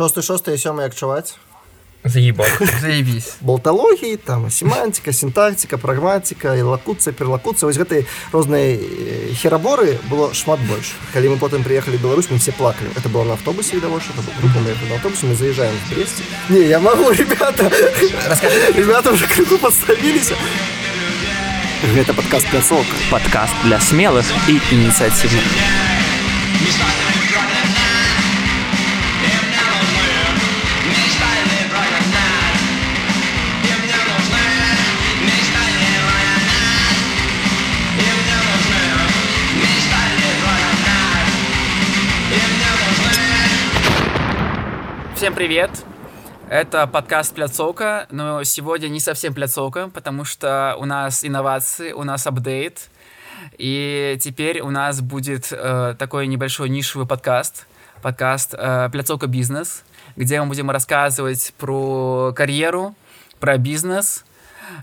[0.00, 1.36] шосты шосты сёмы як чуваць
[2.04, 2.46] заебал
[2.80, 8.80] заебись болталогіі там семантика синтактика прагматика і лакуцыя перлакуцыя вось гэтай розныя
[9.36, 12.88] хераборы было шмат больш калі мы потым приехали Беларусь мы все плакали.
[12.96, 14.14] Это было на автобусе відавочна
[14.88, 17.70] на автобусе мы заезжаем в бресте не я могу ребята.
[18.74, 20.34] Ребята уже крыху подставіліся
[21.92, 25.44] гэта подкаст пляцоўка подкаст для смелых і ініцыятивных
[45.20, 45.70] Всем привет!
[46.48, 52.26] Это подкаст «Пляцовка», но сегодня не совсем «Пляцовка», потому что у нас инновации, у нас
[52.26, 52.88] апдейт,
[53.58, 57.66] и теперь у нас будет э, такой небольшой нишевый подкаст,
[58.00, 59.84] подкаст э, «Пляцовка бизнес»,
[60.16, 62.94] где мы будем рассказывать про карьеру,
[63.40, 64.24] про бизнес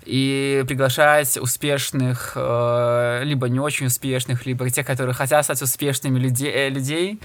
[0.06, 6.52] и приглашать успешных, э, либо не очень успешных, либо тех, которые хотят стать успешными людей,
[6.52, 7.20] э, людей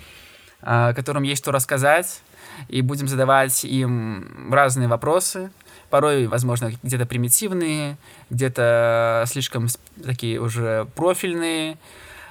[0.63, 2.23] э, которым есть что рассказать,
[2.69, 5.51] и будем задавать им разные вопросы,
[5.91, 7.99] порой, возможно, где-то примитивные,
[8.31, 9.69] где-то слишком
[10.05, 11.77] такие уже профильные,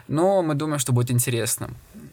[0.07, 1.69] но мы думаем, что будет интересно.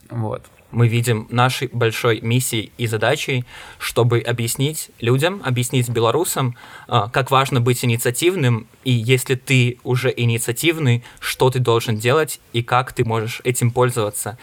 [0.09, 0.43] Вот.
[0.71, 3.45] Мы видим нашей большой миссией и задачей,
[3.79, 6.55] чтобы объяснить людям, объяснить белорусам,
[6.87, 12.61] а, как важно быть инициативным, и если ты уже инициативный, что ты должен делать и
[12.61, 14.37] как ты можешь этим пользоваться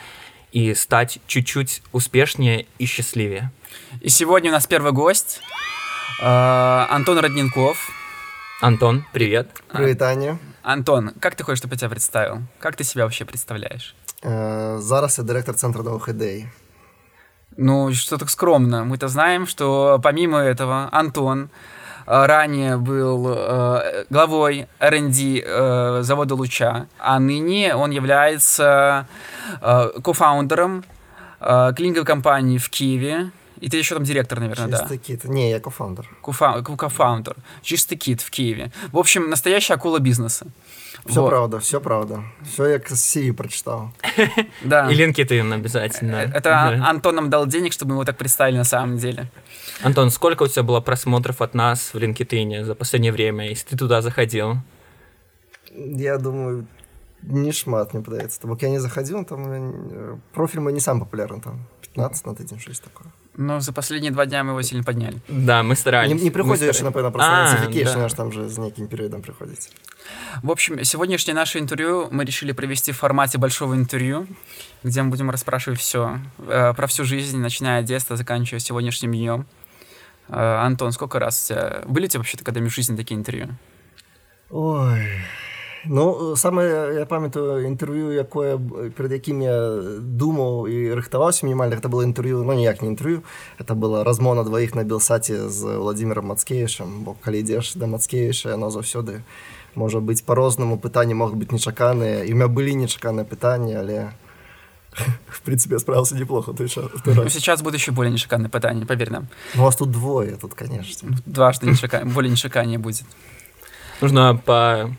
[0.50, 3.52] и стать чуть-чуть успешнее и счастливее.
[4.00, 5.40] И сегодня у нас первый гость
[6.20, 7.90] э, Антон Родненков.
[8.60, 9.48] Антон, привет.
[9.72, 10.38] Привет, Аня.
[10.62, 12.42] Антон, как ты хочешь, чтобы я тебя представил?
[12.58, 13.94] Как ты себя вообще представляешь?
[14.22, 16.46] Э, зараз я директор центра новых идей.
[17.56, 18.84] Ну, что так скромно.
[18.84, 21.48] Мы-то знаем, что помимо этого Антон
[22.06, 29.06] э, ранее был э, главой R&D э, завода Луча, а ныне он является
[29.60, 30.84] э, кофаундером
[31.40, 33.30] э, клининговой компании в Киеве,
[33.60, 35.04] и ты еще там директор, наверное, Чистый да?
[35.04, 35.24] кит.
[35.24, 36.08] Не, я кофаундер.
[36.22, 37.36] Кофа- кофаундер.
[37.62, 38.70] Чистый кит в Киеве.
[38.92, 40.46] В общем, настоящая акула бизнеса.
[41.06, 41.30] Все Вот.
[41.30, 42.24] правда, все правда.
[42.42, 43.92] Все я с CV прочитал.
[44.64, 44.90] Да.
[44.90, 46.16] И LinkedIn обязательно.
[46.16, 46.68] Это Да.
[46.68, 49.30] Ан- Антон нам дал денег, чтобы мы его так представили на самом деле.
[49.82, 53.76] Антон, сколько у тебя было просмотров от нас в LinkedIn за последнее время, если ты
[53.76, 54.56] туда заходил?
[55.74, 56.66] Я думаю,
[57.22, 58.40] не шмат мне подается.
[58.46, 59.44] Бо я не заходил, там
[59.92, 63.12] э, профиль мой не сам популярный, там 15 на тыдзень, что такое.
[63.36, 65.18] Но за последние два дня мы его сильно подняли.
[65.28, 66.08] Да, мы Не, старались.
[66.10, 68.04] не мы приходишь, напевно, просто А, notification, да.
[68.06, 69.68] аж там же с неким периодом приходите.
[70.42, 74.26] В общем, сегодняшнее наше интервью мы решили провести в формате большого интервью,
[74.82, 79.46] где мы будем расспрашивать все про всю жизнь, начиная от детства, заканчивая сегодняшним днем.
[80.28, 81.82] Э, Антон, сколько раз у тебя...
[81.86, 83.48] Были у тебя вообще-то когда-нибудь в жизни такие интервью?
[84.50, 85.02] Ой.
[85.84, 86.64] Ну, саме
[86.94, 88.58] я пам'ятаю інтерв'ю, якое
[88.96, 89.70] перед яким я
[90.00, 93.22] думаў і рыхтаваўся мінімальна гэта было інтерв'ю ну ніяк не інтерв'ю
[93.60, 98.70] это была размова дваіх на белсаце з владимиром мацкевичем бо калі ідзеш да мацкевича яно
[98.70, 99.20] заўсёды
[99.74, 104.10] можа быць по-рознаму пытанні могуць быць нечаканыя і у меня былі нечаканыя пытанні але
[105.28, 106.68] в принципе справился неплохо в той
[107.04, 109.28] Ну, сейчас будет еще более нешикарное питание, поверь нам.
[109.54, 113.04] Ну, у вас тут двое тут конечно Дважды нешика- более нешикание будет.
[114.00, 114.90] Нужно по,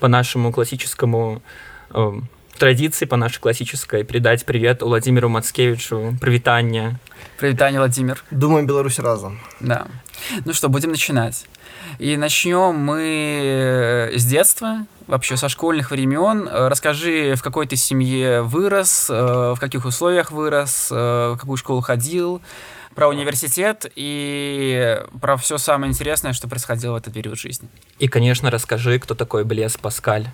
[0.00, 1.42] по нашему классическому
[1.90, 2.12] э,
[2.58, 6.98] традиции, по нашей классической, передать привет Владимиру Мацкевичу, привитание.
[7.38, 8.24] Привет, Таня, Владимир.
[8.30, 9.86] думаем Беларусь разом Да.
[10.44, 11.46] Ну что, будем начинать.
[11.98, 16.48] И начнем мы э, с детства, вообще со школьных времен.
[16.48, 21.80] Э, Расскажи, в какой ты семье вырос, э, в каких условиях вырос, в какую школу
[21.80, 22.40] ходил,
[22.96, 27.68] про университет и про все самое интересное, что происходило в этот период жизни.
[27.98, 30.26] И, конечно, расскажи, кто такой Блес Паскаль.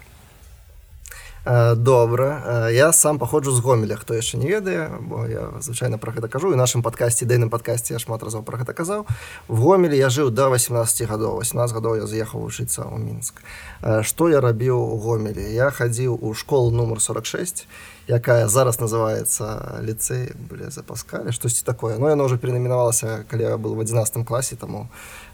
[1.44, 5.98] Э, Добра Э, я сам паходжу з гомеля хто яшчэ не ведае бо я звычайна
[5.98, 6.52] про гэта кажу.
[6.52, 9.06] І нашым падкасці дэйным падкасці я шмат разоў про гэта казаў.
[9.48, 13.42] В гомелі я жыў до 18 гадоў 18 гадоў я з'ехаў вучыцца ў мінск
[13.82, 17.66] Э, што я рабіў у гомелі я хадзіў у школу нумар 46
[18.06, 21.98] якая зараз называется ліцэй былі запаскалі штосьці такое.
[21.98, 24.86] Но яно уже перенамінавалася калі я был в 11 класе таму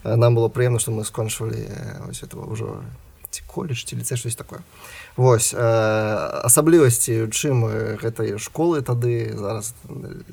[0.05, 2.81] э, нам было прыемна што мы скончвалі э, ось этого ўжо
[3.39, 4.61] ці коледж ці ліцэй штось такое.
[5.17, 5.63] Вось э,
[6.43, 10.27] асаблівасці чым э, гэтай школы тады зараз э,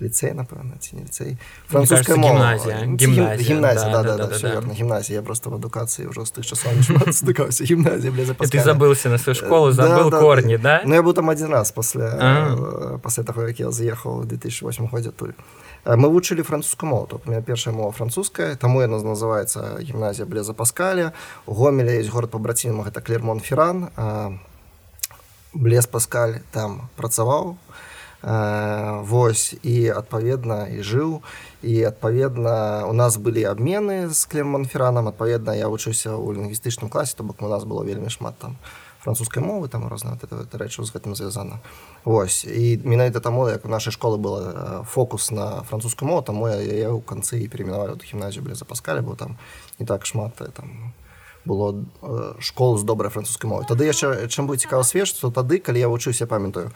[0.00, 1.36] ліцэй напэўна ці не ліцэй
[1.70, 2.76] французская гімназія.
[2.82, 4.74] Гімназія гімназія да, да, да, да, да, да.
[4.74, 5.18] гімназія.
[5.18, 6.74] Я просто в адукацыі ўжо з тых часов
[7.14, 10.82] стыкаўся гімназія ты забыўся на сваю школу забыл да, корні да, да?
[10.84, 15.38] Ну я быў там адзін раз пасля пасля таго як я з'ехаў 2008 годзе тут
[15.84, 20.54] мы вучылі французскую мову то у меня першая мова французская таму яна называется гімназія блеза
[20.54, 21.12] паскаля
[21.46, 23.90] гомеля есть город пабрацінам гэта клермон ферран
[25.52, 27.56] блес паскаль там працаваў
[28.24, 31.20] Вось і адпаведна і жыў
[31.60, 37.22] і адпаведна у нас былі абмены з клемманферанам адпаведна я вучыўся ў лінгвістычным класе то
[37.22, 38.56] бок у нас было вельмі шмат там
[39.04, 41.60] французскай мовы там розна рэчы з гэтым звязана
[42.04, 46.88] Вось і менавіта таму як у нашай школы была фокус на французскую мову таму я
[46.88, 49.36] ў канцы і перамінавалі гімназію бля запаскалі бо там
[49.78, 50.96] не так шмат там
[51.44, 51.84] было
[52.40, 55.92] школу з добрай французскай мовы тады яшчэ чым быў цікава свеж то тады калі я
[55.92, 56.72] вучыўся памятаю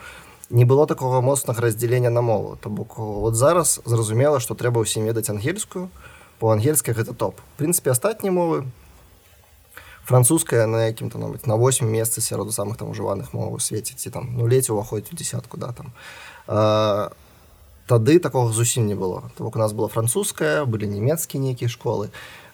[0.50, 5.04] не было такого моцнага раздзялення на мову то бок вот зараз зразумела што трэба ўсім
[5.04, 5.90] ведаць ангельскую
[6.38, 7.40] по-ангельскай гэта топ.
[7.58, 8.64] Прынцыпе астатнія мовы
[10.04, 14.10] французская на якім-то нават на 8 месцы сярод самых там ужываных мов у свеце ці
[14.10, 15.92] там ну ледзь уваходзіць у десятку да там.
[16.46, 17.12] А,
[17.86, 19.30] тады такого зусім не было.
[19.36, 22.08] То бок у нас была французская былі нямецкія нейкія школы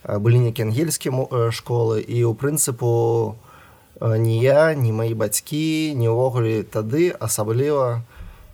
[0.04, 1.12] былі нейкія ангельскія
[1.50, 2.00] школы.
[2.00, 3.36] І у прынцыпу у
[4.00, 8.02] ні я ні мои бацькі не ўвогуле тады асабліва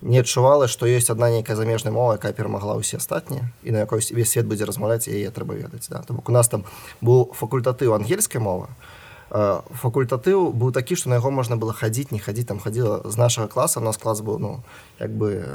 [0.01, 4.01] не адчувала што ёсць адна нейкая замежная мова якая перамагла ўсе астатнія і на якой
[4.13, 6.05] весь свет будзе размаўляць яе трэба ведаць да?
[6.05, 6.65] У нас там
[7.01, 8.69] быў факультатыў ангельскай мовы.
[9.31, 13.47] Факультатыў быў такі што на яго можна было хадзіць не хадзіць там хадзіла з нашага
[13.47, 14.51] класа у нас клас быў ну
[14.99, 15.45] як бы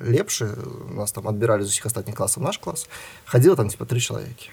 [0.00, 0.52] лепшы
[0.92, 2.88] нас там адбіралі з усіх астатніх класаў наш клас.
[3.24, 4.52] Хадзіла там типа тры чалавекі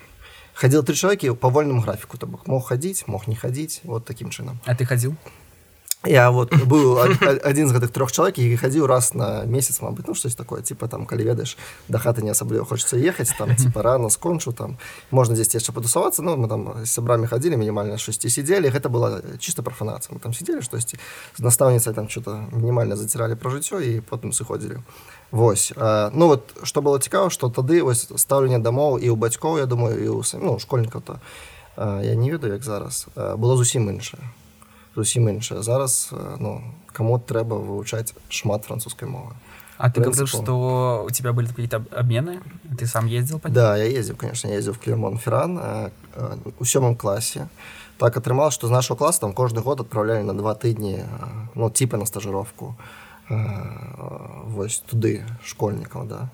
[0.59, 2.47] ходил три человека по вольному графику то бок.
[2.47, 4.59] Мог ходить мог не ходить вот таким чином.
[4.65, 5.15] А ты ходил?
[6.05, 10.13] Я вот был один из гэтых трех человек и ходил раз на месяц мабыць ну
[10.13, 11.57] что такое типа там калі ведаешь
[11.89, 14.77] до хаты не асабліва хочется ехать там типа рано скончу там
[15.11, 19.21] можно здесь яшчэ потусоваться но мы там с сябрами ходили минимально шести сидели гэта было
[19.39, 20.13] чисто профанация.
[20.13, 20.95] Мы там сидели что есть
[21.35, 24.81] с наставницей там что-то минимально затирали про жыццё и потом сыходили
[25.31, 29.65] Вось ну вот что было цікава что тады вось стаўленне дамоў і ў бацькоў я
[29.65, 31.19] думаю і у ну, школьнікаў то
[31.77, 34.21] я не ведаю як зараз было зусім іншае
[34.95, 36.09] зусім іншае зараз
[36.39, 36.61] ну
[36.93, 39.37] кому трэба вывучаць шмат французскай мовы
[39.79, 42.41] А ты говорил, что у тебя были какие-то обмены?
[42.77, 43.39] Ты сам ездил?
[43.39, 44.49] По да, я ездил, конечно.
[44.49, 45.91] Я ездил в Клермон-Ферран
[46.59, 47.47] у сёмом классе.
[47.97, 51.05] Так атрымалось, что с нашего класса там каждый год отправляли на два тыдні,
[51.55, 52.75] ну, типа на стажировку.
[53.29, 56.29] Вось туды школьнікаў да.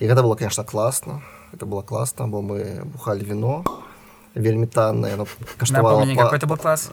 [0.00, 3.64] І гэта было конечно класна это было класна бо мы бухалі віно
[4.34, 5.26] вельмі таннае но
[5.58, 6.90] каштавала был клас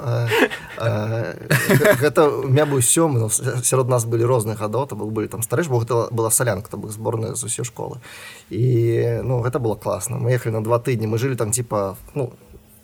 [2.02, 5.80] гэта меня быў сём сярод нас былі розныя гадоў то бок былі там старэш бо
[5.80, 8.02] гэта была салянка то бок зборная з усе школы.
[8.50, 12.34] І ну гэта было класна мы ехалі на два тыдні мы жылі там типа ну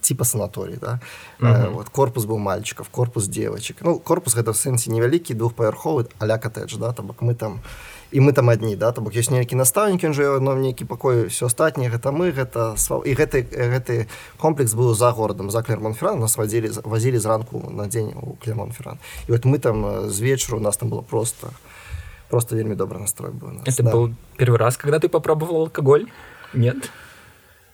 [0.04, 1.00] типа санаторий да?
[1.40, 1.74] Uh -huh.
[1.74, 3.78] вот корпус был мальчиков корпус девочек.
[3.82, 7.60] Ну корпус гэта в сэнсе невялікі двухпавярховы аля коттедж да бок мы там
[8.12, 11.28] і мы там адні да то бок ёсць нейкі настаўнік ён жыве нам нейкі пакой
[11.28, 14.08] все астатніе гэта мы гэта і гэты гэты
[14.38, 16.20] комплекс быў за горадам за клермонферран.
[16.20, 18.98] Нас вадзілі вазілі зранку на дзень у клемонферран
[19.28, 21.48] і вот мы там з вечару у нас там было просто
[22.30, 23.92] просто вельмі добры настрой быў это да.
[23.92, 26.06] был первый раз когда ты попробовал алкоголь?
[26.54, 26.92] Нет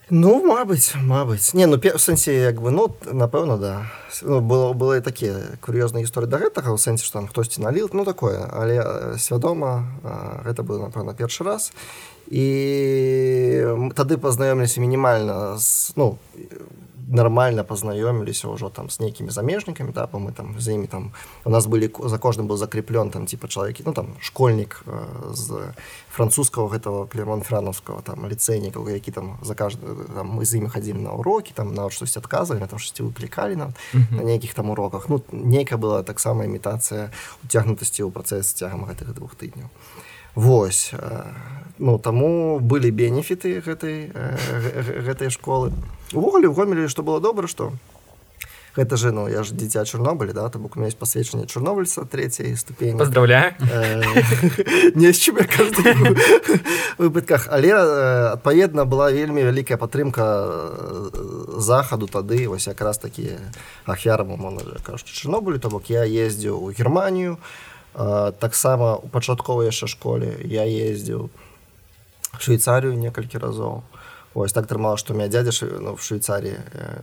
[0.09, 3.85] Ну мабыць мабыць не ну в сэнсе як бы ну напэўна да.
[4.25, 7.93] Ну, было было і такія кур'ёзныя гісторыі да гэтага у сэнсе што там хтосьці наліл
[7.93, 8.81] ну такое але
[9.21, 9.85] свядома
[10.45, 11.71] гэта было напэўна першы раз.
[12.25, 13.61] І
[13.93, 16.17] тады пазнаёміліся мінімальна з ну
[17.09, 21.11] нормально познаёміліся ўжо там с нейкімі замежнікамі да мы там за імі там
[21.45, 25.73] у нас былі за кожным был закреплен там типа чалавекі ну там школьнік э, з
[26.11, 29.81] французского гэтага клермон франаўского там ліцэйнікаў які там за кажды
[30.13, 33.73] там, мы з імі хадзілі на урокі там нават штось адказвалі там шасці выклікалі нам
[33.93, 34.15] mm -hmm.
[34.17, 37.09] на нейкіх там уроках ну нейкая была таксама імітацыя
[37.43, 39.69] уцягнутасці ў працэс цягам гэтых двух тыдняў
[40.39, 40.93] Вось
[41.79, 44.11] ну таму былі бенефіты гэтай
[45.03, 45.75] гэтай школы.
[46.15, 47.75] Увогуле в гомелі што было добра што
[48.79, 52.05] гэта же ну я ж дзіця чорнобылі да то бок у меня есть пасведчанне чорнобыльца
[52.05, 52.97] третьей ступені.
[52.97, 53.51] Поздравляю.
[54.95, 55.11] Не
[56.97, 57.47] выпадках.
[57.51, 57.75] Але
[58.39, 60.23] адпаведна была вельмі вялікая падтрымка
[61.59, 62.47] захаду тады.
[62.47, 63.35] Вось якраз такі
[63.85, 64.39] ахвярам
[64.83, 67.37] кажучы чорнобылю то бок я ездзіў у германію
[67.93, 71.29] таксама у пачатковай яшчэ школе я ездзіў
[72.39, 73.83] швейцарію некалькі разоў.
[74.33, 76.55] Ось так трымала што меня дядя ну, в швейцарии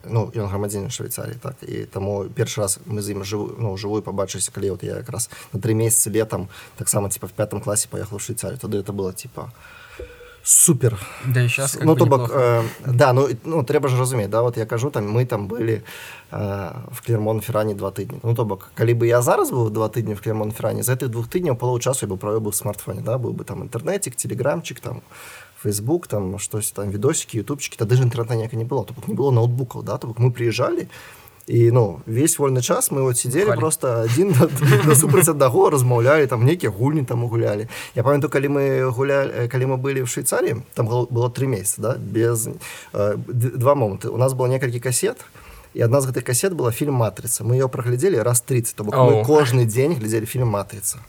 [0.04, 4.02] ну ён грамадзін швейцарии так і таму першы раз мы з ім жыву ну жывую
[4.06, 8.18] побачыся калі вот я якраз на три месяцы летом таксама типа в пятом класе поехал
[8.18, 8.58] в швейцарию.
[8.58, 9.50] Тады это было типа
[10.45, 14.41] супер да і сейчас ну то бок э, да ну ну трэба ж разумець да
[14.41, 15.81] вот я кажу там мы там былі
[16.31, 19.87] э, в клермон ферране два тыдні ну то бок калі бы я зараз быў два
[19.87, 23.01] тыдні в клермон ферране за гэтых двух тыдняў полу часу я бы правёў бы смартфоне
[23.01, 25.01] да быў бы там інтэрнетик телеграмчик там
[25.61, 29.13] фейсбук там штось там відосікі ютубчики тады ж інтэрнета ніяка не было то бок не
[29.13, 30.87] было ноутбукаў да то бок мы приезжалі
[31.46, 33.56] І ну весь вольны час мы вот Хвали.
[33.56, 34.34] просто один
[34.94, 39.76] супраць аднаго размаўлялі там нейкія гульні там гулялі я памятаю калі мы гулялі калі мы
[39.76, 42.48] былі в швейцарии там было три месяца да без
[42.92, 45.45] э, два моманты у нас было некалькі касет і
[45.76, 48.96] і адна з гэтых касет была фільм матрыца мы ее праглядзелі раз 30 то бок
[48.96, 51.04] мы кожны дзень глядзелі фільм матрыца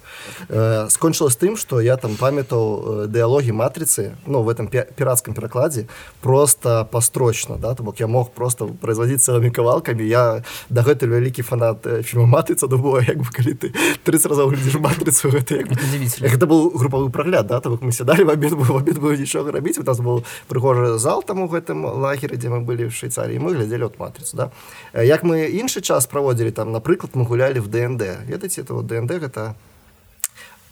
[0.50, 5.88] э, скончылась тым что я там памятаў э, дыалогі матрыцы ну в этом піратском перакладзе
[6.20, 10.04] просто пастрочна да то бок я мог просто производить целыми кавалками.
[10.04, 13.72] Я дагэтуль вялікі фанат э, фільма матрыца дубо як бы калі ты
[14.04, 18.28] 30 разоў глядзіш матрыцу гэта як это был групавы прагляд да то бок мы сядалі
[18.28, 21.88] в обед в обед было нічога рабіць у нас был прыгожы зал там у гэтым
[21.88, 24.52] лагеры дзе мы былі в швейцарии мы глядзелі от матрыцу да
[24.94, 28.28] як мы іншы час праводзілі там напрыклад мы гулялі в днд.
[28.28, 29.56] Ведаеце этого днд гэта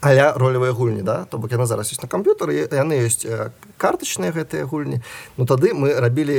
[0.02, 1.26] аля ролевыя гульні да?
[1.26, 3.26] То бок яна зараз ёсць на камп'ютары яны ёсць
[3.78, 5.02] картачныя гэтыя гульні.
[5.38, 6.38] Ну тады мы рабілі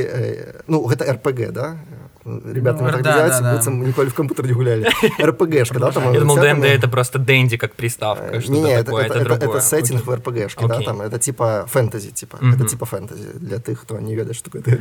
[0.66, 1.78] ну гэта рпг да
[2.26, 3.71] ребята ну, да, да, да.
[3.71, 4.88] николь в компьютер не гуляли
[5.21, 9.18] рпгшка да, там, я думал ДНД это просто Дэнди как приставка не, не, это, это,
[9.18, 10.04] это, это, это сеттинг okay.
[10.04, 10.68] в рпгшке okay.
[10.68, 12.56] да, там это типа фэнтези типа mm -hmm.
[12.56, 14.78] это типа фэнтези для тых хто не ведае что такое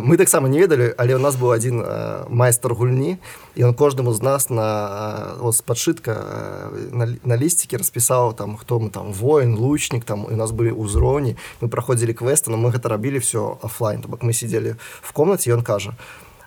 [0.00, 1.84] мы таксама не ведалі але у нас быў один
[2.28, 3.18] майстар гульні
[3.56, 5.34] і он кожнаму з нас на
[5.66, 6.16] подшитка
[6.92, 11.36] на, на лістике распісаў там хто мы там воин лучнік там у нас былі ўзроўні
[11.60, 15.52] мы праходзілі квесты но мы гэта рабілі все офлайн то бок мы сидели в комнате
[15.52, 15.94] ён кажа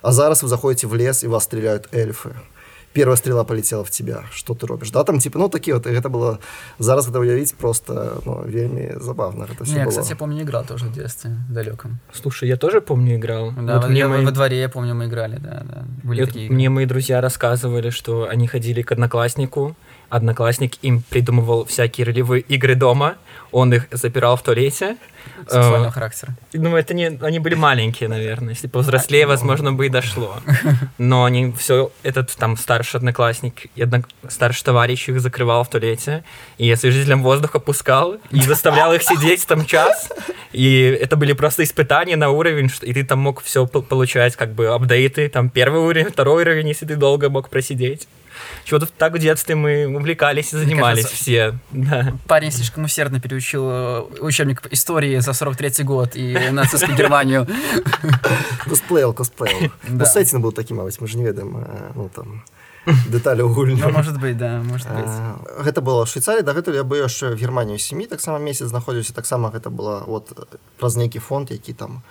[0.01, 2.35] а зараз вы заходите в лес и вас стреляют эльфы.
[2.93, 4.23] Первая стрела полетела в тебя.
[4.31, 4.89] Что ты робишь?
[4.89, 6.39] Да там типа ну такие вот это было
[6.79, 9.43] зараз это уявить просто ну, вельми забавно.
[9.43, 9.89] Это не, было.
[9.89, 13.51] кстати я помню играл тоже в детстве далеком слушай я тоже помню играл.
[13.51, 14.25] Да, вот мне мои...
[14.25, 15.85] во дворе я помню мы играли да, да.
[16.03, 19.75] Были вот мне мои друзья рассказывали что они ходили к однокласснику
[20.09, 23.17] одноклассник им придумывал всякие ролевые игры дома
[23.51, 24.97] он их запирал в туалете
[25.45, 26.35] сексуального характера.
[26.53, 27.07] Ну, это не...
[27.21, 28.49] Они были маленькие, наверное.
[28.49, 30.37] Если повзрослее, а, возможно, бы и дошло.
[30.97, 31.91] Но они все...
[32.03, 36.23] Этот там старший одноклассник, одно, старший товарищ их закрывал в туалете,
[36.57, 40.09] и освежителем воздуха пускал, и заставлял их сидеть там час.
[40.51, 44.67] И это были просто испытания на уровень, и ты там мог все получать, как бы,
[44.67, 48.07] апдейты, там, первый уровень, второй уровень, если ты долго мог просидеть.
[48.63, 51.59] Чего-то так в детстве мы увлекались и занимались кажется, все.
[51.71, 52.13] Да.
[52.27, 57.47] Парень слишком усердно переучил э, учебник истории за 43 год и нацистскую Германию.
[58.65, 59.71] Косплеил, косплеил.
[59.87, 62.43] Ну, сеттинг был таким, а мы же не ведаем, э, ну там,
[62.87, 65.11] дэталі гульні ну, может быть да может быть.
[65.59, 69.69] гэта было швейцарі дагэтуль я бы яшчэ в германію семі таксама месяц знаходзіўся таксама гэта
[69.69, 70.31] было вот
[70.79, 72.01] праз нейкі фонд які там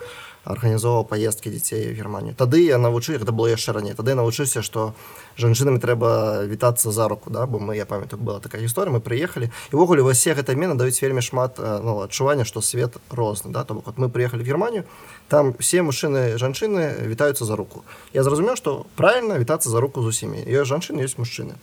[0.47, 2.35] арганізоўваў паездкі дзяцей в германію.
[2.39, 4.95] Тады я навучы гэта было яшчэ раней тады навучыўся што
[5.37, 7.47] жанчынамі трэба вітацца за руку да?
[7.47, 11.21] Бо мы я памятаю была такая гісторыя мы прыехалі івогуле усе гэта мена даюць вельмі
[11.21, 13.65] шмат ну, адчування што свет розны да?
[13.65, 14.85] То бок вот мы прыехалі в германію
[15.29, 17.85] там все мужчыны жанчыны вітаюцца за руку.
[18.15, 21.59] Я зразумеў што правильно вітацца за руку з усімі ёсць жанчыны ёсць мужчыны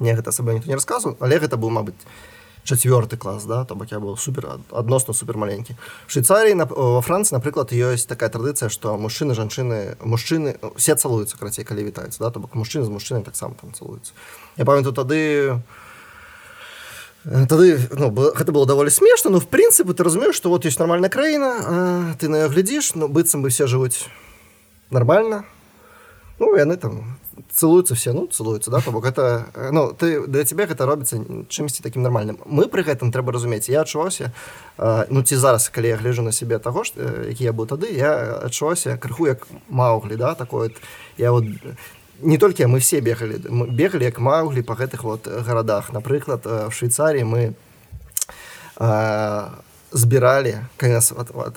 [0.00, 2.00] мне гэта сабе ніхто не расказваў але гэта быў мабыць
[2.76, 5.76] четвертый класс да то бок я был супер адносно супер маленький.
[6.06, 11.64] Швейцарии на во франции напрыклад есть такая традыцыя что мужчыны жанчыны мужчыны все цалуются крацей
[11.64, 14.12] калі вітаюцца да то бок мужчыны з мужчыны таксама там цалуюцца
[14.56, 15.60] я памятаю тады
[17.24, 21.10] тады ну, гэта было даволі смешна но в прынцыпе ты разумееш что вот есть нормальная
[21.10, 24.06] краіна ты на глядзіш ну быццам бы все жывуць
[24.90, 25.44] нормально.
[26.38, 27.19] Ну яны там
[27.52, 31.18] целуются все ну целуются да то бок это ну ты для тебя гэта робіцца
[31.48, 32.38] чымсьці таким нормальным.
[32.46, 34.32] Мы при гэтым трэба разумець я адчуваўся
[35.10, 36.92] ну ці зараз калі я гляжу на себе того ж
[37.28, 40.70] які я быў тады я адчуваўся крыху як мауглі да такое
[41.18, 41.44] я вот
[42.22, 46.72] не толькі мы все бегалі мы бегалі як мауглі по гэтых вот гарадах напрыклад в
[46.72, 47.54] швейцарии мы
[49.92, 51.12] збіралі нас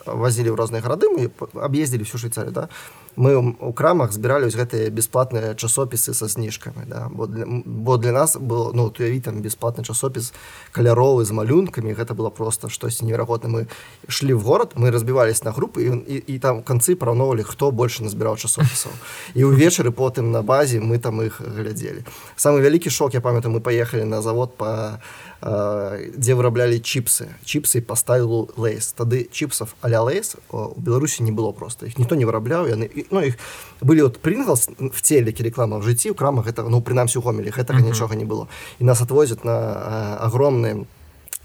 [0.06, 2.70] возілі ў розныя гарады мы аб'ездзілі всю швейцарию да
[3.16, 7.08] мы у крамах збіралі вось гэтыя бясплатныя часопісы са зніжкамі да?
[7.12, 10.34] бо, для, бо для нас было ну уяві там бясплатны часопіс
[10.72, 13.68] каляровы з малюнкамі гэта было просто штосьці неверагодна мы
[14.08, 18.04] шлі в город мы разбівались на групы і, і, і там канцы параўноўвалі хто больше
[18.04, 18.92] назбіраў часопісаў
[19.34, 22.04] і ўвечары потым на базе мы там іх глядзелі
[22.36, 25.00] самы вялікі шок я памятаю мы паехалі на завод по па
[25.44, 27.28] дзе выраблялі чипсы.
[27.44, 28.94] Чипсы поставил лейс.
[28.94, 31.86] Тады чипсов аля лейс у беларусі не было просто.
[31.86, 33.36] Их ніхто не вырабляў яны ну их
[33.82, 37.52] былі вот принглс в телекі реклама в жыцці у крамах это ну прынамсі у гомелі
[37.52, 37.92] гэтага mm -hmm.
[37.92, 38.48] нічога не было.
[38.80, 40.86] І нас отвозят на огромные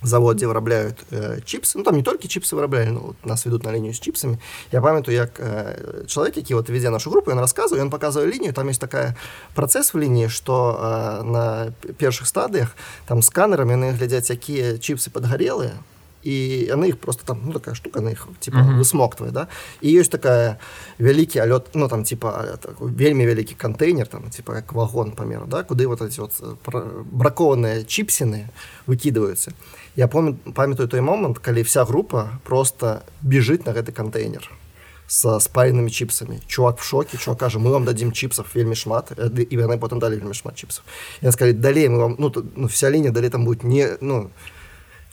[0.03, 1.79] завод, дзе вырабляюць э, чипсы.
[1.79, 4.39] Ну там не толькі чипсы вырабляли ну, вот, нас ведут на лінію з чипсами.
[4.73, 8.53] Я памятаю як э, чалавек які вот вядзе нашу групу ён расказвае ён показывае лінію
[8.53, 9.17] там есть такая
[9.55, 12.77] працэс в лініі что э, на першых стадыях
[13.07, 15.75] там сканерам яны глядзяць якія чипсы подгарелыя
[16.23, 16.35] і
[16.69, 18.79] яны іх просто там ну, такая штука на іх типа uh -huh.
[18.79, 19.47] высмоктвае да.
[19.81, 20.57] І ёсць такая
[20.99, 25.63] вялікі алёт ну там типа так, вельмі вялікі кантэйнер там типа як вагон памеру да
[25.63, 26.33] куды вот эти вот
[27.13, 28.49] бракованыя чипсіны
[28.87, 29.53] выкидываются
[29.98, 34.52] я помню памятаю той момант калі вся група просто бежит на гэты кантэйнер
[35.08, 39.58] со спаленными чипсами чувак в шоке чувак кажа мы вам дадим чипсов вельмі шмат і
[39.58, 40.84] яны потом далі вельмі шмат чипсов
[41.22, 44.22] я сказали далей мы вам ну, тут, ну вся линия далі там будет не ну
[44.22, 44.30] не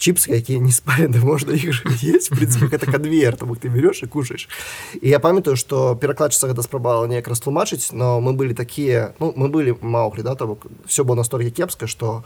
[0.01, 4.03] чипсы, какие не спалены, можно их же есть, в принципе, это конвейер, там ты берешь
[4.03, 4.49] и кушаешь.
[5.01, 9.49] И я памятаю, что перакладчица гэта спрабавала неяк растлумачыць, но мы были такие, ну, мы
[9.49, 12.25] были маўклі, да, то все было настолько кепска, что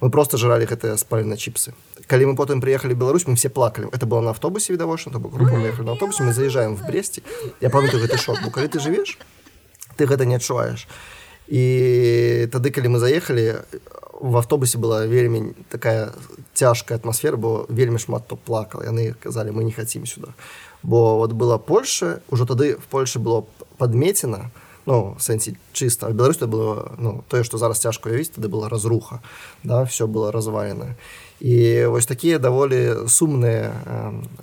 [0.00, 1.74] мы просто жрали гэтыя спаленыя чипсы.
[2.06, 3.88] Калі мы потым приехали в Беларусь, мы все плакали.
[3.92, 7.22] Это было на автобусе видовочно, то группа мы ехали на автобусе, мы заезжаем в Бресте.
[7.60, 8.38] Я памятаю гэты шок.
[8.44, 9.18] Бо калі ты живешь,
[9.96, 10.88] ты гэта не адчуваеш.
[11.46, 13.62] І тады, калі мы заехали,
[14.20, 16.12] в автобусе была вельмі такая
[16.54, 20.28] цяжкая атмасфера бо вельмі шмат то плакал яны казалі мы не хотим сюда
[20.82, 23.46] бо вот была польша ўжо тады в польше было
[23.78, 24.52] подмецена
[24.86, 29.20] ну сэнсе чыста беларусь было ну тое что зараз цяжко весь тады была разруха
[29.62, 30.96] да все было развалена
[31.40, 33.72] і вось такія даволі сумныя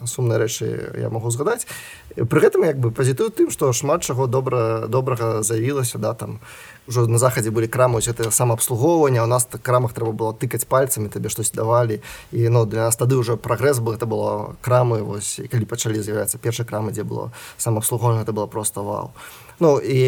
[0.06, 1.68] сумныя рэчы я могу згадаць
[2.16, 6.40] пры гэтым як бы пазітыў тым што шмат чаго добра добрага заявілася да там
[6.88, 11.10] ўжо на захадзе былі крамы это самаабслугоўванне у нас так крамах трэба было тыкаць пальцамі
[11.10, 12.02] табе штось давалі
[12.32, 16.38] і ну для нас тады ўжо прагрэс был это было крамы вось калі пачалі з'яўляцца
[16.38, 19.12] першай крамы дзе было самаабслугоўванне это было просто вау.
[19.60, 20.00] Ну і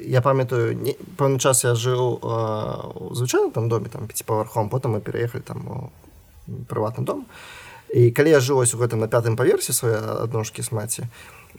[0.00, 0.78] я памятаю
[1.18, 5.90] пэўны час я жыў у звычайным там доме там пяціпавярхом потым мы пераехалі там у
[6.68, 7.26] прыватны дом.
[7.88, 11.02] І калі я жывось у гэтым на пятым паверсе свае адножкі з маці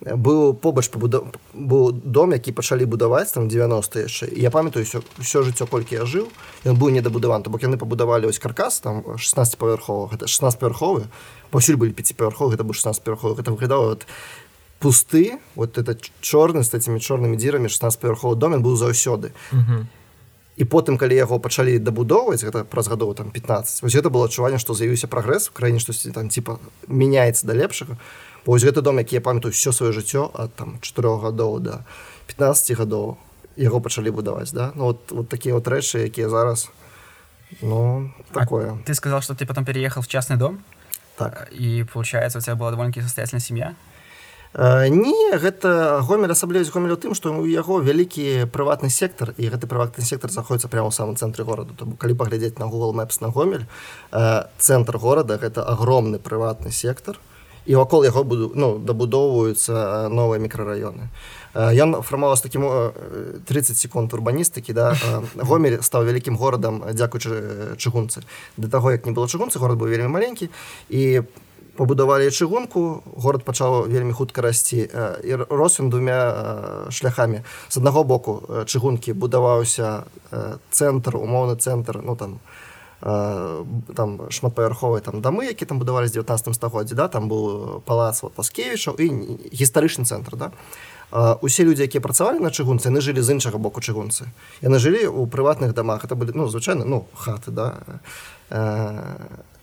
[0.01, 1.21] быў побач пабуда
[1.53, 4.29] быў дом які пачалі будаваць там 90 яшчэ.
[4.31, 6.27] Я памятаю все все жыццё колькі я жыў
[6.63, 11.07] ён быў недабудаван то бок яны пабудавалі ось каркас там 16 павярховых это 16 павярховы
[11.51, 14.07] паўсюль былі пяціпавярховы гэта быў 16 павярховых это выглядала вот
[14.79, 19.31] пусты вот это чорны с этими чорнымі дзірамі 16 павярховы домен быў заўсёды.
[20.59, 24.59] І потым калі яго пачалі дабудоўваць гэта праз гадоў там 15 вось гэта было адчуванне
[24.59, 27.95] што з'явіўся прагрэс у краіне штосьці там типа мяняецца да лепшага
[28.49, 31.85] Вось гэты дом, які я памятаю ўсё сваё жыццё ад там 4 гадоў да
[32.25, 33.13] 15 гадоў
[33.53, 34.71] яго пачалі будаваць да?
[34.73, 36.71] Ну, вот, вот такія вот рэчы якія зараз
[37.61, 38.73] ну такое.
[38.73, 40.63] а ты сказал что ты потом переехал в частный дом?
[41.15, 41.49] Так.
[41.51, 43.75] И получается у тебя была довольно состоятельная семья
[44.55, 49.69] э, не гэта гомель асаблівасць гомелю тым што у яго вялікі прыватны сектор і гэты
[49.69, 53.29] прыватны сектор заходіцца прямо ў самым цэнтры гораду то калі паглядзець на google maps на
[53.29, 53.69] гомель
[54.57, 57.21] цэнтр горада гэта агромны прыватны сектор
[57.69, 61.13] і вакол яго буду ну дабудоўваюцца новыя мікрараёны
[61.53, 62.65] ён фармаваў з такім
[63.45, 64.97] 30 секунд урбаністыкі да
[65.37, 68.25] гомель стаў вялікім горадам дзякуючы чыгунцы
[68.57, 70.49] для таго як не было чыгунцы горад быў вельмі маленькі
[70.89, 71.21] і
[71.77, 74.89] пабудавалі чыгунку горад пачаў вельмі хутка расці
[75.21, 80.09] і рос ён двумя шляхамі з аднаго боку чыгункі будаваўся
[80.73, 82.68] цэнтр умоўны цэнтр ну там у
[83.01, 89.07] там шматпавярховыя там дамы які там будавалі 19 стагоддзі да там быў палац паскевічаў і
[89.55, 90.51] гістарычны цэнтр да.
[91.41, 94.27] Усе людзі якія працавалі на чыгунцы яны жылі з іншага боку чыгунцы.
[94.61, 96.03] Яны жылі ў прыватных дамах.
[96.03, 97.79] Это былі ну звычайна ну хаты да.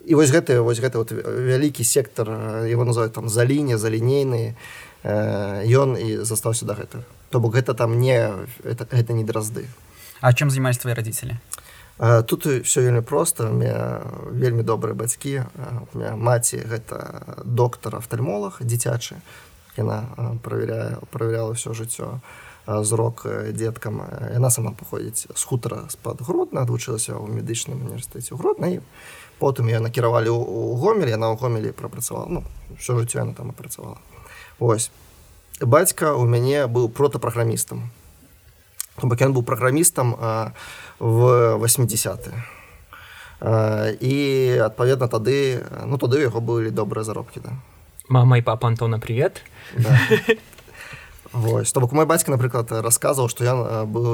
[0.06, 2.30] І вось гэты вось гэта вот вялікі сектор
[2.64, 4.56] его называют там за ліне за лінейныя
[5.04, 8.32] ён і застаўся да гэта то бок гэта там не
[8.64, 9.68] это, гэта не дразды.
[10.20, 11.36] А чым занимались твои родители
[11.98, 13.48] тут все вельмі просто
[14.30, 15.48] вельмі добрыя бацькі.
[15.94, 19.16] Маці гэта доктор афтальмолог дзіцячы.
[19.76, 20.04] Яна
[20.42, 22.20] проверяе проверяла все жыццё
[22.66, 24.02] зрок деткам
[24.34, 28.80] яна сама паходзіць з хутара з-пад грудна адвучылася ў медычным універсітэце грудна і
[29.38, 31.14] потым я накіравалі у гомель.
[31.14, 32.44] Яна ў гомелі прапрацавала ну
[32.76, 33.96] все жыццё яна там апрацавала
[34.58, 34.90] ось
[35.60, 37.88] бацька у мяне быў протапраграмістам.
[39.02, 40.52] Бок ён быў праграмістам а
[40.98, 42.28] в 80
[44.00, 44.16] і
[44.64, 47.52] адпаведна тады ну тады яго былі добрыя заробкі да.
[48.08, 49.42] Мама і папа антона привет
[49.76, 49.98] да.
[51.32, 53.58] Вось то бок мой бацька напрыклад расказваў што ён
[53.90, 54.06] быў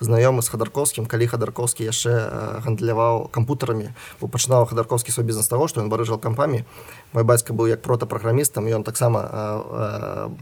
[0.00, 3.90] знаёмы з хадарковскім калі хадарковскі яшчэ гандляваў кампутарамі
[4.20, 6.64] бо пачынаў хадарковскі свой бізнес таго што ён барыжал кампамі
[7.12, 9.26] мой бацька быў як протапраграмістам ён таксама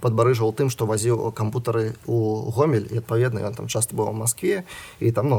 [0.00, 4.64] падбарыжваў тым што вазіў кампутары у гомель і адпаведна ён там часта быў у Маскве
[5.00, 5.38] і там ну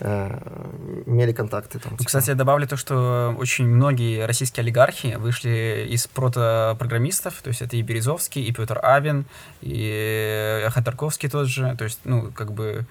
[0.00, 1.78] э, мели контакты.
[1.78, 2.06] Там, Ну, типа.
[2.06, 7.76] Кстати, я добавлю то, что очень многие российские олигархи вышли из протопрограммистов, то есть это
[7.76, 9.24] и Березовский, и Петр Авин,
[9.62, 12.84] и Ходорковский тот же, то есть, ну, как бы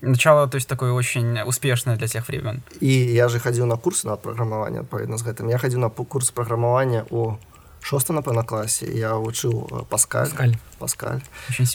[0.00, 2.62] начало, то есть, такое очень успешное для тех времен.
[2.80, 6.30] І я же хадзіў на курсы на праграмаванне адпаведна з гэтым я хадзіў на курс
[6.30, 7.36] праграмавання у
[7.82, 10.28] шостым напэўна класе я вучыў э, паскаль.
[10.30, 10.56] Паскаль.
[10.78, 11.20] паскаль.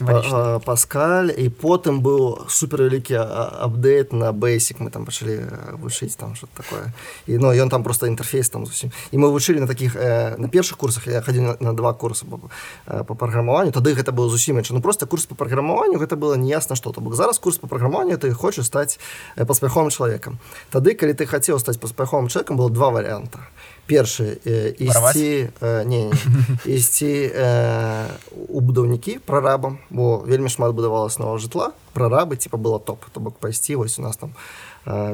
[0.06, 1.32] Па- э, паскаль.
[1.38, 3.16] І потым быў супервялікі
[3.62, 6.94] апдейт на бейсик мы там пачалі э, вучыць там что такое.
[7.28, 10.48] І ну ён там просто інтэрфейс там зусім і мы вучылі на таких э, на
[10.48, 11.08] першых курсах.
[11.08, 12.40] Я хадзіў на, на два курсы по,
[12.88, 16.36] э, по праграмаванню тады гэта было зусім інша ну просто курс по праграмаванню гэта было
[16.36, 19.00] неясна што то бок зараз курс по праграмаванню ты хочаш стаць
[19.36, 20.40] э, паспяховым чалавекам
[20.72, 23.40] тады калі ты хацеў стаць паспяховым чалавекам было два варианта
[23.88, 24.38] першы
[24.80, 25.50] ісці
[25.86, 26.12] не,
[26.66, 27.32] ісці
[28.50, 33.06] у будаўнікі прарабам бо вельмі шмат будавалася нового жытла прарабы типа было топ.
[33.14, 34.36] То бок пайсці вось у нас там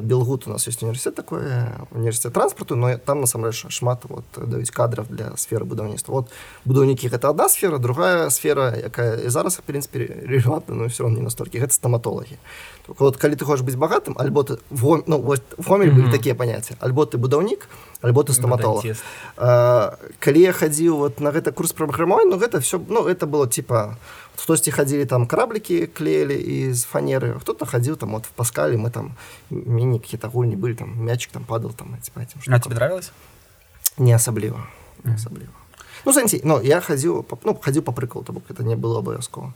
[0.01, 1.41] белгут у нас есть університет такой
[1.91, 6.31] університет транспорту но там насамрэч шмат вот даюць кадров для сферы будаўніцтва вот
[6.65, 11.23] будаўнікі гэта одна сфера другая сфера якая зараз в принципе релевантна но все равно не
[11.23, 12.37] настолькі гэта стоматологи.
[12.87, 16.11] Вот калі ты хочаш быць багатым альбо ты в ну вот в гомель былі Мгм.
[16.11, 18.83] такія паняцці альбо ты будаўнік альбо ты стоматолог.
[18.83, 19.03] Дантист.
[19.37, 23.47] А, калі я хадзіў вот на гэта курс праграмавання ну гэта все ну это было
[23.47, 23.97] типа
[24.35, 29.13] хтосьці хадзілі там караблікі клеілі з фанеры хто-то хадзіў там вот в паскалі мы там
[29.49, 33.11] міні какие-то гульні былі там мячик там падал там типа, этим А тебе нравилось?
[33.97, 34.65] не асабліва
[35.03, 35.53] не асабліва
[36.05, 38.99] ну занці ну я хадзіў па- ну хадзіў по прыкладу то бок это не было
[38.99, 39.53] абавязкова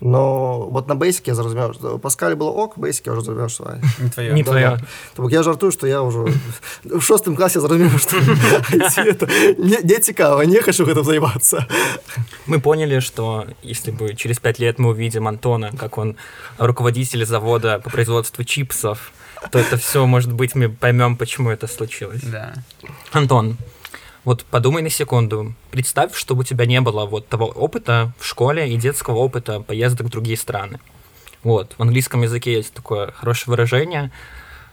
[0.00, 3.64] но вот на бейсике я зразумеў што паскалі было ок бейсике я ўжо зразумеў што
[3.72, 4.32] ай, Не твое.
[4.34, 4.70] Не Да, твоё.
[4.76, 4.86] да.
[5.16, 6.28] То бок я жартую што я ўжо
[6.84, 11.66] в шостым класе зразумеў што IT это не, не цікава не хочу гэтым займацца
[12.46, 16.16] Мы поняли, что если бы через пять лет мы увидим Антона, как он
[16.58, 19.12] руководитель завода по производству чипсов,
[19.50, 22.22] то это все, может быть, мы поймем, почему это случилось.
[22.22, 22.54] Да.
[23.12, 23.56] Антон,
[24.23, 25.53] вот подумай на секунду.
[25.71, 30.07] Представь, чтобы у тебя не было вот того опыта в школе и детского опыта поездок
[30.07, 30.79] в другие страны.
[31.43, 34.11] Вот, в английском языке есть такое хорошее выражение,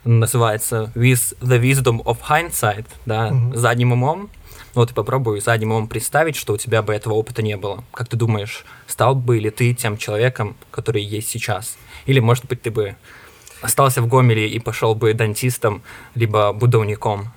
[0.05, 3.57] называется with the wisdom of hindsight, да, Мгм.
[3.57, 4.31] задним умом.
[4.75, 7.85] Вот и попробуй задним умом представить, что у тебя бы этого опыта не было.
[7.93, 11.77] Как ты думаешь, стал бы ли ты тем человеком, который есть сейчас?
[12.07, 12.95] Или, может быть, ты бы
[13.63, 15.83] остался в Гомеле и пошел бы дантистом,
[16.15, 17.33] либо будовником?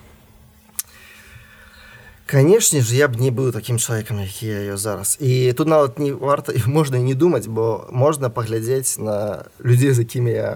[2.26, 5.18] Канешне ж я б не быў такім чалавекам які я ёсць зараз.
[5.20, 10.00] І тут нават не варта можна і не думаць бо можна паглядзець на людзей з
[10.00, 10.52] якімі я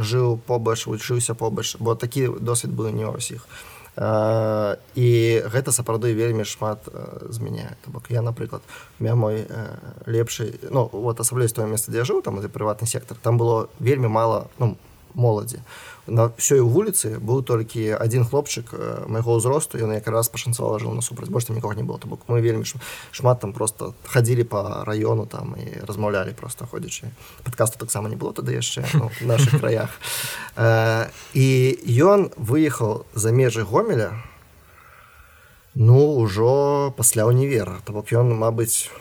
[0.00, 3.46] жыў побач вучыўся побач бо такі досвед быў не ўсіх
[3.96, 8.62] А, і гэта сапраўды вельмі шмат э, змяняе То бок я напрыклад
[8.98, 12.48] у меня мой э, лепшы ну вот асабліва тое месца дзе я жыў там это
[12.48, 14.76] прыватны сектор там было вельмі мала ну
[15.14, 15.62] моладзі
[16.06, 21.32] на ўсёй вуліцы быў толькі адзін хлопчык э, майго ўзросту ён якраз пашанцавала жыў насупраць
[21.32, 21.98] больш там нікога не было.
[21.98, 22.64] То бок мы вельмі
[23.10, 27.08] шмат там просто хадзілі по раёну там і размаўлялі просто ходзячы
[27.44, 29.90] падкасту таксама не было тады яшчэ ну, наших краях.
[30.56, 34.12] Э, і ён выехаў за межы гомеля
[35.74, 38.92] ну ўжо пасля універа то бок ён мабыць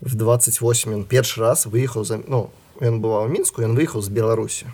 [0.00, 2.48] в 28 ён першы раз выехаў за ну
[2.80, 4.66] ён бываў мінску ён выехаў з беларусі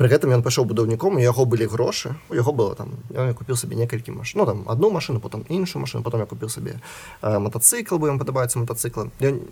[0.00, 3.56] Пры гэтым ён пайшоў будаўніком у яго былі грошы у яго было там ён купіў
[3.60, 4.40] сабе некалькі машин.
[4.40, 6.80] Ну там одну машину потом іншую машину потом я купіў сабе
[7.20, 9.44] э, мотоцикл бо ім падабаецца мотоцикла ён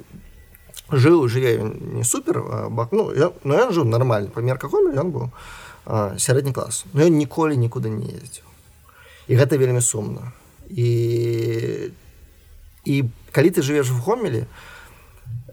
[0.89, 4.89] жыў жыве ён не супер а, бак ну я, но ён жыў нармальны па меркакому
[4.97, 5.29] ён быў
[6.17, 8.49] сярэдні клас но ён ніколі нікуды не ездзіў
[9.29, 10.33] і гэта вельмі сумна
[10.73, 11.93] і
[12.89, 14.49] і калі ты жывеш в гомелі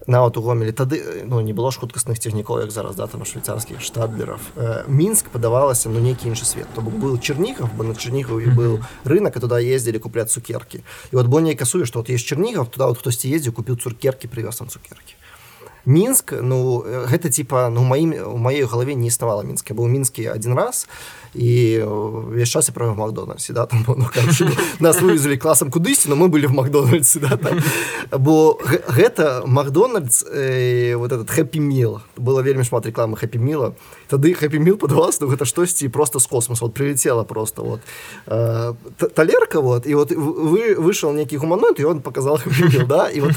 [0.06, 3.80] нават у гомелі тады ну не было ж хуткасных цягнікоў як зараз да там швейцарскіх
[3.80, 4.40] штадлеров.
[4.56, 6.66] Э, мінск падавалася ну нейкі іншы свет.
[6.74, 10.82] То бок был чернігов бо на чернігаве быў рынок і туда ездзілі купляць цукеркі.
[11.12, 14.28] І вот бо не касуе што вот есть чернігов туда вот хтосьці ездзіў купіў цукеркі
[14.28, 15.14] прывез там цукеркі.
[15.86, 20.30] Мінск ну э, гэта типа ну маім у маёй галаве не існавала мінскі быў мінскі
[20.30, 20.88] один раз
[21.36, 24.48] і ўвесь час я правы макдональдсе да там ну, короче,
[24.80, 27.60] нас вывезли класам кудысьці но мы былі в макдональдсе да, там.
[28.10, 33.74] бо гэта макдональдс э, вот этот хэппі мил было вельмі шмат рекламы хэппі мила
[34.08, 37.80] тады хэппі мил падавалася ну, гэта штосьці просто з космоса вот прилетела просто вот
[38.26, 42.86] э, та- талерка вот і вот вы выйшаў нейкі гуманоид і он показал Happy Meal,
[42.86, 43.34] да і вот.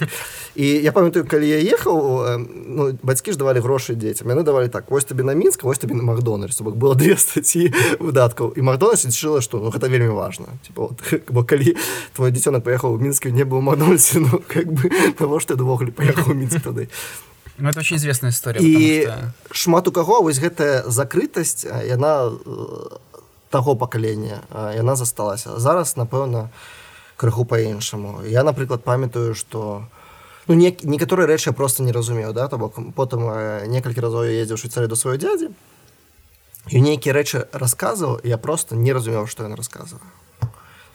[0.56, 4.70] І я памятаю калі я ехаў э, ну, бацькі ж давалі грошы дзецям яны давалі
[4.70, 9.10] так вось табе на мінск вось табе на макдональдс было две статьі выдаткаў і макдональдс
[9.10, 11.02] лічыла што ну гэта вельмі важна типа, вот,
[11.34, 11.76] бо калі
[12.14, 16.32] твой дзіцёнак паехаў у мінскі не быў макдональдсе ну как бы навошта ты ўвогуле паехаў
[16.32, 16.90] у мінск тады
[17.62, 19.34] Ну, это очень известная история, і что...
[19.52, 22.98] шмат у каго вось гэтая закрытасць яна э,
[23.50, 24.40] таго пакалення
[24.76, 26.48] яна засталася зараз напэўна
[27.20, 28.24] крыху па-іншаму.
[28.24, 29.84] Я напрыклад памятаю что
[30.48, 34.42] ну не, некаторыя рэчы просто не разумеў да то бок потым э, некалькі разоў я
[34.42, 35.52] ездзіў швейцары до сваёй дядзі
[36.68, 40.02] і нейкія рэчы расказваў я просто не разумеў што ён расказваю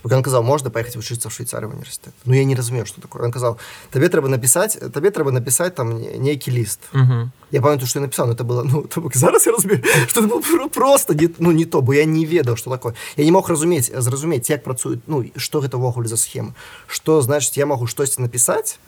[0.05, 3.25] ён казаў можна паехаць вучыцца ў швейцары універсітэт Ну я не разумею что такое.
[3.25, 3.57] Ён казаў
[3.89, 7.33] табе трэба напісаць табе трэба напісаць там нейкі ліст Мгм.
[7.51, 10.21] я памятаю что я написал но это было ну то бок зараз я разумею что
[10.21, 12.93] было про- просто не, ну не то бо я не ведаў что такое.
[13.17, 16.53] Я не мог разумець зразумець як працуюць ну что гэта ўвогуле за схема.
[16.87, 18.79] Что значит я могу штосьці написать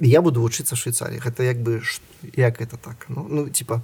[0.00, 1.16] і я буду вучыцца в швейцарии.
[1.18, 1.80] Гэта як бы
[2.36, 3.06] як это так?
[3.08, 3.82] Ну, ну типа в-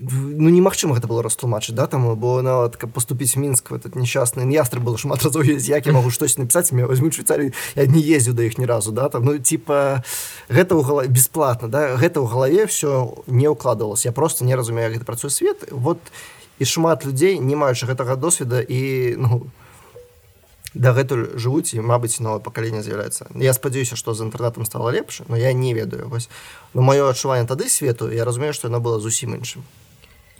[0.00, 4.48] ну немагчыма гэта было растлумачыць да там бо нават каб поступіць мінск в этот несчастны
[4.48, 8.00] ястры было шмат разоў ездзіць, як я могу штось написать меня возьму швейцарию я не
[8.00, 10.02] ездзіў да іх ні разу да там ну типа
[10.48, 14.88] гэта ў галаве бесплатно да гэта ў галаве все не ўкладывалось я просто не разумею
[14.88, 16.00] гэта працуе свет вот
[16.58, 19.52] і шмат людзей не маючы гэтага досведа і ну
[20.72, 23.26] дагэтуль жывуць і мабыць новае пакаленне з'яўляецца.
[23.34, 26.30] Я спадзяюся што з інтэрнетам стала лепш но я не ведаю вось.
[26.74, 29.66] Ну маё адчуванне тады свету я разумею што яно было зусім іншым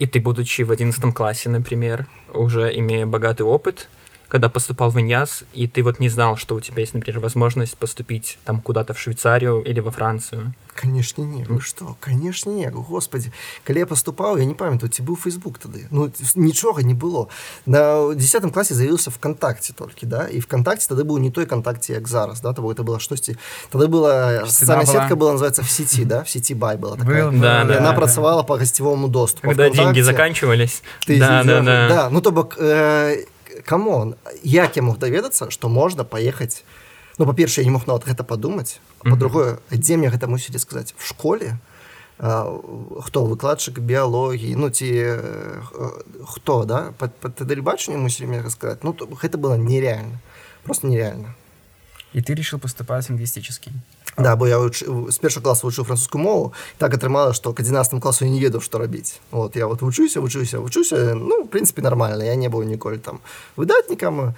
[0.01, 3.87] И ты, будучи в 11 классе, например, уже имея богатый опыт,
[4.30, 7.76] когда поступал в Иньяс, и ты вот не знал, что у тебя есть, например, возможность
[7.78, 10.52] поступить там куда-то в Швейцарию или во Францию.
[10.76, 13.32] конечно не вы что конечно не господи
[13.64, 17.28] калі я поступаў я не памятаю ці быў фейсбук тады ну нічога не было
[17.64, 22.08] на десятым класе заявился вконтакте толькі да і вконтакте тады быў не той контакте як
[22.08, 23.38] зараз да того это было штосьці
[23.72, 24.92] тады была социальная была.
[24.92, 27.24] сетка была называется в сети да в сети бай была такая.
[27.24, 27.96] Был, был, Да, И да, она да.
[27.96, 30.82] працавала по гостевому доступу Когда деньги ВКонтакте заканчивались.
[31.06, 33.24] ты да, да, да, да ну то бок э,
[33.65, 36.63] камон як я мог даведацца что можна паехаць
[37.17, 39.11] ну па-першае не мог нават гэта падумаць а Мгм.
[39.13, 41.57] по-другое дзе мне гэта мусілі сказаць в школе?
[42.21, 45.61] Хто выкладчык біялогіі ну ці э,
[46.27, 46.93] хто да?
[46.97, 50.21] Па, па тэлебачанню мусілі мне сказаць ну то, гэта было нереально
[50.63, 51.33] просто нереально.
[52.13, 53.71] И ты решил поступать в лингвистический.
[54.17, 54.83] Да, бо я вуч...
[55.09, 58.61] з першого класу вучыў французскую мову так атрымала што к 11 класу я не ведаў
[58.61, 59.19] што рабіць.
[59.31, 63.19] Вот я вот вучуся вучуся вучуся ну в принципе нормально я не быў ніколі там
[63.55, 64.33] выдатнікам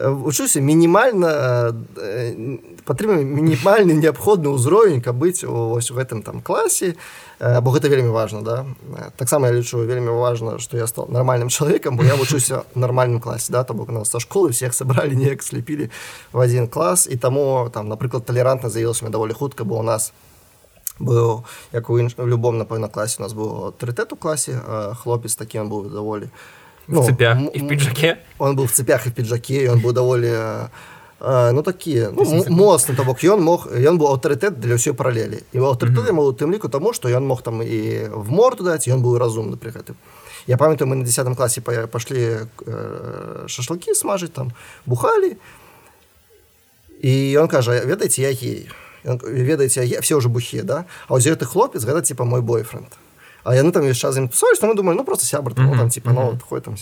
[0.00, 6.96] вучуся мінімальна э, падтрымаю мінімальны неабходны ўзровень каб быць у- вось у гэтым там класе
[7.40, 8.66] э, бо гэта вельмі важна да.
[8.92, 13.20] Э, таксама я лічу вельмі важна што я стал нармальным чалавекам бо я вучуся нармальным
[13.20, 15.90] класе да то бок нас са школы всех сабралі неяк слепілі
[16.32, 20.12] в один клас і таму там напрыклад талерантна заявілася даволі хутка бо у нас
[21.00, 22.14] быў як у інш...
[22.18, 24.60] у любом напэўна класе у нас быў аўтарытэт у класе.
[25.02, 26.28] Хлопец такі он быў даволі
[26.88, 28.18] В цепях и в пиджаке.
[28.38, 30.28] он был в цепях и в пиджаке и он был даволі
[31.20, 34.74] э, ну такі ну, Десять м- моцны то бок ён мог ён быў аўтарытэт для
[34.76, 38.30] ўсёй паралелі і аўтарытэт яму у тым ліку таму што ён мог там і в
[38.30, 39.96] морду даць ён быў разумны пры гэтым
[40.46, 44.52] я памятаю мы на 10 класе па- пашлі э, шашлыкі смажыць там
[44.86, 45.36] бухалі
[47.02, 48.68] і ён кажа ведаеце я гей?
[49.04, 50.84] Ён, ведаеце я все уже бухе да?
[51.08, 52.88] А вось гэты хлопец гэта типа мой бойфренд
[53.46, 55.88] а яны там весь час ім псуюць мы думаю ну просто сябр там, ну, там
[55.88, 56.30] типа ну мгм.
[56.30, 56.74] вот хой там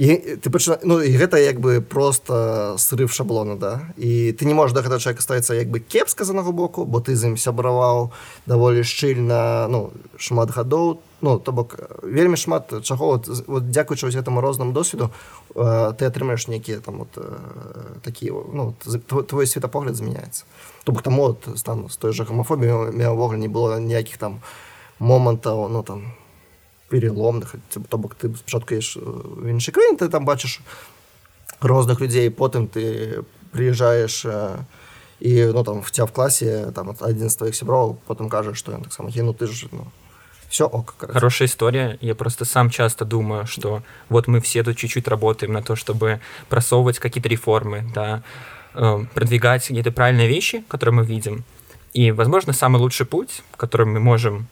[0.00, 0.78] і ты пачына...
[0.82, 3.92] ну і гэта як бы просто срыв шаблона да.
[4.00, 7.04] І ты не можаш да гэтага чалавека ставіцца як бы кепска з аднаго боку бо
[7.04, 8.08] ты з ім сябраваў
[8.48, 11.04] даволі шчыльна ну шмат гадоў.
[11.20, 13.12] Ну то бок вельмі шмат чаго.
[13.12, 15.12] Вот, вот дзякуючы вось гэтаму рознаму досведу
[15.54, 20.44] э, ты атрымаеш нейкія там вот э, такі ну з- тво- твой светапогляд змяняецца.
[20.84, 24.40] То бок таму вот там з той жа гамафобіі ўвогуле не было ніякіх там
[24.99, 26.13] момантаў ну там
[26.89, 30.61] переломных ці- то бок ты спачатку еш в іншай краіне ты там бачыш
[31.61, 34.57] розных людзей потым ты приезжаешь э,
[35.19, 38.53] і ну там в тебя в класе там от один з твоих сяброў потым кажа
[38.53, 39.87] что ён таксама ну ты ж ну
[40.49, 41.13] все ок короче.
[41.13, 41.97] Хорошая история.
[42.01, 46.19] Я просто сам часто думаю, что вот мы все тут чуть-чуть работаем на то, чтобы
[46.49, 48.23] просовывать какие-то реформы, да,
[48.73, 51.43] э, продвигать какие-то правильные вещи, которые мы видим.
[51.93, 54.47] И, возможно, самый лучший путь, которым мы можем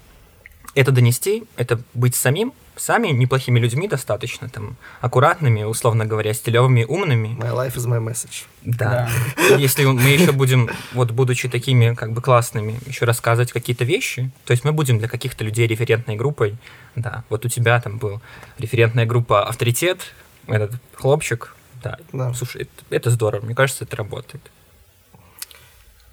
[0.74, 7.36] это донести, это быть самим, сами неплохими людьми достаточно, там, аккуратными, условно говоря, стилевыми, умными.
[7.38, 9.08] my life is my message Да.
[9.58, 14.52] Если мы еще будем, вот будучи такими как бы классными, еще рассказывать какие-то вещи, то
[14.52, 16.56] есть мы будем для каких-то людей референтной группой.
[16.94, 18.20] Да, вот у тебя там был
[18.58, 20.00] референтная группа авторитет,
[20.46, 21.54] этот хлопчик.
[21.82, 22.32] Да, Да.
[22.34, 24.42] слушай, это, это здорово, мне кажется, это работает.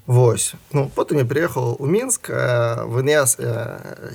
[0.08, 3.38] Вось ну потым я приехал у мінск в НС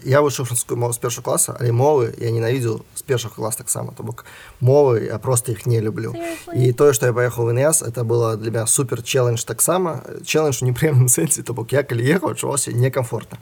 [0.04, 3.92] я вышел французскую мову з першого класа але мовы я ненавидел з першых клас таксама
[3.96, 4.24] то бок
[4.60, 6.14] мовы я просто их не люблю.
[6.54, 10.62] І тое что я поехал в НС это было для меня супер челлендж таксама челлендж
[10.62, 13.38] у непрыемным сэнсе то бок я калі ехаў адчуваўся некомфортно.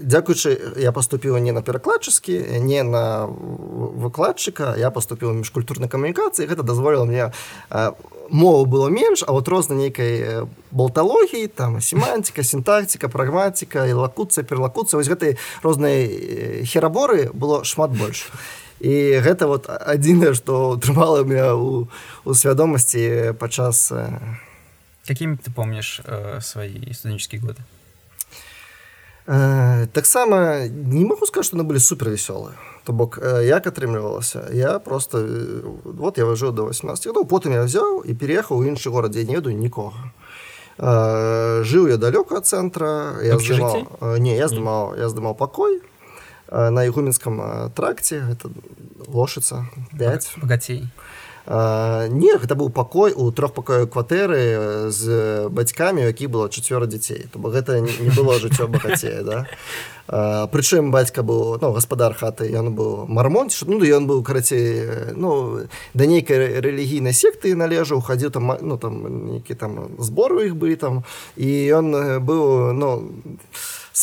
[0.00, 7.04] Дзякуючы я поступіла не на перакладчыкі не на выкладчыка я поступіла міжкультурнай камунікацыі гэта дазволіла
[7.04, 7.32] мне
[8.30, 14.98] мова было менш а вот розна нейкай болталогіі там семантика синтактика прагматика і лакуцыя пералакуцыя.
[14.98, 18.30] Вось гэтай рознай хераборы было шмат больш.
[18.80, 21.88] І гэта вот адзінае што трымала меня у,
[22.24, 23.92] у свядомасці падчас
[25.06, 27.60] какими ты помнишь э, свои студэнческія годы?
[27.60, 27.83] Э,
[29.26, 34.78] таксама не могу сказать что на были супер вясёлыя то бок э, як атрымлівалася я
[34.78, 38.90] просто э, вот я выжыў до 18 годов потым я взяў і переехаў у іншы
[38.90, 40.12] горад дзе не ведаю нікога
[40.76, 45.80] жыў я далёка ад цэнтра я здымаў, не я здымаў я здымаў пакой
[46.50, 48.50] на ігуменском тракце это
[49.06, 49.64] лошыца
[49.96, 50.84] 5 богацей
[51.46, 57.28] не гэта быў пакой у трохпакою кватэры з бацькамі які было чацвёра дзяцей.
[57.32, 59.46] То гэта не было жыццё багацея да?
[60.48, 65.60] Прычым бацька быў ну гаспадар хаты ён быў мармонт ну ён быў карацей ну
[65.92, 71.04] да нейкай рэлігійнай секты належаў хадзіў там ну там нейкі там зборы іх былі там.
[71.36, 73.12] І ён быў ну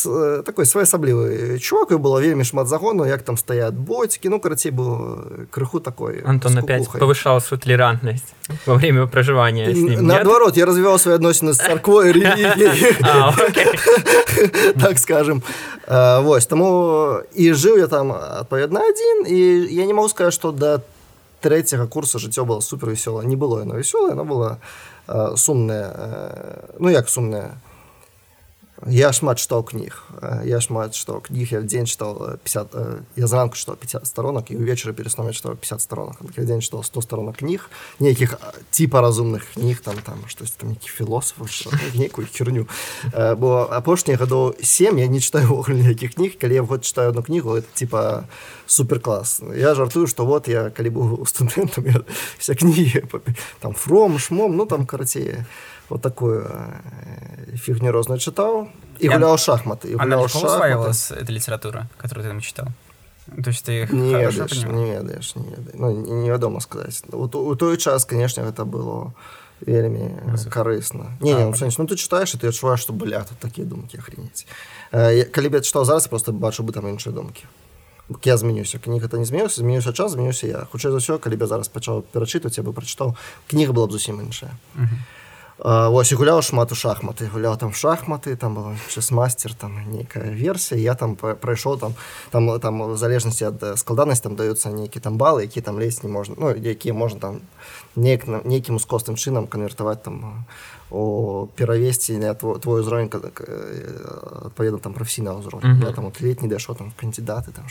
[0.06, 4.88] Э, такой своеасаблівы чувак было вельмі шмат загону як там стаят боцькі ну карацей быў
[4.88, 8.32] э, крыху такой антон опять повышал свою толерантность
[8.64, 9.68] во время проживания
[10.00, 12.14] наоборот я развивал свои адносіны з царквой
[14.80, 15.42] так скажем.
[15.86, 20.80] Вось таму і жыў я там адпаведна адзін і я не могу сказать что до
[21.40, 24.56] третьего курса жыццё было супер весёла не было оно весёлое оно было
[25.36, 25.92] сумная
[26.78, 27.60] ну як сумная
[28.86, 29.94] Я шмат чытаў кніг
[30.44, 32.74] я шмат што кніг я в дзень чытаў 50
[33.16, 36.18] я зранку што 50 сторонок і увечары пересном што 50 сторонок.
[36.34, 38.34] Дзень што 100 сторонок кніг нейкіх
[38.70, 41.46] типа разумных кніг там там штось там які філософ
[41.94, 42.66] некую херню.
[43.14, 47.54] Бо апошнія гадоў 7 я не читаю ніякіх кніг калі я год читаю одну кнігу
[47.56, 48.24] это типа
[48.66, 49.42] суперкласс.
[49.54, 52.04] Я жартую что вот я калі быў студэнтам
[52.38, 53.04] вся кнігі
[53.60, 55.46] там фром шмом ну там карацее
[55.88, 58.68] вот такую э, фигню розную читал
[58.98, 59.14] и Я...
[59.14, 59.88] гулял шахматы.
[59.88, 61.14] И гулял Она шахматы.
[61.14, 62.66] эта литература, которую ты там читал?
[63.42, 65.74] То есть ты не ведаешь, не ведаешь, не ведаешь.
[65.74, 67.02] Ну, невядома сказать.
[67.08, 69.14] Вот у той час, конечно, это было
[69.66, 70.10] вельмі
[70.50, 73.66] карысна не, не, ну, сенс, ну ты читаешь и ты адчуваешь что бля тут такие
[73.66, 74.46] думки охренеть
[74.92, 77.44] э, калі бы читал зараз просто бачу бы там іншыя думкі
[78.24, 81.46] я змянюся кніга это не змяюся змянюся час змянюся я хутчэй за ўсё калі бы
[81.46, 83.14] зараз пачаў перачытваць я бы прачытаў
[83.50, 84.88] кніга была б зусім іншая -huh.
[85.58, 87.28] Вось і гуляў шмат у шахматы.
[87.28, 88.76] Гуляў там шахматы там было
[89.10, 91.94] мастер там нейкая версія я там прайшоў там
[92.30, 96.10] там там в залежнасці ад складанасць там даюцца нейкі там балы які там лезть не
[96.10, 97.40] можна ну якія можна там
[97.96, 100.46] неяк нейкім ускостым чынам канвертаваць там
[100.92, 103.10] о перавесці не твой, твой узровень
[104.46, 105.94] адпаведна там прафесійна ўзровень mm -hmm.
[105.94, 107.64] там летні дайшоў там кандидаты там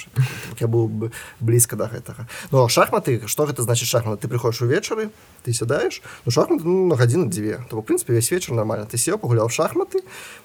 [0.60, 4.26] я быў бы блізка до гэтага но шахматы что гэта значит шахматы?
[4.26, 5.10] Ты приходишь увечары
[5.46, 8.86] ты сядаешь ну шахматы ну, на гадзіну дзве то в прынпе весь вечар нормально.
[8.86, 10.00] Ты сеў пагуляў шахматы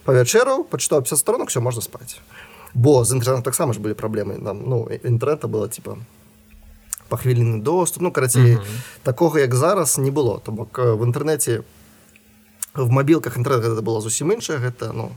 [0.04, 2.20] па вячэру пачытаў 50 сторонок все можна спаць
[2.74, 5.96] бо з інтэрнетом таксама ж былі праблемы нам ну інтэрнета было типа
[7.08, 8.02] па хвіліны доступ.
[8.02, 9.02] Ну карацей mm -hmm.
[9.02, 10.40] такога як зараз не было.
[10.40, 11.75] То бок в інтэрнэце по
[12.76, 15.12] в мабілках інтэрнет гэта было зусім іншае гэта ну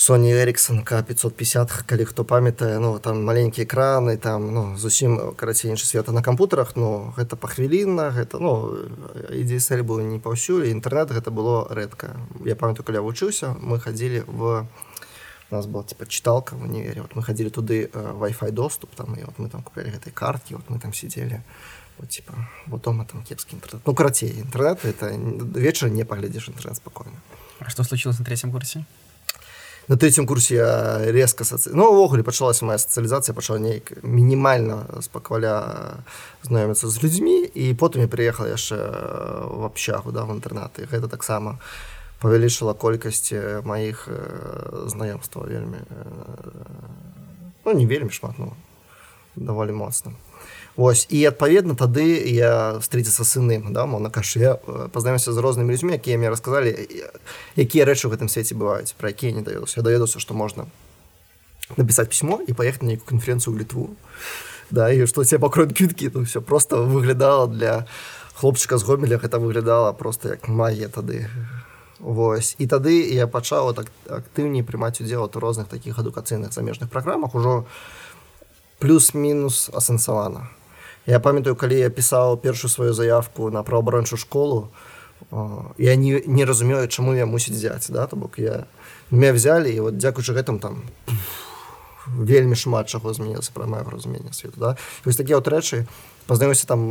[0.00, 5.84] Sony Ericsson К550 калі хто памятае ну там маленькія экраны там ну зусім карацей іншы
[5.84, 8.80] света на кампутарах но гэта пахвілінна гэта ну
[9.28, 14.66] ідзесель было не паўсюль інтэрнет гэта было рэдка я памятаю каля вучыўся мы хадзілі в
[15.50, 19.36] нас была типа чыталка в універе вот мы хадзілі туды Wi-Fi доступ там і вот
[19.38, 21.42] мы там купілі гэтай карткі вот мы там сидзелі
[22.00, 22.32] вот, типа
[22.66, 23.82] вот дома там кепский интернет.
[23.86, 25.10] Ну карацей интернет это
[25.58, 27.16] вечер не поглядишь интернет спокойно.
[27.58, 28.84] А что случилось на третьем курсе?
[29.88, 31.70] На третьем курсе я резко соци...
[31.74, 36.04] ну увогуле пачалася моя сацыялізацыя пачала нейк мінімальна спакваля
[36.42, 38.76] знаёміцца з людзьмі і потым я приехал яшчэ
[39.50, 41.58] в общагу да в інтэрнаты гэта таксама
[42.22, 43.34] павялічыла колькасць
[43.64, 44.08] маіх
[44.86, 45.82] знаёмстваў вельмі
[47.64, 48.54] ну не вельмі шмат ну
[49.34, 50.14] даволі моцна
[50.76, 54.54] Вось і адпаведна тады я встретиться сыным да мона каш я
[54.94, 56.70] пазнаёмся з рознымі людзьмі якія мне расказалі
[57.56, 60.70] якія рэчы ў гэтым свеце бываюць пра якія не даведуся я даведуся што можна
[61.76, 63.90] напісаць пісьмо і паехаць на нейкую канференцыю ў літву
[64.70, 67.86] да і што тебе пакроют квіткі то все просто выглядала для
[68.38, 71.26] хлопчыка з гомеля гэта выглядала просто як магія тады
[72.00, 77.34] Вось і тады я пачаў так актыўней прымаць удзел у розных такіх адукацыйных замежных праграмах
[77.34, 77.66] ужо
[78.78, 80.48] плюс-мінус асэнсавана
[81.06, 84.68] я памятаю калі я пісаў першую сваю заявку на праабарончую школу
[85.78, 88.66] я не, не разумею чаму я мусіць взять да то бок я
[89.10, 90.82] меня взяли і вот дзякуючы гэтым там
[92.06, 94.76] вельмі шмат чаго змянілася пра маё разуменне свету да?
[95.04, 95.86] Вось такія вот рэчы
[96.26, 96.88] пазнаёмся там,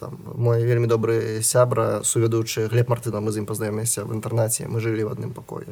[0.00, 4.80] там мой вельмі добры сябра сувядучы глеб мартына мы з ім пазнаёмся в інтэрнаце мы
[4.80, 5.66] жылі в адным пакоі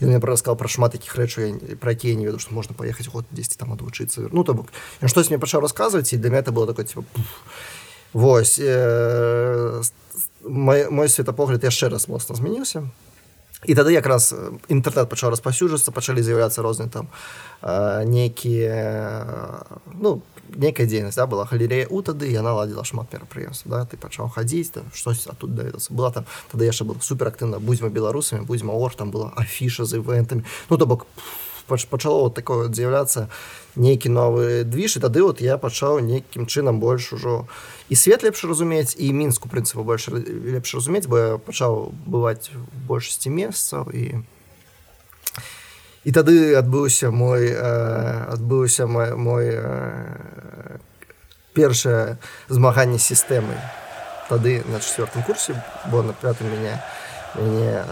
[0.00, 3.24] ён мне рассказал пра шмат такіх рэчаў пра якія не веду што можна паехаць год
[3.32, 4.68] дзесьці там адвучыцца ну то бок.
[5.00, 7.04] Ён штось мне пачаў расказваць і для меня это было такое типа,
[8.12, 9.82] Вось э,
[10.44, 12.86] мой, мой светапогляд яшчэ раз моцна змяніўся
[13.64, 14.34] і тады якраз
[14.68, 17.08] інтэрнет пачаў распаўсюджвацца пачалі з'яўляцца розныя там
[17.62, 20.22] э, нейкія ну
[20.54, 24.84] некая дзейнасць да, была галерея у тады яна ладзіла шмат мерапрыемств да ты пачаў хадзіць
[24.92, 29.10] штось а тут даведацца была там тады яшчэ был суперактыўна будзьма беларусамі будзьма ор там
[29.10, 31.06] была афіша з івентамі ну то бок
[31.66, 33.28] пачало вот такое з'яўляцца
[33.76, 37.46] нейкі новы движ і тады вот я пачаў нейкім чынам больш ужо
[37.88, 42.50] і свет лепш разумець і мінску прынцыпу больш лепш разумець бо я пачаў бываць
[42.86, 44.22] большасці месцаў і
[46.04, 49.58] і тады адбыўся мой адбыўся мой, мой
[51.54, 52.18] першае
[52.48, 53.58] змаганне сістэмы
[54.28, 55.58] тады на четвертым курсе
[55.90, 56.78] бо на пятым мяне
[57.36, 57.84] мяне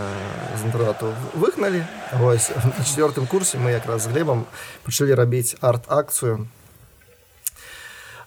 [0.56, 1.84] з інтэрнату выгналі
[2.18, 4.46] вось на четвертым курсе мы якраз з глебам
[4.84, 6.46] пачалі рабіць арт-акцыю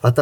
[0.02, 0.20] ад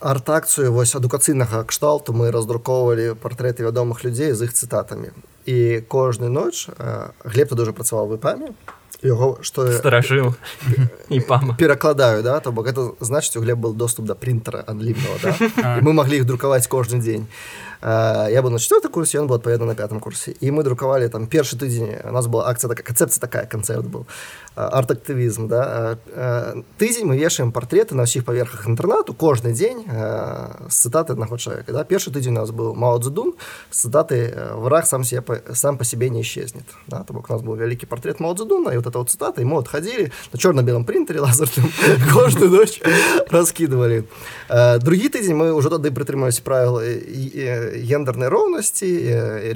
[0.00, 5.10] арт-акцыю вось адукацыйнага кшталту мы раздрукоўвалі партрэты вядомых людзей з іх цытатамі
[5.46, 6.68] і кожны ноч
[7.24, 8.52] глеб тады уже працаваў выпамі
[9.02, 10.34] яго што старажыў
[11.14, 15.16] і пам перакладаю да то бок это значыць у глеб был доступ да прынтера адлівного
[15.22, 15.80] да?
[15.82, 17.26] мы маглі іх друкаваць кожны дзень
[17.81, 21.25] я был на четвертом курсе он был адпаведна на пятом курсе і мы друкавалі там
[21.27, 24.05] першы тыдзень у нас была акцыя такая канцэпцыя такая канцэрт был
[24.55, 25.97] арт-актывізм да
[26.77, 29.81] тыдзень мы вешаем партреты на ўсіх паверхах інтэрнату кожны дзень
[30.69, 33.33] з цытаты аднаго чалавека да першы тыдзень у нас быў маудзудун
[33.71, 34.29] цытаты
[34.61, 35.23] враг сам себе
[35.53, 37.03] сам по себе не исчезнет да?
[37.03, 40.11] то бок у нас был вялікі портрет маудзудуна і вот это вот цытаты мы отходили
[40.33, 41.71] на чорна-белом принтере лазерным
[42.13, 42.79] кожную ночь
[43.31, 44.05] раскидывали
[44.49, 46.85] другі тыдзень мы ўжо тады прытрымаліся правила
[47.74, 48.88] гендернай роўнасці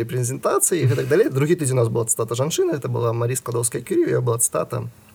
[0.00, 3.82] рэпрэзентацыі і так далей другі тыдзень у нас была цытата жанчына это была Марі складовская
[3.82, 5.09] кірю была цытата Э,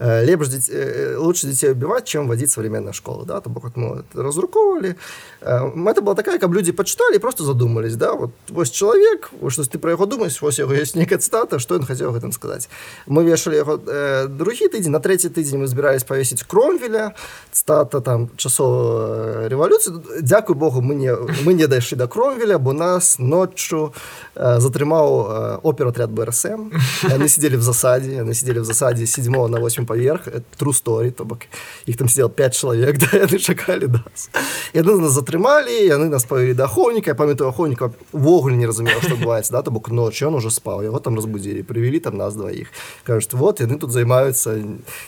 [0.00, 0.70] лепш дзець...
[0.72, 4.96] Э, лучше детей убивать чем водить современная школа да то бок вот мы разруковали
[5.42, 9.78] э, это была такая каб люди почитали просто задумались да вот вось человек что ты
[9.78, 12.68] про яго думаешь вось яго есть некая цитата что он хотел гэтым сказать?
[13.06, 17.14] Мы вешали яго э, другі тыдзень на третий тыдзень мы збирались повесить кромвеля
[17.52, 19.92] цитата там часов революции
[20.22, 23.92] Дякую Богу мы не мы не дайшлі до кромвеля бо нас ноччу
[24.34, 26.72] э, затрымаў э, оперотряд брсм
[27.02, 30.28] они сидели в засаде они сидели в засаде 7 на 8 поверх
[30.58, 31.50] true story то бок
[31.86, 34.30] их там сидел 5 чалавек да яны чакалі нас.
[34.72, 39.52] Яны нас затрымалі яны нас павялі да ахоўніка памятаю ахоўніка увогуле не разумела што бываецца
[39.52, 42.70] да то бок ноч ён уже спаў яго там разбудзілі прывялі там нас дваіх
[43.02, 44.54] кажуць вот яны тут займаюцца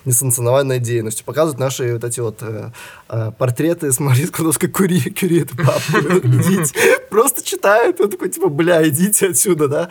[0.04, 2.70] несанкцынаванай дзейнасцю показывают наши вот эти вот э,
[3.08, 5.46] э, портреты с марискудовской кури кюри
[7.12, 9.88] просто читают такой типа бля идите отсюда да.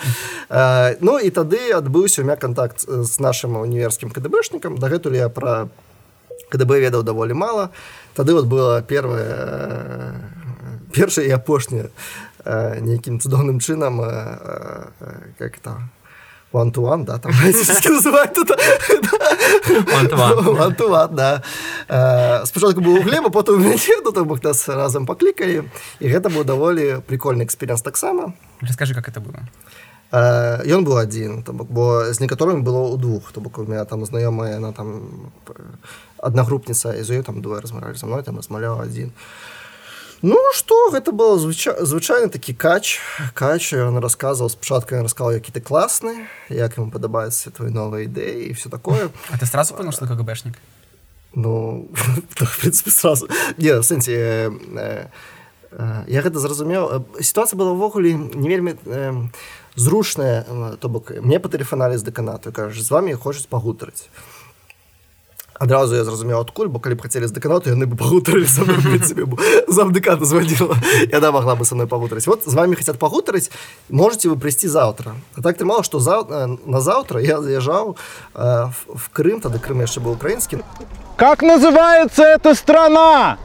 [0.50, 5.70] Э, ну і тады адбыўся у меня контакт с нашим універскім кДбшнікам дагэтуль я пра
[6.50, 7.70] КДБ ведаў даволі мала
[8.18, 10.18] тады вот было первое
[10.98, 11.94] першае і апошняе
[12.82, 14.02] нейкім цудоўным чынам
[15.38, 15.94] как там
[16.52, 18.58] Вантуан, да, там называют это.
[19.96, 21.44] Вантуан, да.
[22.46, 25.64] Спочатку быў у глеба, потым у мяне, ну, там нас разам паклікалі,
[26.00, 28.34] і гэта быў даволі прикольны эксперимент таксама.
[28.62, 29.40] Расскажи, как это было.
[30.12, 34.60] Ён быў адзін бо з некаторымі было ў двух то бок у меня там знаёмая
[34.76, 35.32] там
[36.20, 39.16] аднагрупніца і з ёй там двое размаралі за мной там размаляў адзін
[40.22, 43.02] Ну што гэта было звычай, звычайны такі кач.
[43.34, 48.50] Кач ён расказваў спачатку ён расказаў які ты класны як ему падабаецца твои новыя ідэі
[48.50, 49.10] і все такое.
[49.34, 50.54] А ты сразу понял что КГБшнік
[51.34, 51.88] Ну
[52.38, 53.28] в принципе сразу.
[53.58, 55.08] Не сэнсе э,
[55.72, 59.26] э, я гэта зразумеў сітуацыя была ўвогуле не вельмі э,
[59.74, 61.18] зручная то бок.
[61.18, 64.06] Мне патэлефаналі з дэканату кажаш з вами хочуць пагутарыць
[65.62, 68.98] Адразу я зразумеў адкуль бо калі б хацелі з дэканату яны бы пагутарылі са мной
[69.70, 70.74] замдыката звадзіла
[71.14, 73.54] яна магла бы са мной пагутарыць вот з вами хацят пагутарыць
[73.94, 76.26] можете вы прыйсці заўтра а так трымала што заў...
[76.66, 80.66] на заўтра я заязджаў э, в Крым тады Крым яшчэ быў украінскі
[81.22, 83.38] как называется эта страна?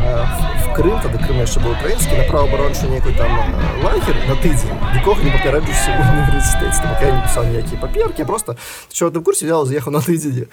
[0.00, 0.49] В
[0.80, 3.28] Крым тады Крым яшчэ быў украінскі на праваабарончы нейкую там
[3.84, 8.56] лагер на тыдзень нікога не папярэджуся ў універсітэце я не пісаў ніякія паперкі просто
[8.88, 10.48] чого ты курсе взял з'ехаў на тыдзень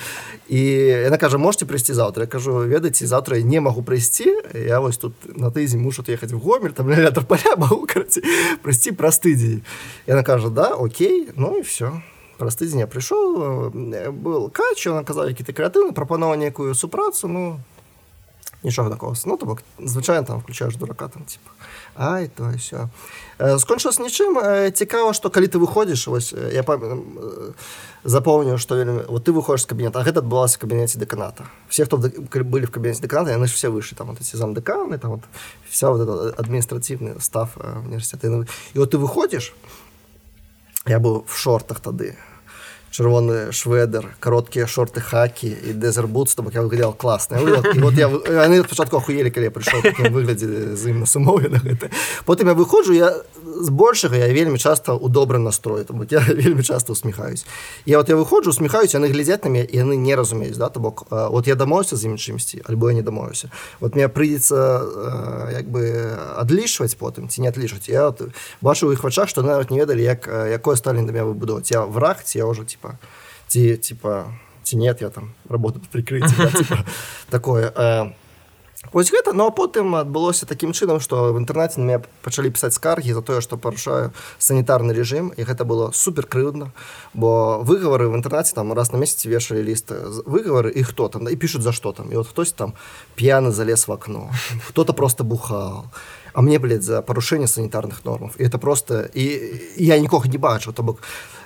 [0.51, 0.59] і
[1.07, 4.99] яна кажа можете прыйсці заўтра я кажу ведаеце заўтра я не магу прыйсці я вось
[4.99, 6.91] тут на тыдзень мушу ехаць в гомель там
[7.23, 9.63] поля могу прыйсці праз тыдзень
[10.11, 12.03] яна кажа да Окей ну і все
[12.35, 13.71] праз тыдзень я прыйшоў
[14.11, 17.63] был кач он аказаў які-то крэатыўны прапанова некую супрацу ну
[18.63, 19.15] нічога такого.
[19.25, 21.51] Ну то бок звычайно там включаешь дурака там типа
[21.95, 22.89] ай то все
[23.57, 26.63] скончылось нічым цікава что калі ты выходишь вось я
[28.03, 28.75] запомню что
[29.09, 33.31] вот ты выходишь з кабінета гэта адбылася кабінеце дэканата все хто былі в кабінеце дэканата
[33.31, 35.21] яны ж все выше там вот эти замдэканы там вот
[35.69, 39.53] вся вот адміністративны став універсітэты і вот ты выходишь
[40.85, 42.15] я быў в шортах тады
[42.97, 48.97] чырвоны шведер кароткія шорты хакі і дэзербут бок я выглядел класна вот я яны спачатку
[48.97, 51.93] ахуелі калі я з ім на сумове на гэта
[52.25, 53.13] потым я выходжу я
[53.61, 57.45] збольшага я вельмі часта у добрым настрой там я вельмі часто усміхаюсь.
[57.85, 61.05] Я вот я выходжу усміхаюсь яны глядзяць на мяне яны не разумеюць да то бок
[61.09, 66.95] вот я з ім чымсьці альбо я не дамоўся вот мне прыйдзецца як бы адлічваць
[66.95, 68.21] потым ці не адлічваць я вот,
[68.61, 71.85] бачу у іх вачах што нават не ведалі як якое сталі да меня выбудоваць я
[71.85, 72.86] враг я ўжо типа
[73.47, 74.31] ці типа
[74.63, 76.85] ці нет я там работаю прикрыць да, типа,
[77.29, 78.13] такое а,
[78.93, 83.11] Вось гэта но потым адбылося такім чынам што в інтэрнаце на мяне пачалі пісаць скаргі
[83.11, 86.71] за тое што парушаю санітарны рэжым і гэта было супер крыўдна
[87.13, 89.91] бо выгавары в інтэрнаце там раз на месяц вешалі ліст
[90.23, 92.73] выгавары і хто там да, і пішуць за што там і вот хтось там
[93.17, 94.31] п'яны залез в окно
[94.67, 95.89] хто-то просто бухал
[96.33, 99.25] а мне блядь, за парушэнне санітарных нормаў і это просто і
[99.75, 101.01] я нікога не бачу то бок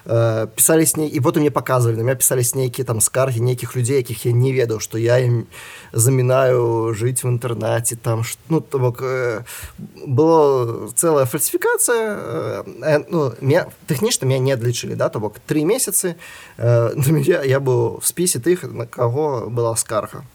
[0.06, 3.97] Э, пісались не і потым мне показывали на меня пісались нейкія там скаргі нейкіх людзей
[3.97, 5.45] якіх я не ведаў что я ім
[5.93, 9.45] замінаю жыць в інтэрнаце там ну то бок э,
[10.08, 12.18] было целая фальсифікацыя
[12.82, 13.30] э, ну,
[13.86, 16.16] тэхнічна меня не адлічылі да то бок три месяцы
[16.58, 20.26] я, я быў в спісе тых на каго была скарга.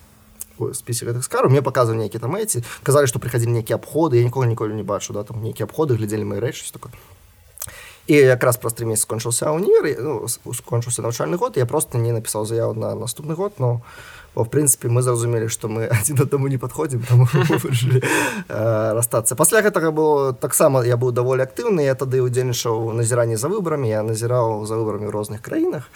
[0.72, 4.46] Спісе гэтых скару мне показывали нейкі там эти казалі что приходили нейкія абходы я нікога
[4.46, 6.92] ніколі не бачу да там нейкія абходы глядзелі мои рэчы такое
[8.06, 12.46] і якраз праз тры месяцы скончыўся ўнівер ну, скончыўся навчальны год я просто не напісаў
[12.46, 13.82] заяву на наступны год но
[14.36, 17.02] бо, в прынцыпе мы зразумелі што мы адзін адаму не падходзім
[18.48, 19.34] расстацца.
[19.34, 24.04] Пасля гэтага было таксама я быў даволі актыўны я тады удзельнічаў назіранні за выбарамі я
[24.04, 25.88] назіраў за выбарамі ў розных краінах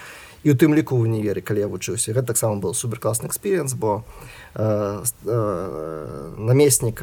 [0.42, 2.16] і у тым ліку ў універе калі я вучыўся.
[2.16, 4.02] Гэта таксама был суперкласны экспірыенс бо
[4.54, 7.02] Э, э, намеснік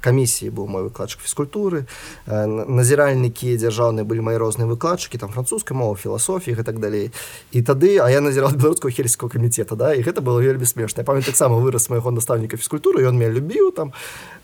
[0.00, 1.82] камісіі быў мой выкладчык фізкультуры
[2.30, 7.10] э, назіральнікі дзяржаўныя былі мои розныя выкладчыкі там французскай мовы філасофіі так далей
[7.50, 11.02] і тады а я назірал беларускаго хельского камітэта да і гэта было вельмі смешна.
[11.02, 13.92] Памят таксама вырас майго настаўніка фізкультуры ён меня любіў там.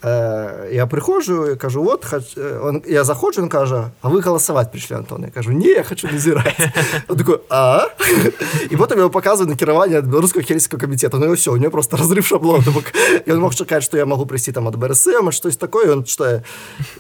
[0.03, 2.35] Я прыходжу кажу вот хач...
[2.37, 5.25] он я заходжу он кажа а вы галасаваць прыйшлі Антон?
[5.25, 6.59] Я кажу не я хочу назіраць
[7.51, 7.87] а?
[8.71, 12.27] І потым его показываю накіраванне ад беларускага хельского камітэта ну все у него просто разрыв
[12.27, 12.65] шаблон
[13.27, 16.43] ён мог чакаць что я могу прыйсці там ад брсм штось такое он что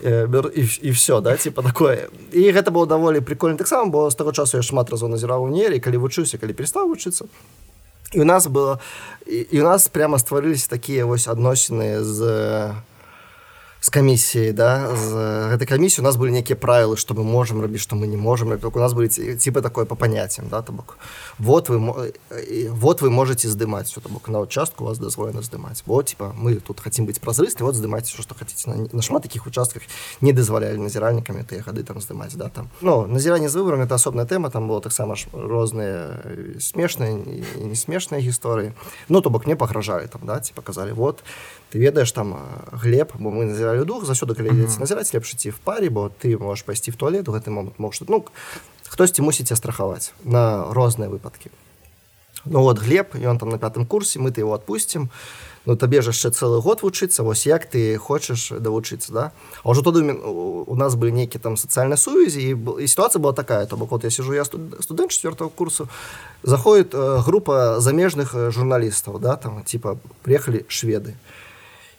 [0.05, 2.09] і, і все да типа такое.
[2.33, 3.57] І гэта было даволі прикольно.
[3.57, 7.27] Таксама бо з таго часу я шмат разоў назіраў нері калі вучыўся калі перестаў вучыцца
[8.13, 8.79] і у нас было
[9.27, 12.21] і, і у нас прямо стварыліся такія вось адносіны з
[13.81, 15.09] с камісіяй да з
[15.57, 18.53] гэтай камісіі у нас былі нейкія правілы што мы можемм рабіць што мы не можемм
[18.53, 20.99] у нас былі типа такое по паняццям да то бок
[21.39, 21.81] вот вы
[22.69, 26.81] вот вы можете здымаць то бок на участку вас дазволена здымаць вот типа мы тут
[26.81, 28.69] хотим быть празрысты вот здымаць что хотите.
[28.69, 29.83] На, на шмат таких участках
[30.21, 32.69] не дазвалялі назіральнікамі тыя гады там здымаць да там.
[32.83, 36.21] Ну назіранне з выборам это асобная тэма там было таксама ж розныя
[36.61, 38.73] смешныя не смешныя гісторыі
[39.09, 41.25] ну то бок не пагражалі там да ці показалі вот
[41.73, 42.37] ты ведаеш там
[42.73, 44.81] глеб бо мы назіралі дух заўсёды калі mm -hmm.
[44.81, 47.93] назіраць лепш ці в паре бо ты можешь пайсці в туалет у гэты момант мог
[48.09, 48.25] ну
[48.89, 51.51] хтосьці мусіць страхаваць на розныя выпадкі
[52.45, 55.11] ну вот глеб ён там на пятым курсе мы ты его отпустим.
[55.67, 59.33] Ну табе ж яшчэ цэлы год вучыцца вось як ты хочаш давучыцца да?
[59.63, 63.67] А ўжо тады у нас былі нейкі там сацыяльнай сувязі і, і сітуацыя была такая
[63.67, 65.89] то бок вот я сижу я студэнт четвертого курсу
[66.43, 71.15] заходит э, група замежных журналістаў да там типа приехали шведы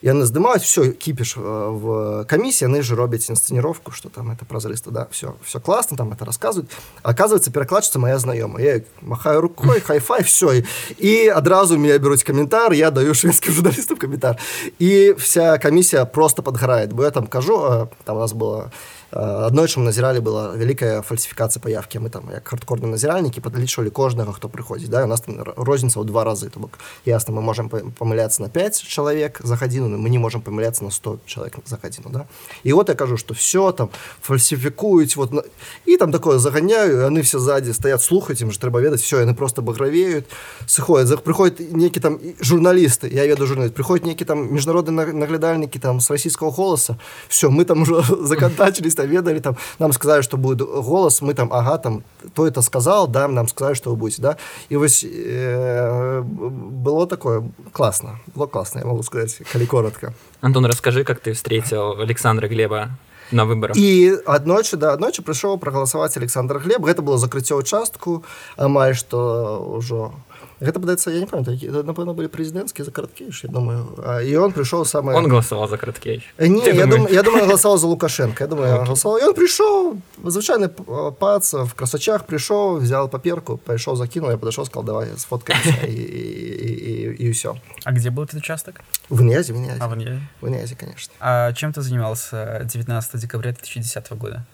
[0.02, 4.92] яны здымаюць все кіпіш э, в камісіі яны же робяць інсцэніровку что там это празрыста
[4.92, 6.72] да все все классно там это рассказывают
[7.04, 10.64] оказывается перакладчыца моя знаёмая махаю рукой хайфай все
[10.98, 14.38] і адразу меня бяруць каментар я даю шведскім журналістам каментар
[14.80, 16.94] і вся камісія просто подгорает.
[16.94, 18.72] Бо я там кажу э, там у нас было
[19.12, 24.88] аднойчым назіралі была вялікая фальсіфікацыя паявкі мы там як хардкорны назіральнікі падлічвалі кожнага хто прыходзіць
[24.88, 28.50] да у нас там розніца ў два разы то бок ясна мы можем памыляцца на
[28.50, 32.26] 5 чалавек за гадзіну ну, мы не можем помыляться на 100 человек за гадзіну да.
[32.64, 33.90] І вот я кажу что все там
[34.22, 35.44] фальсифікуюць вот на...
[35.86, 39.34] і там такое загоняю яны все сзади стоят слухаць им же трэба ведаць все яны
[39.36, 40.26] просто багравеют
[40.68, 46.00] сыходят за приходит некі там журналісты я веду журналіст приходит некі там міжнародны наглядальнікі там
[46.00, 46.98] с российского голоса.
[47.28, 51.52] Все мы там уже законтачились там ведали там нам сказали что будет голос мы там
[51.54, 54.38] ага там то это сказал да нам сказали что вы будете да.
[54.70, 60.14] І вось э, было такое классно было классно я могу сказать калі коротко.
[60.42, 62.90] Антон расскажи как ты встретил Александра Глеба
[63.32, 63.78] на выборах?
[63.78, 66.86] І аднойчы да аднойчы прыйшоў прагаласаваць Александр Глеб.
[66.86, 68.24] Гэта было закрыццё участку.
[68.58, 70.12] Амаль што ўжо
[70.61, 74.53] гэта падаецца я не памятаю напэўна былі прэзідэнцкія за караткейш я думаю а, і он
[74.53, 78.49] прыйшоў самый он голосовал за караткейш не я думаю я думаю голосовал за лукашенко я
[78.49, 84.37] думаю голосовал и он пришел звычайны пац в красачах пришел взял паперку пайшоў закинул я
[84.37, 89.23] подошел сказал давай сфоткаемся и, и, и, и все а где был этот участок в
[89.23, 89.79] Нязе, в Нязе.
[89.81, 90.21] А, в Нязе.
[90.41, 91.13] В Нязе, конечно.
[91.21, 94.45] А чем ты занимался 19 декабря 2010 года?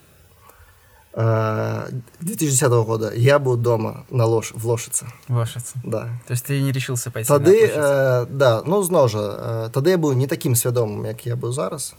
[1.18, 3.12] 2010 а, года.
[3.16, 5.08] Я был дома на лош в лошице.
[5.28, 5.74] В лошице.
[5.84, 6.10] Да.
[6.28, 9.20] То есть ты не решился пойти тады э, да ну зноў жа
[9.66, 11.96] э, тады я быў не таким свядомым як я быў зараз.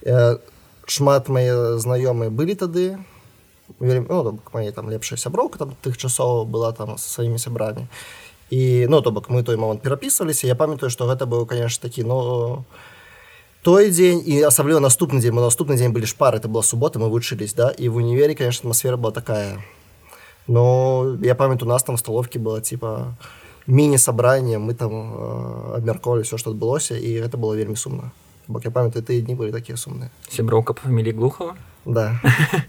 [0.00, 0.38] Э,
[0.86, 2.98] шмат мои знаёмыя былі тады.
[3.80, 7.86] Ну, мои там лепшая сяброўка там тых часоў была там со сваімі сябрамі.
[8.50, 12.04] І ну то бок мы той момант перапісваліся я памятаю что гэта быў конечно такі
[12.04, 12.64] ну
[13.63, 17.09] той дзень і асабліва наступны дзень мы наступны дзень былі шпары это была субота мы
[17.09, 19.59] вучылись да і в універе конечно атмасфера была такая
[20.47, 23.17] но я памятаю у нас там столовки было типа
[23.67, 28.11] міні-сабранне мы там э, абмяркоўвалі все что адбылося і это было вельмі сумна
[28.47, 31.55] бок я памятаю тыя дні былі такія сумныя сяброўка по фамілі глухова
[31.85, 32.19] да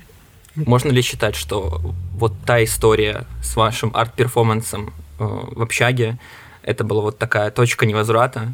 [0.57, 1.81] можно ли считать что
[2.19, 5.25] вот та история с вашим арт-перформансом э,
[5.57, 6.19] в общаге
[6.63, 8.53] это была вот такая точка невозврата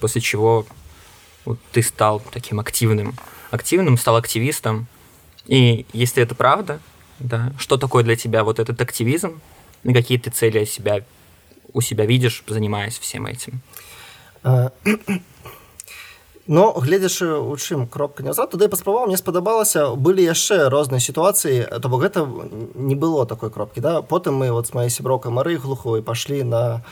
[0.00, 0.66] после чего
[1.45, 3.15] вот ты стал таким активным,
[3.51, 4.87] активным, стал активистом.
[5.45, 6.79] И если это правда,
[7.19, 9.41] да, что такое для тебя вот этот активизм,
[9.83, 11.03] и какие ты цели себя,
[11.73, 13.61] у себя видишь, занимаясь всем этим?
[16.47, 18.51] Но гледзячы у чым кропка назад.
[18.51, 22.21] Туды паспрабаваў мне спадабалася былі яшчэ розныя сітуацыі то бок гэта
[22.77, 24.01] не было такой кропкі да.
[24.03, 26.85] Потым мы вот с маёй сяброкай мары глуховай пашлі на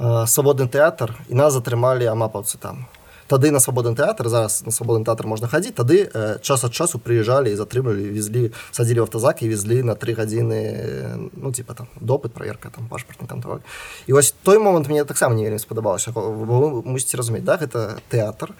[0.00, 2.88] э, свабодны тэатр і нас затрымалі амапаўцы там
[3.26, 6.98] тады на свабодны тэатр зараз на свабодны тэатр можна хадзіць тады э, час ад часу
[6.98, 12.32] прыязджалі і затрымлівалі везлі садзілі автозак і везлі на три гадзіны ну типа там допыт
[12.32, 13.64] проверка там пашпартны контроль
[14.06, 16.12] і вось той момант мне таксама не вельмі спадабалася.
[16.14, 18.52] Мусіце разумець да гэта тэатр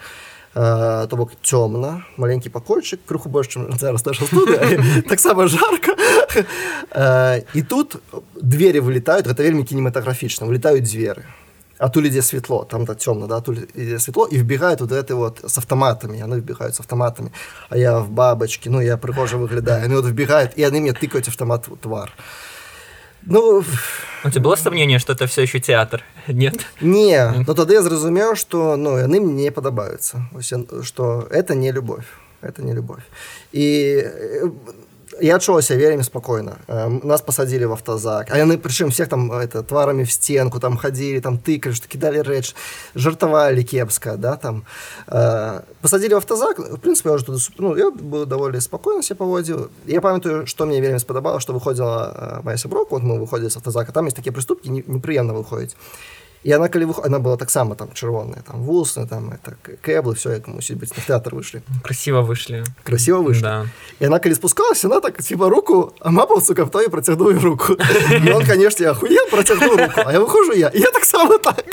[0.55, 4.03] э, то бок цёмна маленькі пакойчык крыху больш чым зараз
[5.09, 5.93] таксама жарка.
[7.55, 7.97] І э, тут
[8.41, 11.25] двери вылетаюць гэта вельмі кінематаграфічна вылетаюць дзверы
[11.79, 15.15] а тут ідзе светло там да цёмна да тут ідзе светло і вбегают вот это
[15.15, 17.33] вот с автоматами яны вбегают с автоматами.
[17.69, 21.29] А я в бабочки ну я прыгожа выглядаю ну вот вбегают и яны мне тыкаюць
[21.29, 22.13] автомат в твар.
[23.27, 23.65] Ну
[24.25, 26.03] у тебя было сомнение что это все еще театр?
[26.29, 26.67] Нет?
[26.81, 30.29] Не но тады я зразумеў что ну яны мне падабаюцца
[30.83, 32.07] что это не любовь
[32.45, 33.03] это не любовь.
[33.53, 34.07] И
[35.21, 36.57] я адчулася вельмі спокойно.
[37.03, 38.27] Нас посадили в автозак.
[38.31, 42.19] А яны прычым всех там это тварами в стенку там ходили там тыкали что кидали
[42.19, 42.55] рэч
[42.95, 44.65] жартавали кепска да там.
[45.09, 49.71] Э, посадили в автозак в принципе я туда, ну, я был довольно спокойно себе поводил.
[49.87, 53.93] Я памятаю что мне вельмі спадабала что выходила моя сяброка вот мы выходили с автозака
[53.93, 55.77] там есть такие прыступки неприемно выходить
[56.45, 60.31] і она калі выход она была таксама там чырвоная там вусны там это кэблы все
[60.31, 63.67] як мусіць быць на тэатр вышлі красиво вышлі красиво выш да.
[64.01, 67.77] і она калі спускалась она так типа руку а мапаўцу каб той процягную руку.
[68.27, 70.71] І он конечно ахуел процягну а я выхожу я.
[70.75, 71.65] Я таксама так.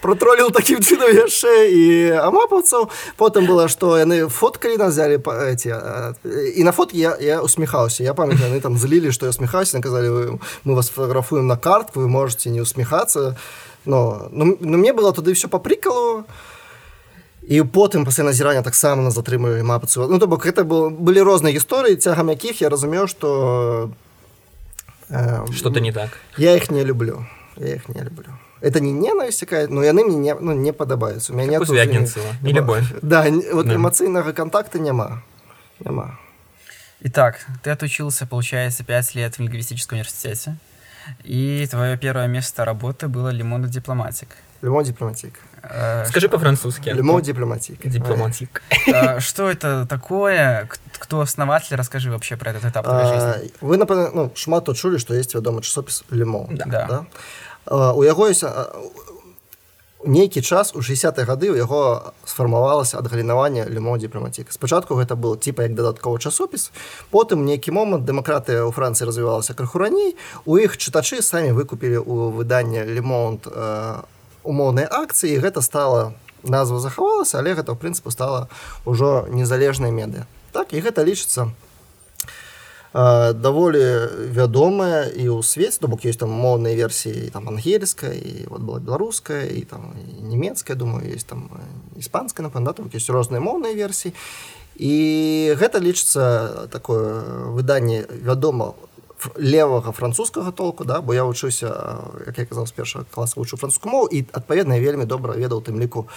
[0.00, 1.84] Протроліў таким чынам яшчэ і
[2.24, 5.74] амапаўцаў потым было что яны фоткалі нас взяли эти
[6.56, 10.38] і на фотке я я усміхаўся я памятаю яны там злілі что я усміхаўся наказалі
[10.64, 13.35] мы вас фотографуем на картку вы можете не усміхацца
[13.85, 16.25] но ну, ну мне было туды все по приколу
[17.49, 21.55] і потым пасля назірання таксама нас затрымалі мапцу ну то бок это был былі розныя
[21.55, 23.91] гісторыі цягам якіх я разумеў что
[25.09, 27.25] э, что-то не так я их не люблю
[27.57, 28.29] я их не люблю
[28.61, 32.93] это не ненависть такая но яны мне не, ну, не падабаюцца у меня не любовь
[33.01, 33.75] да вот да.
[33.75, 35.23] эмацыйнага контакта няма
[35.79, 36.19] няма
[37.01, 40.57] Итак, ты отучился, получается, 5 лет в лингвистическом университете.
[41.24, 44.28] И твое первое место работы было Лимон Дипломатик.
[44.62, 45.40] Лимон Дипломатик.
[45.62, 46.90] Э, Скажи по-французски.
[46.90, 47.86] Лимон Дипломатик.
[47.86, 48.62] Дипломатик.
[48.86, 50.68] Э, что это такое?
[50.98, 51.76] Кто основатель?
[51.76, 53.52] Расскажи вообще про этот этап твоей жизни.
[53.60, 56.56] Вы, например, ну, шмат чули, что есть вядомы часопіс Лимон.
[56.56, 57.06] Да.
[57.66, 58.44] У яго есть
[60.06, 65.62] нейкі час у 60 гады у яго сфармавалася адгалінаванне лімо дыпламатік спачатку гэта был типа
[65.62, 66.70] як дадатковы часопіс
[67.10, 72.30] потым нейкі момант дэмакратыя ў францыі развівалася крыху раней у іх чытачы самі выкупілі у
[72.30, 74.02] выданне лемонт э,
[74.44, 76.12] умоўныя акцыі гэта стала
[76.44, 78.48] назва захавалася але гэта ў прынцыпу стала
[78.84, 81.48] ўжо незалежнай медыя так і гэта лічыцца
[82.94, 83.82] даволі
[84.30, 88.78] вядомая і ў свеце то бок ёсць там моўныя версіі там ангельская і вот была
[88.78, 91.50] беларуская і там нямецкая думаю есть там
[91.98, 94.14] іспанская напэўна там ёсць розныя моўныя версіі
[94.78, 94.94] і
[95.58, 98.78] гэта лічыцца такое выданне вядома
[99.36, 101.72] левага французскага толку да бо я вучуся
[102.26, 105.80] як я казаў з першага класа вучу французскую мову і адпаведна вельмі добра ведаў тым
[105.80, 106.08] ліку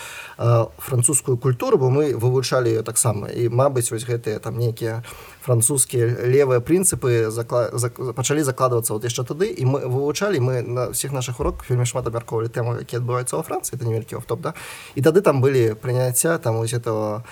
[0.78, 3.28] французскую культуру бо мы вывучалі таксама.
[3.28, 5.03] І мабыць вось гэтыя там нейкія
[5.41, 7.70] французскія левыя прынцыпы закла...
[7.74, 7.95] зак...
[8.16, 12.08] пачалі закладвацца вот яшчэ тады і мы вывучалі мы на всех наших уроках вельмі шмат
[12.08, 14.53] абмярковалі тэму які адбываюцца ва францыі это невялікі офтоп да.
[14.95, 17.24] І тады там былі прыняцця там ось этого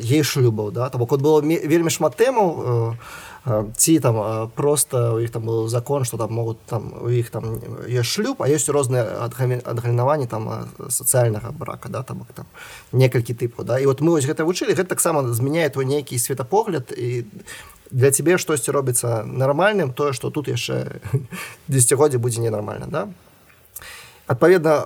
[0.00, 0.88] ей шлюбаў да.
[0.88, 2.96] То бок вот было вельмі шмат тэмаў у
[3.76, 7.60] ці там просто у іх там был закон что там могут там у іх там
[7.88, 9.28] есть шлюб а есть розныя
[9.64, 12.46] адгалінаванні там сацыяльнага брака да там там
[12.92, 13.78] некалькі тыпу да.
[13.78, 17.24] І вот мы вось гэта вучылі гэта таксама змяняе твой нейкі светапогляд і
[17.90, 21.00] для цябе штосьці робіцца нармальным тое что тут яшчэ
[21.68, 23.08] десятгоддзе будзе ненармальна да
[24.28, 24.84] адпаведна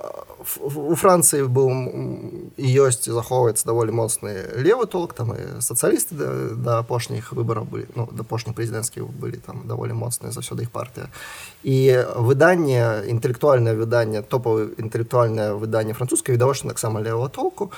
[0.62, 1.70] у францыі быў
[2.58, 7.86] і ёсць захоўваецца даволі моцны левы толк там і сацыялісты да, да апошніх выбараў былі
[7.94, 11.10] ну, да апошніх прэзідэнцкіх былі там даволі моцныя заўсёды іх партыя
[11.62, 17.70] і выданне інтэлектуальнае выданне топавы інтэлектуальнае выданне французскае відавочна таксама левого толку.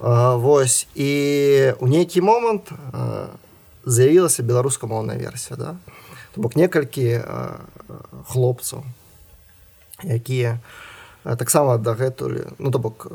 [0.00, 2.72] А, вось і у нейкі момант
[3.84, 5.76] з'явілася беларускамоўная версія да.
[6.34, 7.24] То бок некалькі
[8.28, 8.84] хлопцаў
[10.04, 10.89] якія у
[11.24, 13.06] таксама дагэтуль ну то бок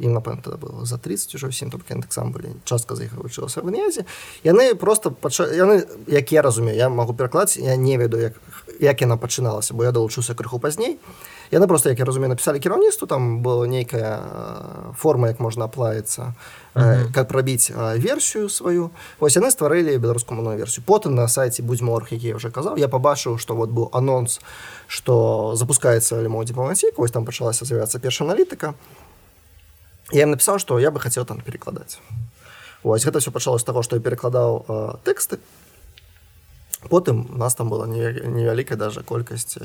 [0.00, 3.60] ім напэўна тады было за 30 ужо ўсім толькі таксама былі частка з іх вучылася
[3.60, 4.08] в князе
[4.42, 5.44] яны просто пача...
[5.44, 8.34] яны як я разумею я могу перакладаць я не ведаю як
[8.80, 10.98] як яна пачыналася бо я далучыўся крыху пазней
[11.50, 14.22] яны просто як я разумею напісалі кіраўніцтву там была нейкая
[14.96, 16.34] форма як можна аплаецца
[16.74, 17.12] uh -huh.
[17.12, 18.90] как прабіць версію сваю
[19.20, 22.88] вось яны стварылі беларускаму версію потым на сайце будзь морг які я уже казаў я
[22.88, 24.40] побачыў что вот быў анонс
[24.86, 28.74] что запускается лімо дипламатик вось там пачалася з'яўляцца першая аналітыка
[30.12, 31.98] я им напісаў что я бы хотел там перекладаць
[32.82, 35.38] ось гэта все пачалось того что я перекладаў э, тэксты
[36.88, 39.64] потым у нас там была невялікая даже колькасць э,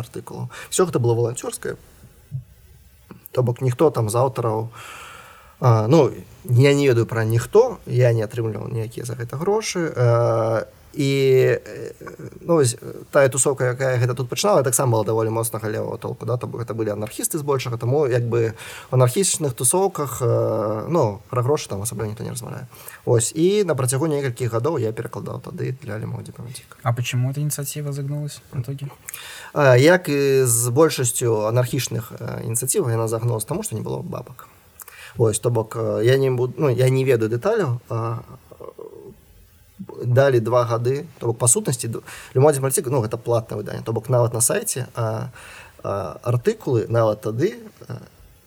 [0.00, 1.76] артыкулу все гэта было волонцёрское
[3.32, 4.68] то бок ніхто там з аўтараў
[5.60, 6.10] ну
[6.44, 11.58] я не ведаю пра ніхто я не атрымліваў ніякія за гэта грошы і і
[12.40, 12.62] ну,
[13.10, 16.74] тая тусовка якая гэта тут пачынала таксама была даволі моцнага левого толку да то гэта
[16.74, 18.54] былі анархісты збольшага таму як бы
[18.90, 20.20] в анархічных тусовках
[20.88, 22.66] ну пра грошы там асабля ніхто не размаўляе
[23.04, 27.92] ось і на працягу некалькіх гадоў я перакладаў тады для лімодзіпаматік А почему эта ініцыяціва
[27.92, 28.88] загнулась итоге
[29.76, 32.12] як і з большасцю анархічных
[32.44, 34.48] ініцыятыў яна загнулась таму што не было бабак
[35.18, 38.24] ось то бок я не буду ну я не ведаю дэталяў а
[39.78, 41.90] далі два гады то бок па сутнасці
[42.34, 45.28] любой мальцік ну гэта платна выданне то бок нават на сайце а,
[45.82, 47.60] а, артыкулы нават тады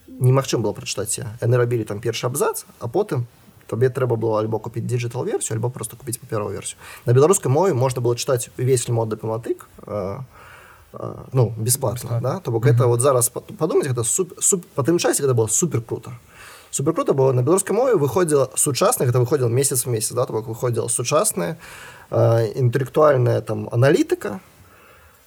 [0.07, 3.27] немагчым было прачытаць яны рабілі там першы абзац а потым
[3.67, 7.73] табе трэба было альбо купіць диджитал версію альбо просто купіць паперовую версію на беларускай мове
[7.73, 9.69] можна было чытаць увесь мод дыпламатык
[11.33, 12.39] ну бесплатно да?
[12.39, 12.75] То бок mm -hmm.
[12.75, 16.11] это вот зараз падумаць гэта суп, суп, па тым часе гэта было супер круто
[16.71, 20.87] супер круто бо на беларускай мове выходзіла сучасна гэта выходзіл месяц месяц да, бок выходзіла
[20.87, 21.57] сучасная
[22.11, 24.39] інтэлектуальная там аналітыка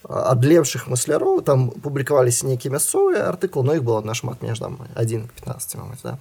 [0.08, 5.28] ад лепшых мысляроў там публікаваліся нейкія мясцовыя артыкул но іх было нашмат меж там 1
[5.28, 6.18] 15 мабыць, да.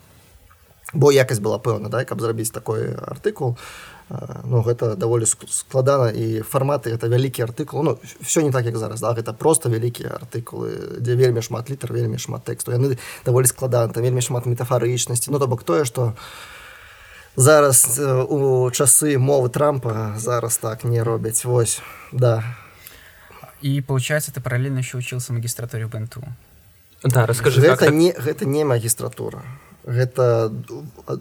[0.93, 3.57] Бо якасць была пэўна да каб зрабіць такой артыкул
[4.43, 9.01] ну гэта даволі складана і фарматы это вялікі артыкул ну все не так як зараз
[9.01, 13.93] да гэта просто вялікія артыкулы дзе вельмі шмат літр вельмі шмат тэксту яны даволі складана
[13.93, 16.13] там вельмі шмат метафарычнасці ну то бок тое что
[17.35, 17.99] зараз
[18.29, 21.45] у часы мовы трампа зараз так не робяць.
[21.45, 21.81] Вось
[22.11, 22.43] да.
[23.61, 26.23] І получается ты параллельно еще учился магістратуре бэнту
[27.03, 29.43] да расскажи гэта не гэта не магістратура
[29.85, 30.51] гэта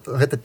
[0.07, 0.37] гэта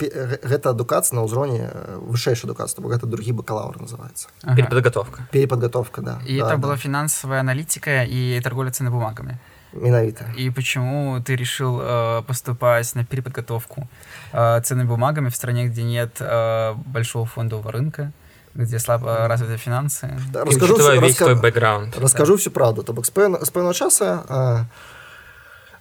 [0.43, 1.68] гэта адукацыя на ўзроўні
[2.07, 4.55] вышэйшая адукацыя бо гэта другі бакалаўр называется ага.
[4.55, 6.20] переподготовка переподготовка да.
[6.26, 6.57] И да, это да.
[6.57, 9.39] была финансовая аналитика и торговля ценными бумагами.
[9.74, 13.89] Миновито и почему ты решил э, поступать на переподготовку
[14.32, 18.13] э, ценными бумагами в стране где нет э, большого фондового рынка
[18.53, 20.18] где слабо развиты финансы?
[20.32, 21.36] Да, расскажу, раска...
[21.36, 22.39] бэкграунд расскажу да.
[22.39, 22.84] всю правду.
[22.84, 24.66] То бок с пэўного часа а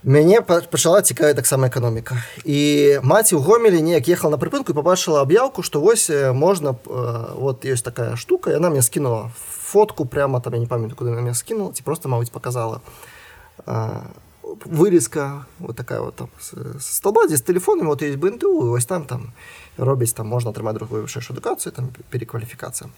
[0.04, 2.20] мяне пачала цікавая таксама эканоміка.
[2.44, 7.64] І маці ў гомелі неяк ехала на прыпынку і побачыла аб'яўку што вось можна вот
[7.64, 11.34] ёсць такая штука яна мне скінула фотку прямо там я не памятаю куды на меня
[11.34, 12.80] скінула ці просто мабыць показала.
[14.64, 16.28] Вырезка вот такая вот там
[16.80, 19.32] столба дзе з тэлефонам вот есть бнту вось там там
[19.78, 22.90] робіць там можна атрымаць другую вышэйшую адукацыю там перекваліфікацыя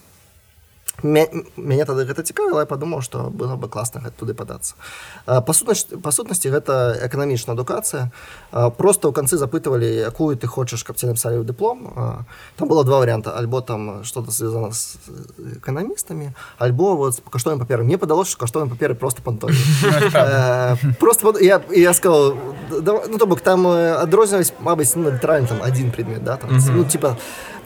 [1.02, 4.74] мяне тады гэта цікавіла я падумаў што было бы класна туды падацца
[5.26, 8.10] па сутнасці па сутнасці гэта эканамічная адукацыя
[8.50, 12.24] просто ў канцы запытывалі якую ты хочаш каб ці напісалі ў дыплом
[12.56, 13.36] там было два варианта.
[13.36, 14.96] Альбо там что-то связано з
[15.60, 19.48] эканамістамі альбо вот каштовым паперы мне падалося што каштовым паперы просто панто
[21.00, 22.36] просто я я сказал
[22.70, 27.16] ну то бок там адрозніваць мабыць ну, літаральна там один предмет да там ну типа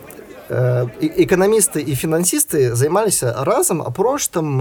[0.51, 4.59] эканамісты і фінансісты займаліся разам апроч там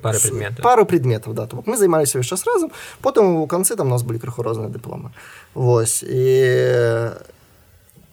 [0.00, 2.72] пару предметов пару предметов да то мы займаліся ўвесь час разам
[3.02, 5.12] потым у канцы там у нас былі крыху розныя дыпломы
[5.54, 7.12] Вось і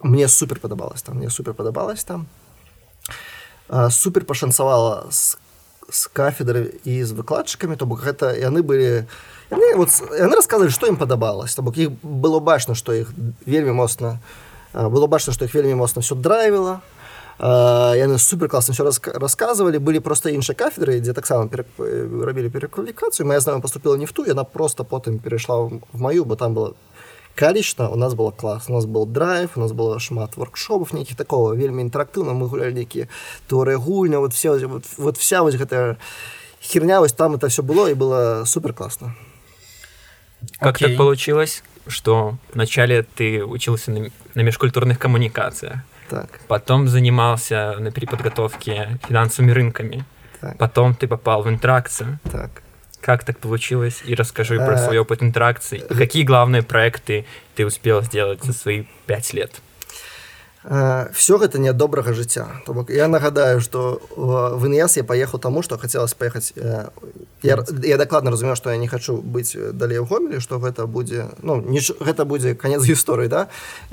[0.03, 2.27] мне супер падабалось там мне супер падабалось там
[3.89, 5.37] супер пашанцавала з,
[5.89, 9.07] з кафедры і з выкладчыкамі то бок гэта яны былі
[9.47, 13.15] яны, вот, яны расказвалі што ім падабалось то бок іх было бачна што іх
[13.45, 14.44] вельмі моцна у
[14.75, 16.81] было бачна што іх вельмі моцна все драйвіла
[17.39, 23.61] яны супер класна все рассказывалі былі просто іншыя кафедры дзе таксама рабілі пераквалікацыю моя знама
[23.61, 26.73] поступила не в ту яна просто потым перайшла в маю бо там было
[27.35, 31.17] калічна у нас было клас у нас был драйв у нас было шмат воркшопов нейкіх
[31.17, 33.07] такого вельмі інтэрактыўна мы гулялі нейкія
[33.47, 35.97] туры гульня вот все вот, вот вся вось гэтая
[36.61, 39.15] херня вось там это все было і было супер класна
[40.59, 40.87] как okay.
[40.87, 45.79] так получилось что вначале ты учился на, на межкультурных коммуникациях,
[46.09, 46.39] так.
[46.47, 50.05] потом занимался на переподготовке финансовыми рынками,
[50.41, 50.57] так.
[50.57, 52.19] потом ты попал в интеракцию.
[52.31, 52.61] Так.
[53.01, 54.01] Как так получилось?
[54.03, 55.83] И расскажи про свой опыт интеракции.
[55.87, 59.61] И какие главные проекты ты успел сделать за свои пять лет?
[61.13, 65.61] Все гэта не добрага жыцця то бок я нагадаю что в інс я паехаў таму
[65.61, 70.39] что хацелось паехаць я, я дакладна разумею что я не хочу быць далей у гомелі
[70.39, 73.47] что гэта будзе ну не гэта будзе конец гісторыі да.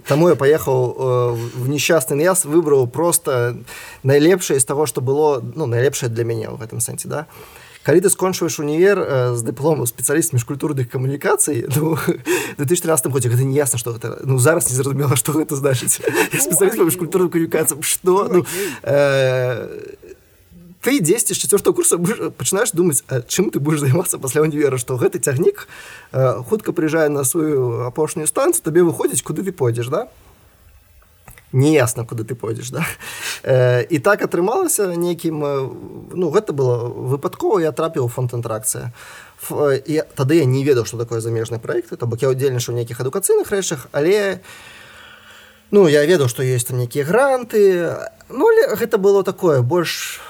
[0.08, 3.56] Таму я паехаў в несчастны яс выбраў просто
[4.02, 7.26] найлепшае з того что было ну найлепшае для мяне ў гэтым сэнсе да.
[7.28, 11.99] і калі ты скончваеш універ э, з дыплому спецыяліст міжкультурных камунікацый ну,
[12.59, 15.99] 2013 годзе гэта не ясна што гэта ну зараз не зразумела што гэта значыць
[16.47, 18.47] спецыяліст міжкультурным камунікацыям што ну,
[18.83, 19.68] э,
[20.83, 25.18] ты 10 з четвертого курса пачынаеш думаць чым ты будешь займацца пасля універа што гэты
[25.18, 25.66] цягнік
[26.12, 30.09] э, хутка прыязджае на сваю апошнюю станцыю табе выходзіць куды ты пойдзеш да
[31.53, 32.84] неясна куды ты пойдзеш да.
[33.42, 35.38] Э, і так атрымалася нейкім
[36.12, 38.92] ну гэта было выпадкова я трапіў фонд інтракцыя
[40.16, 43.88] тады я не ведаў што такое замежныя праекты то бок я удзельнічаў нейкіх адукацыйных рэчах
[43.92, 44.40] але
[45.70, 47.96] ну я ведаў што ёсць там нейкія гранты.
[48.28, 50.20] Ну гэта было такое больш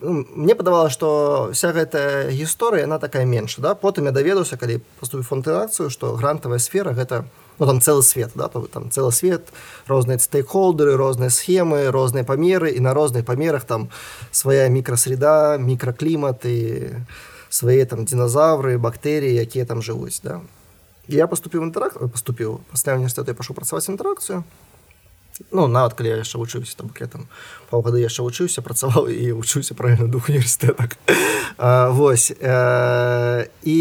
[0.00, 3.74] мне падавала што вся гэтая гісторыя яна такая менш да.
[3.74, 8.02] Потым я даведаўся калі паступіў фонд інтракцыю што грантавая сфера гэта не ну, там цэлы
[8.02, 9.48] свет да то там цэлы свет
[9.86, 13.88] розныя стейкхолдеры розныя схемы розныя памеры і на розных памерах там
[14.30, 16.90] свая мікрасреда мікраклімат і
[17.48, 20.40] свае там динозавры бактэрыі якія там жывуць да.
[21.08, 24.44] Я поступіў інтэрак поступіў пасля універсітэту я пашу працаваць інтэракцыю
[25.50, 27.28] ну нават калі я яшчэ вучыўся там я там
[27.70, 30.96] паўгады яшчэ вучыўся працаваў і вучуся правильно дух універсітэтак
[31.96, 33.78] восьось э, і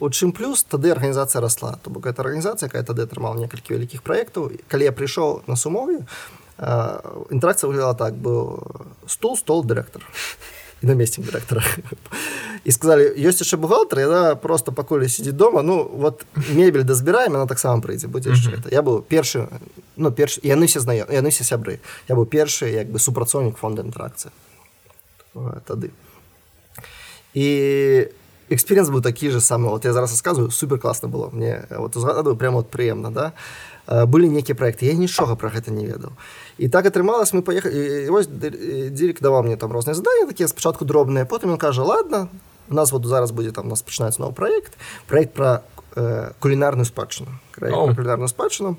[0.00, 4.02] у чым плюс тады арганізацыя расла то бок эта арганізацыя якая тады атрымала некалькі вялікіх
[4.02, 6.04] праектаў калі я прыйшоў на сумове
[6.58, 8.14] інтракцыя выглядала так.
[8.18, 8.58] Быў
[9.06, 10.02] стул стол дырэктар
[10.82, 11.62] і намеснік дырэктара
[12.64, 17.46] і сказалі ёсць яшчэ бухгалтар яна просто пакуль сидзі дома ну вот мебель дазбіраем она
[17.46, 18.72] таксама прыйдзе будзе яшчэ -hmm.
[18.72, 19.48] я быў першы
[19.96, 21.78] ну перш яны все знаю яны все сябры.
[22.08, 24.30] Я быў першы як бы супрацоўнік фонда інтракцыі
[25.66, 25.90] тады
[27.34, 28.08] і
[28.50, 31.30] эксперимент быў такі же самы вот я зараз рассказываю супер класна было.
[31.30, 33.32] Мне вот узгадываю прямо вот прыемна да
[33.88, 34.86] былі нейкія проекты.
[34.86, 36.12] Я нічога про гэта не ведаў
[36.58, 41.24] і так атрымалось мы поехали вось дзірик даваў мне там розныя задания такія спачатку дробныя
[41.24, 42.28] потым ён кажа ладно
[42.68, 44.74] у нас вот зараз будзе там нас пачынаецца новы проект
[45.06, 45.62] проект про
[45.94, 48.76] э, кулінарную спадчыну кулінарную спадчыну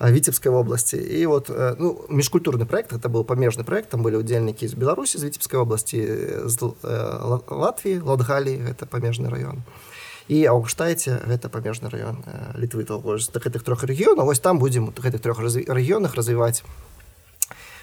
[0.00, 4.68] віцебскай вобласці і вот э, ну, міжкультурны проект это быў памежны проект там былі удзельнікі
[4.68, 5.98] з беларусі з віцебскай вобласці
[6.46, 9.95] з э, латвіі латгалі это памежны раён і
[10.28, 15.22] аўгштаце гэта памежны раён э, літвы того з гэтых трох рэгіёнаў вось там будзем гэтых
[15.22, 16.62] трох рэгіёнах развіваць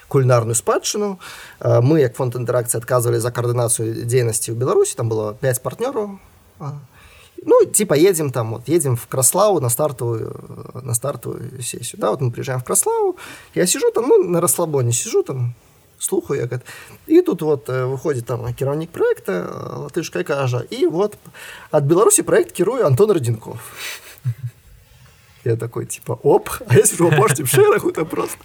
[0.08, 1.18] кулінарную спадчыну.
[1.60, 6.20] Мы як фонд інтэракцыі адказвалі за каардынацыю дзейнасці ў беларусі там было 5 партнёраў.
[7.46, 10.32] Ну, типа, едем там, вот, едем в Краславу на стартовую,
[10.82, 13.18] на стартовую сессию, да, вот мы приезжаем в Краславу,
[13.54, 15.54] я сижу там, ну, на расслабоне сижу там,
[16.04, 16.66] слухаю, як это.
[17.08, 19.48] І тут вот выходит там кіраўнік проекта
[19.78, 21.18] латышка і кажа і вот
[21.72, 23.60] ад Беларусі проект кіруе Антон Радзінков
[25.46, 28.38] я такой типа оп я апошнім шэрагу там просто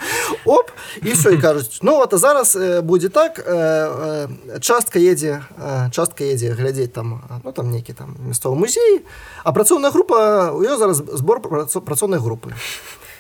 [0.45, 0.71] оп
[1.03, 5.43] і все і кажуць ну вот а зараз э, будзе так э, э, частка едзе
[5.59, 9.05] э, частка едзе глядзець там ну там нейкі там мясцовы музей
[9.45, 12.53] а працоўная група у ёй зараз збор працоўнай групы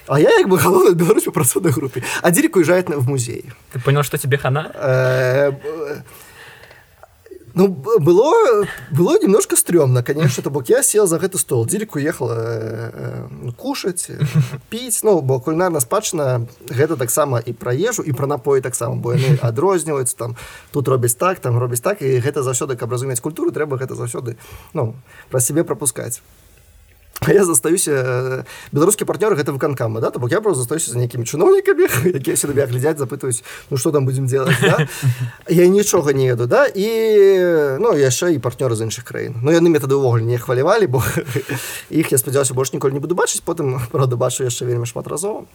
[0.08, 3.80] а я як бы галоўна Беларусь у працоўнай групе а дзірик уезжает в музей ты
[3.80, 5.52] понял что тебе хана э,
[7.58, 11.66] Ну, было, было немножко стрёмно, конечно, то бок я сел за гэты стол.
[11.66, 14.22] Дзірик уехал э, э, кушать, э,
[14.70, 15.02] піць.
[15.02, 19.38] Ну, бо кулінарна спадчына гэта таксама і пра ежу, і пра напоі таксама, бо яны
[19.42, 20.36] адрозніваюцца там
[20.70, 24.36] тут робіць так, там робіць так, і гэта заўсёды, каб разумець культуру, трэба гэта заўсёды
[24.72, 24.94] ну,
[25.30, 26.22] пра сябе прапускаць.
[27.26, 30.10] Я застаюся беларускі партнёры гэта выканкамы да?
[30.10, 34.06] То бок я просто застаюся за нейкімі чыноўнікамі якія сюды глядзяць запытваюць ну что там
[34.06, 34.86] будзем делать да?
[35.48, 36.66] я нічога не еду да?
[36.66, 36.86] І
[37.82, 41.02] ну яшчэ і партнёры з іншых краін Ну яны метады ўвогуле не хвалявалі бо
[41.90, 45.50] іх я спадзяюся больш ніколі не буду бачыць потым правда бачу яшчэ вельмі шмат разоў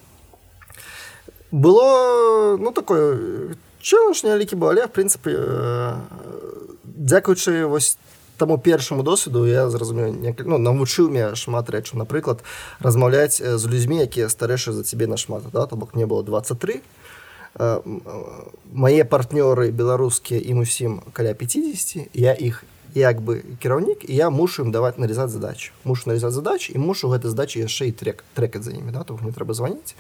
[1.51, 5.95] было ну такое челлендж невялікі бо але в прынцыпе э,
[6.84, 7.97] дзякуючы вось
[8.38, 12.44] таму першаму досведу я зразумею ну, навучыў мне шмат рэчаў напрыклад
[12.80, 15.66] размаўляць з людзьмі якія старэйшы за цябе нашмат да?
[15.66, 16.82] то бок мне было 23
[18.74, 22.64] мае партнёры беларускія ім усім каля 50 я іх
[22.96, 27.10] як бы кіраўнік і я мушу ім даваць нарезаць задач мушу нарезаць задач і мушу
[27.10, 29.04] гэта здачы яшчэ і трек трекать за імі да?
[29.04, 29.96] то мне трэба званіць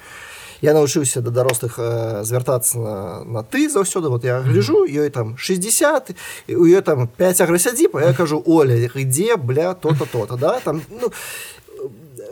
[0.63, 5.37] я навучыўся да дарослых э, звяртацца на, на ты заўсёды вот я гляжу ёй там
[5.37, 6.15] 60
[6.47, 11.11] у ёй там 5 аграсядзіпа я кажу оля ідзе бля то-то то-то да там ну,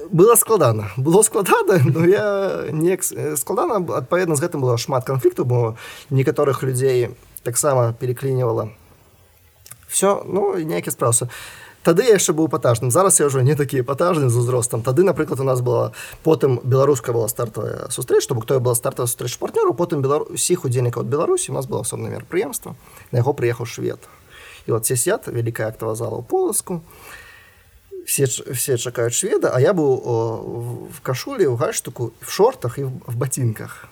[0.09, 2.97] было складана было складана но я не
[3.35, 5.75] складана адпаведна з гэтым было шмат канфлікту бо
[6.09, 7.09] некаторых людзей
[7.43, 8.69] таксама переклінівала
[9.89, 11.27] все ну нейкі спраўся
[11.83, 12.91] тады я яшчэ быў патажным.
[12.91, 14.81] Зараз я ўжо не такі патажны з узростам.
[14.81, 15.91] Тады напрыклад у нас была
[16.23, 21.03] потым беларуска была стартовая сустрэч чтобы хто была стартова сустрэч партнёру потым белару усіх удзельнікаў
[21.03, 22.75] беларусі у нас было асобна мерапрыемства
[23.11, 23.99] на яго прыехаў швед.
[24.67, 26.81] І вот сесят вялікая актова зала ў поласку
[28.05, 33.15] все все чакаюць шведа а я быў в кашулі ў гальштуку в шортах і в
[33.15, 33.87] ботинках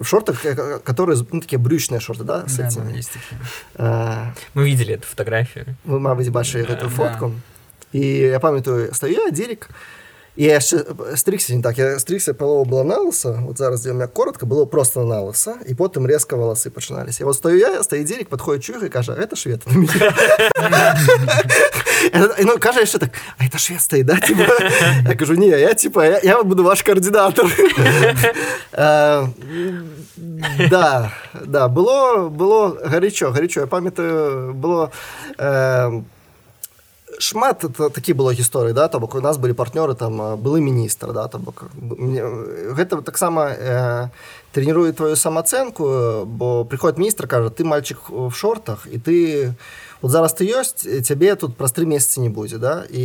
[0.00, 0.42] в шортах,
[0.84, 2.48] которые ну, такие брючные шорты, да?
[2.48, 2.84] С да, этими.
[2.84, 3.40] да, есть такие.
[3.76, 5.76] А, Мы видели эту фотографию.
[5.84, 7.28] Вы, мабуть, бачили да, эту фотку.
[7.28, 7.98] Да.
[7.98, 9.72] И я памятаю, стою я, Дерек, і
[10.36, 10.84] я яшчэ
[11.16, 14.64] стрыкся не так я стрыкся палова была налыса вот зараз дзе у меня коротко было
[14.64, 18.88] просто налыса і потым резка валасы пачыналіся вот стою я стаі дзелек подходит чух і
[18.88, 19.62] кажа это швед
[22.44, 24.18] ну кажа яшчэ так а это швед стаі да
[25.08, 27.46] я кажу не я типа я буду ваш координатор
[30.70, 31.12] да
[31.44, 34.90] да было было гарячо гарячо я памятаю было
[37.20, 41.28] шмат такі было гісторыі да то бок у нас былі партнёры там былы міністр да
[41.28, 44.08] то бок гэта таксама э,
[44.52, 49.54] трэніруе твою самацэнку бо прыходит міністр кажа ты мальчик в шортах і ты
[50.00, 53.04] вот зараз ты ёсць цябе тут праз тры месяцы не будзе да і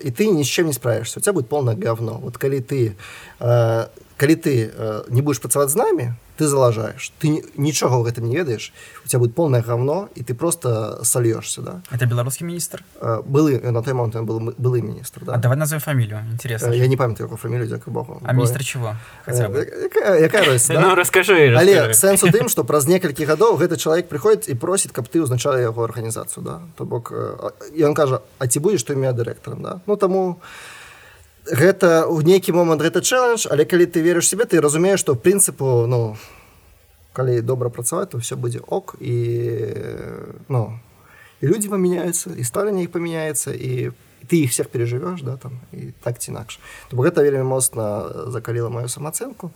[0.00, 2.18] і ты ні з чем не справішся у тебя будет полное говно.
[2.22, 2.96] Вот калі ты
[3.40, 3.86] э,
[4.22, 8.38] калі ты э, не будешь працаваць з намі ты залажаешь ты нічога ў гэтым не
[8.38, 8.72] ведаеш.
[9.04, 11.82] У тебя будет полное говно і ты просто сольешься да.
[11.90, 12.84] Это беларускі міністр?
[13.02, 15.36] Былы на той момент был былы міністр да?
[15.36, 18.22] давай назовем фамилию интересно я не памятаю яго фамилию дзяка богу.
[18.24, 18.94] А міністр чего?
[19.26, 24.92] Ну расскажы але сэнс у тым что праз некалькі гадоў гэты чалавек прыходит і просіць
[24.92, 26.60] каб ты узначала яго арганізацыю да.
[26.76, 27.12] То бок
[27.74, 29.80] і он кажа а ці будешь ты меня дырэктарам да.
[29.86, 30.38] Ну таму
[31.46, 35.86] гэта ў нейкі момант гэта чэлендж але калі ты верыш себе ты разумееш што прынцыпу
[35.86, 36.16] ну
[37.12, 39.16] калі добра працаваць то все будзе ок і
[40.48, 40.78] ну
[41.42, 43.90] і людзі памяняюцца і сталіне іх памяняецца і
[44.28, 46.60] ты іх всех пережывеш да там і так ці інакш.
[46.90, 49.50] То гэта вельмі моцна закаліла маю самацэнку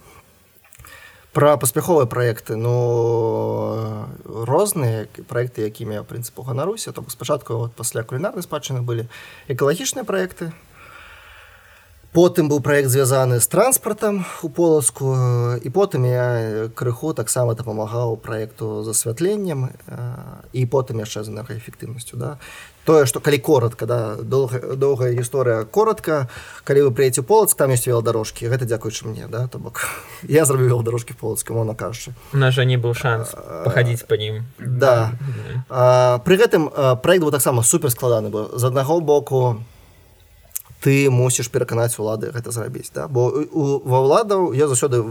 [1.32, 6.92] про паспяховыя проекты ну розныя проекты якімі я прынцыпу ганаруся.
[6.92, 9.06] То спачатку вот пасля кулінарнай спадчыны былі
[9.48, 10.52] экалагічныя проекты
[12.16, 15.12] потым быў проект звязаны з транспартам у поласку
[15.60, 19.68] і потым я крыху таксама дапамагаў проекту з асвятленнем
[20.56, 22.40] і потым яшчэ з энергаэфектыўнасцю да.
[22.88, 26.24] Тое што калі коротко да доўга доўгая гісторыя коротко
[26.64, 29.84] калі вы прыеце полац там ёсць велодарожкі гэта дзякуючы мне да то бок
[30.24, 32.16] я зрабіў велодарожкі полацка мона кажучы.
[32.32, 35.12] У нас жа не быў шанс пахадзіць по ім да.
[35.68, 36.72] А, пры гэтым
[37.04, 39.60] проект быў таксама супер складаны бо з аднаго боку
[40.86, 43.10] ты мусіш пераканаць улады гэта зрабіць да?
[43.10, 45.02] бо у, ва ўладаў я заўсёды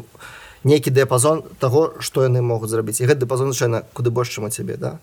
[0.64, 2.98] нейкі дыяпазон таго што яны могуць зрабіць.
[3.04, 4.98] І гэты дыяпазон звычайна куды больш чым у цябе да?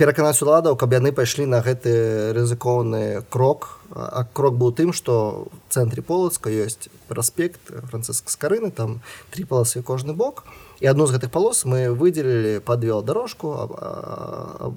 [0.00, 3.78] Пераканаць уладаў каб яны пайшлі на гэты рызыкоўны крок.
[3.94, 7.60] А крок быў тым што цэнтры полацка ёсць праспект
[7.92, 9.00] францыск скарыны там
[9.30, 10.44] три паласы кожны бок.
[10.44, 13.50] і адну з гэтых палос мы выдзелілі подвел дорожку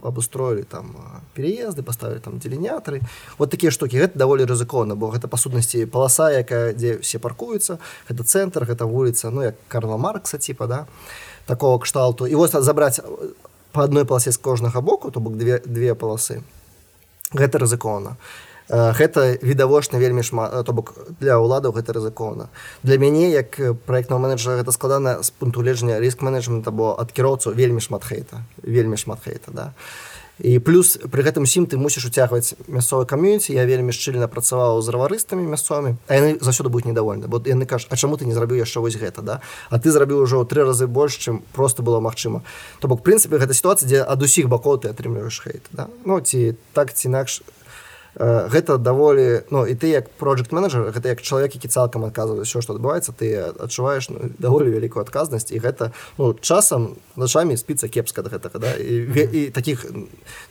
[0.01, 0.95] абустроілі там
[1.35, 3.01] переезды поставілі там дзеленятры
[3.37, 7.77] вот такія штукі гэта даволі рызыкоўна бо гэта па сутнасці паласа якая дзе все паркуюцца
[8.09, 10.87] гэта цэнтр гэта вуліца ну як карла маркса типа да
[11.45, 12.27] такого кшталту.
[12.27, 13.01] І вось забраць
[13.71, 16.43] по адной паласе з кожнага боку то бок две две паласы
[17.33, 18.17] гэта рызыкоўна
[18.71, 22.47] гэта відавочна вельмі шмат то бок для ўладаў гэта рызыкоўна.
[22.83, 27.51] Для мяне як проектного менеджера гэта складана з пункту лежання рыск менеджмента бо ад кіроўцу
[27.51, 29.73] вельмі шмат хейта вельмі шмат хейта да.
[30.39, 33.53] І плюс при гэтым усім ты мусіш уцягваць мясцовы кам'юніці.
[33.53, 37.91] Я вельмі шчыльна працаваў з раварыстамі мясцовымі а яны заўсёды будуць недовольны бо яны кажуць
[37.91, 39.41] А чаму ты не зрабіў яшчэ вось гэта да?
[39.69, 42.41] А ты зрабіў ужо тры разы больш чым просто было магчыма.
[42.79, 45.87] То бок прынцыпе гэта сітуацыя дзе ад усіх бакоў ты атрымліваеш хейт да?
[46.05, 47.43] ну ці так ці інакш
[48.15, 52.59] гэта даволі ну і ты як project менеджер гэта як чалавек які цалкам адказвае ўсё
[52.59, 58.21] што адбываецца ты адчуваеш ну, даволі вялікую адказнасць і гэта ну часам начамі спіцца кепска
[58.21, 59.87] да гэтага да і, і таких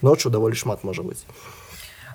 [0.01, 1.25] ночу даволі шмат можа быць.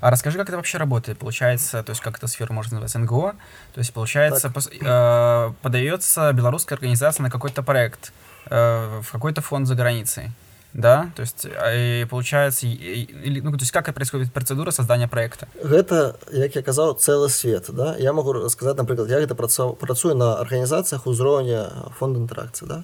[0.02, 1.18] А расскажи, как это вообще работает?
[1.18, 3.34] Получается, то есть как эта сфера можно назвать НГО?
[3.74, 8.12] То есть получается, пос, э, подается белорусская организация на какой-то проект
[8.50, 10.32] э, в какой-то фонд за границей
[10.76, 11.12] да?
[11.16, 15.48] То есть и получается или ну, то есть как происходит процедура создания проекта?
[15.64, 17.96] Гэта як я казаў целый свет да?
[17.98, 22.84] Я могу рассказать напрыклад я гэта працаў працую на арганізацыях узроўня фонда інтэракцыі да?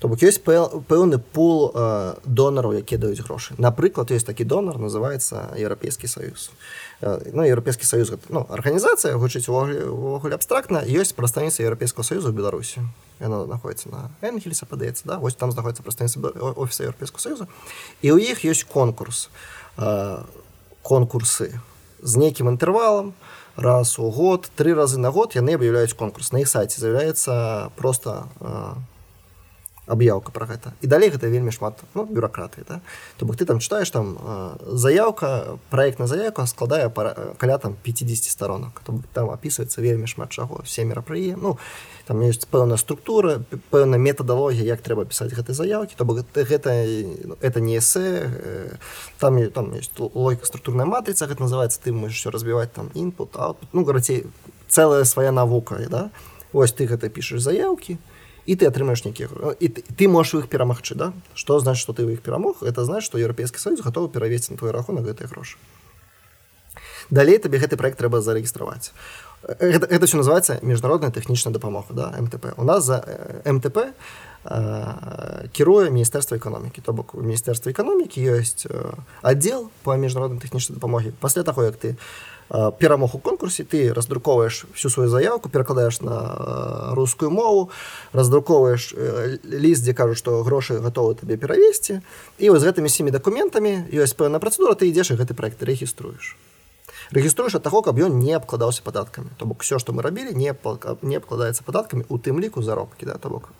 [0.00, 5.52] То бок ёсць пэўны пул э, донараў якія даюць грошы напрыклад ёсць такі донор называется
[5.56, 6.50] еўрапейскі саюз
[7.00, 12.80] ну еўрапейскі саюз ну арганізацыя гучыць увогуле абстрактна ёсць прадстаўніцтва еўрапейского саюзу беларусі
[13.20, 17.46] яно знаходіцца на энгельса падаецца да вось там знаходіцца прадстаўніцтва офіса еўрапейского саюза
[18.02, 19.28] і ў іх ёсць конкурс
[20.86, 21.60] конкурсы
[22.02, 23.14] з нейкім інтэрвалам
[23.56, 26.32] раз у год три разы на год яны аб'яўляюць конкурс.
[26.32, 28.28] На іх сайце з'яўляецца просто
[29.86, 32.80] аб'яўка про гэта і далей гэта вельмі шмат ну, бюракраты да?
[33.16, 34.18] то бок ты там читаешь там
[34.66, 36.90] заявка проект на заявку складае
[37.38, 38.82] каля там 50 сторонок.
[39.12, 41.58] Там описывается вельмі шмат чаго все мерапрые ну
[42.06, 46.70] там есть пэўная структура пэўная метадалогія як трэба пісаць гэтай заявки то бок гэта
[47.40, 48.78] это не эсэ
[49.18, 53.84] там там есть логика структурная матрыца гэта называется ты можешь разбіваць там input output, ну
[53.84, 54.26] гарацей
[54.68, 56.10] целая свая навука да.
[56.52, 57.98] Ось ты гэта пішешь заявки.
[57.98, 58.15] то
[58.46, 59.28] і ты атрымаеш нейкі
[59.60, 61.12] і ты, ты можаш іх перамагчы да?
[61.34, 64.70] Што значит што ты іх перамог это знаешь што еўрапейскі саюз гатовы перавесці на твой
[64.70, 65.58] рахунак гэтыя грошы
[67.10, 68.92] далей табе гэты проект трэба зарэгістраваць
[69.42, 73.02] это, это все называется міжнародная тэхнічная дапамога да мтп у нас за
[73.44, 73.92] мтп
[75.52, 78.66] кіруе міністэрства эканомікі то бок у міністэрства эканомікі ёсць
[79.22, 84.66] аддзел по міжнароднай тэхнічнай дапамогі пасля таго як ты у перамог у конкурсе ты раздруковаешь
[84.74, 87.70] всю свою заявку перакладаешь на рускую мову
[88.12, 88.94] раздруковаешь
[89.42, 92.00] ліст дзе кажу что грошы готовы табе перавесці
[92.38, 96.36] і вот з гэтымі семі документамі ёсць пэўная процедура ты ідзеш гэты проект рэгіструеш
[97.10, 100.54] рэгіструеш ад таго каб ён не абкладаўся падаткамі то бок все что мы рабілі не
[101.02, 103.50] не абкладаецца падаткамі у тым ліку заробкі да то бок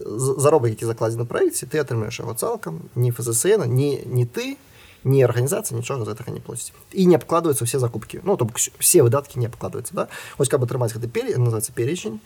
[0.00, 4.56] заробак які закладзены праекце ты атрымаеш яго цалкам не фзсн не не ты
[5.04, 8.20] не организация нічога за гэтага не плоціць і не абкладваюцца все закупки.
[8.24, 8.48] Ну то
[8.78, 10.08] все выдаткі не абкладваюцца да?
[10.38, 12.20] Ось каб атрымаць гэты пер называется перечень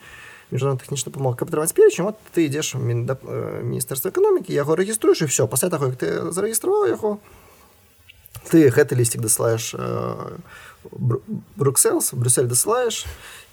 [0.51, 5.47] міжнародна тэхнічна памог каб атрымаць перечень вот ты ідзеш міністэрства эканомікі яго рэгіструеш і все
[5.47, 7.19] пасля таго як ты зарэгістраваў яго
[8.51, 9.75] ты гэты лісцік дасылаеш
[11.57, 13.07] брукселс брюссель дасылаеш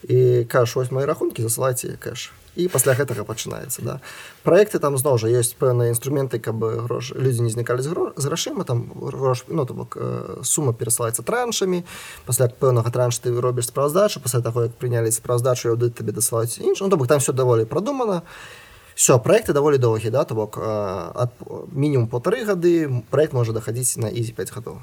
[0.04, 3.96] і кажаш вось мои рахункі засылайце кэш і пасля гэтага пачынаецца да.
[4.44, 8.92] Проекты там зноў жа ёсць пэўныя інструменты каб грош людзі не знікалі з грашыма там
[8.92, 9.98] грош ну то бок
[10.44, 11.84] сума перасылаецца траншамі
[12.26, 16.82] пасля пэўнага транш ты робіш справаздачу пасля таго як прынялі справаздачу ды табе дасылаць інш
[16.82, 18.22] ну, то бок там все даволі прадумана
[18.96, 21.32] все проекты даволі доўгі да то бок ад
[21.72, 24.82] мінімум полторы гады проект можа дахадзіць на ізі 5 гадоў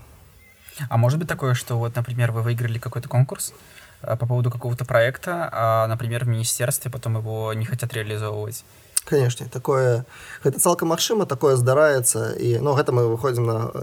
[0.89, 4.85] А может быть такое, что вот, например, вы выиграли какой-то конкурс, Э, по поводу какого-то
[4.85, 8.65] проекта, а, например, в министерстве потом его не хотят реализовывать.
[9.05, 10.05] Конечно, такое,
[10.45, 13.83] это цалкам магчыма, такое здараецца і ну гэта мы выходзім на э,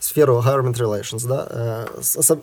[0.00, 1.86] сферу government relations да э,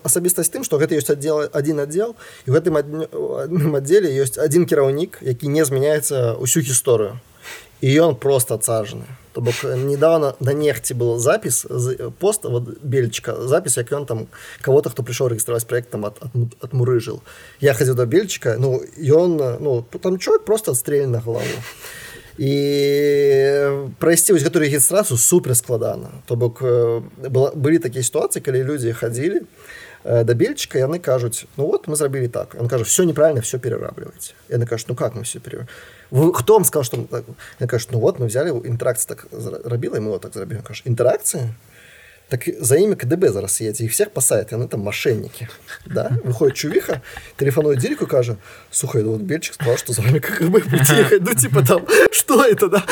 [0.04, 2.16] асабістасць тым што гэта ёсць аддзел адзін аддзел
[2.46, 7.20] і гэтым адным аддзеле ёсць адзін кіраўнік які не змяняецца ўсю гісторыю
[7.82, 11.66] і ён просто адсажаны то бок недавно на нехце был запіс
[12.18, 14.26] пост вот бельчика запіс як ён там
[14.62, 17.20] кого-то хто прыйшоў рэгістраваць проектам от, от, от мурыжыл
[17.60, 21.58] я хадзіў до бельчика ну ён ну там чоловек просто адстрель на галаву
[22.38, 22.52] і
[23.98, 29.42] прайсці вось гэтую рэгістрацыю супер складана то бок была былі такія сітуацыі калі людзі хадзілі
[29.42, 29.46] да
[30.04, 34.66] бельчика яны кажуць ну вот мы зрабілі так он кажа все неправильно все перарабліваць яны
[34.66, 35.66] кажуць ну как мы все пере
[36.34, 37.24] хто вам сказал что
[37.60, 39.26] я кажу ну вот мы взяли інтеракцию так
[39.64, 41.54] рабіла мы вот так зрабілі кажу інтеракцыя
[42.32, 45.48] так за імі КДБ зараз едзе іх всех пасает яны там мошенники.
[45.84, 46.16] Да?
[46.24, 47.02] Выходит чувіха
[47.36, 48.36] телефонует дзельку кажа
[48.70, 50.62] сухой вот бельчик сказал что за вами КГБ
[51.20, 52.82] ну типа там что это да?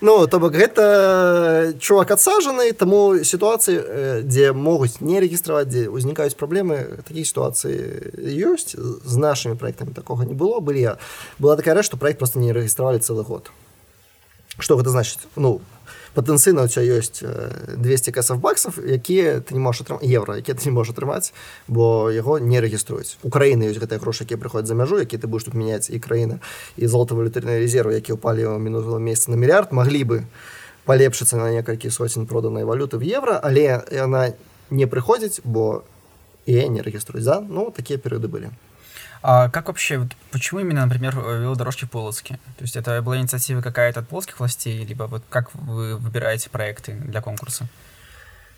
[0.00, 7.02] Ну то бок гэта чувак адсажаны таму сітуацыі дзе могуць не рэгістраваць дзе ўзнікаюць праблемы
[7.02, 7.74] такія сітуацыі
[8.22, 10.62] ёсць з нашими проектами такога не было.
[10.62, 10.94] Былі
[11.42, 13.50] была такая рэч что проект просто не рэгістравалі цэлы год.
[14.62, 15.18] Что гэта значит?
[15.34, 15.60] Ну
[16.14, 19.98] патэнцыйна тебя ёсць 200 касов баксов якія ты не можешь атрым...
[20.02, 21.32] евро які ты не можешь атрымаць
[21.68, 25.44] бо яго не рэгіструюць Украіны ёсць гэтыя грошы якія прыходят за мяжу які ты будешь
[25.44, 26.40] тут мяняць і краіна
[26.76, 30.18] і золото валютарныя резервы які ўпалі ў мінулого месяца на мільярд маглі бы
[30.84, 34.34] палепшыцца на некалькі сотень проданай валюты в евро але яна
[34.70, 35.82] не прыходзіць бо
[36.46, 37.22] і не рэгіструюць.
[37.22, 38.50] За ну такія перыяды былі
[39.22, 42.38] А как вообще, почему именно, например, велодорожки в Полоцке?
[42.56, 46.92] То есть это была инициатива какая-то от полоцких властей, либо вот как вы выбираете проекты
[46.92, 47.68] для конкурса?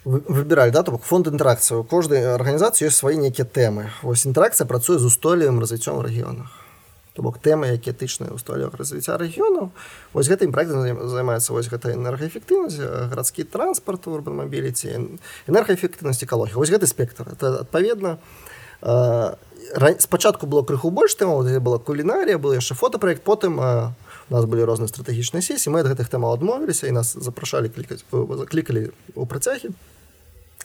[0.05, 4.67] выбирали да то бок фонд інтэракцыі у кожнай арганізацыі ёсць свае нейкія тэмы вось інтэракцыя
[4.67, 6.51] працуе з устойлівым развіццём рэгіёнах
[7.15, 9.71] то бок тэмы якія тычныя устойлівых развіцця рэгіёнаў
[10.13, 12.83] вось гэтым проектам займаецца вось гэта энергаэфектыўнасць
[13.15, 17.29] гарадскі транспарт урбанмабіліці энергаэфектыўнасць экалогія вось гэты спектр.
[17.31, 18.19] Это адпаведна
[18.83, 24.89] спачатку было крыху больш тэмаў была кулінарія был яшчэ фотопраект потым у нас былі розныя
[24.89, 29.71] стратэгічныя сесіі мы ад гэтых тэмаў адмовіліся і нас запрашалі клікаць заклікалі у працягі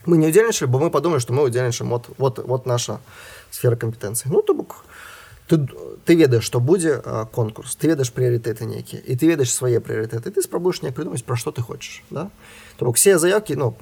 [0.05, 2.99] мы не удзельнічалі бо мы падумалі што мы удзельнічаем вот вот вот наша
[3.51, 4.83] сфера кампетэнцыі ну то бок
[5.47, 5.67] ты,
[6.05, 10.41] ты ведаеш што будзе конкурс ты ведаеш прыярытэты нейкія і ты ведаеш свае прыярытэты ты
[10.41, 12.29] спрабуеш не прыдумаць пра што ты хочаш да
[12.76, 13.76] то бок все заявкі ну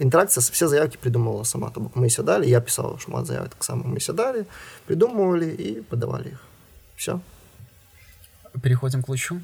[0.00, 4.00] інтэракцыя все заявкі придумала сама то бок мы сядалі я пісаў шмат заявак таксама мы
[4.00, 4.44] сядалі
[4.86, 6.40] придумывалі і падавалі іх
[6.96, 7.20] все
[8.62, 9.40] переходим к лучу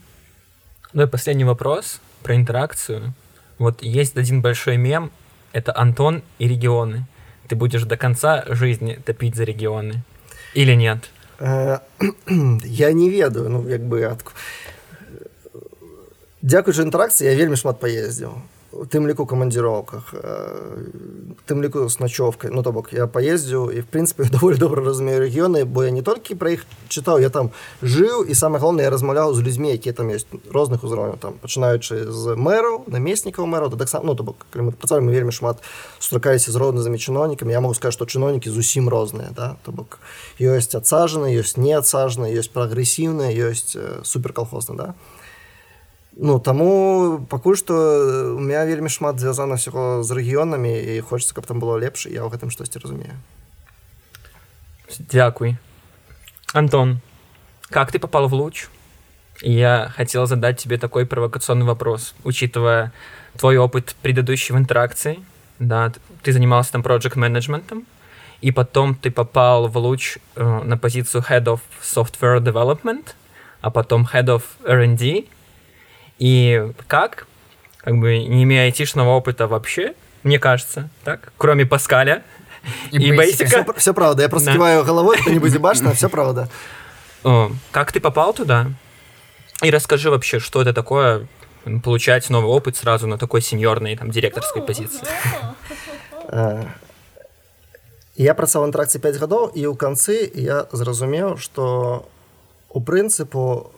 [0.92, 3.14] ну и последний вопрос про интеракцию
[3.58, 5.10] вот есть один большой мем
[5.52, 7.04] это антон и регионы
[7.48, 10.02] ты будешь до конца жизни топить за регионы
[10.54, 11.10] или нет
[11.42, 11.80] Э,
[12.64, 14.22] я не ведаю ну як бы ад
[16.42, 18.36] дзякуючы інтэракцыі я вельмі шмат паездзіў
[18.91, 20.13] Тым ліку камандзіроўках
[21.47, 25.23] тым ліку с начовкай ну то бок я паездзіў і в прынцыпе даволі добра разумею
[25.23, 29.33] рэгіёны бо я не толькі пра іх чытаў я там жыў і самае галоўнае размаўляў
[29.33, 34.15] з людзьмі якія там ёсць розных узроўняў там пачынаючы з мэраў намеснікаў мэраў таксама ну
[34.15, 35.63] то бок мы працавалі мы вельмі шмат
[35.99, 37.51] сустракаліся з рознымі чыноўнікамі.
[37.51, 39.55] Я могу сказать што чыноўнікі зусім розныя да.
[39.63, 39.99] То бок
[40.39, 44.87] ёсць адсажаны ёсць не адсажаны ёсць прагрэсіўныя ёсць суперкалхозна да.
[44.91, 45.16] то
[46.16, 47.74] Ну таму пакуль што
[48.36, 52.20] у меня вельмі шмат звязана ўсяго з рэгіёнамі і хочется каб там было лепш я
[52.20, 53.16] ў гэтым штосьці разумею
[55.08, 55.56] Дякуй
[56.52, 57.00] Антон
[57.70, 58.68] как ты попал в луч
[59.40, 62.92] я хотел задать тебе такой провокационный вопрос учитывая
[63.38, 65.24] твой опыт предыдущей в интеракции
[65.58, 65.92] да
[66.22, 67.86] ты занимался там project менеджментом
[68.42, 73.14] и потом ты попал в луч э, на позицию head of software development
[73.62, 75.24] а потом head of R&D
[76.18, 77.26] И как?
[77.78, 82.22] Как бы не имея айтишного опыта вообще, мне кажется, так, кроме Паскаля
[82.92, 83.46] и, и Бейсика.
[83.46, 84.54] Все, все правда, я просто да.
[84.54, 86.48] киваю головой, кто-нибудь башня, все правда.
[87.24, 88.66] О, как ты попал туда?
[89.62, 91.26] И расскажи вообще, что это такое,
[91.82, 95.06] получать новый опыт сразу на такой сеньорной, там, директорской позиции.
[98.12, 102.04] Я працаваў антракцыі 5 гадоў і ў канцы я зразумеў, што
[102.68, 103.72] у прынцыпу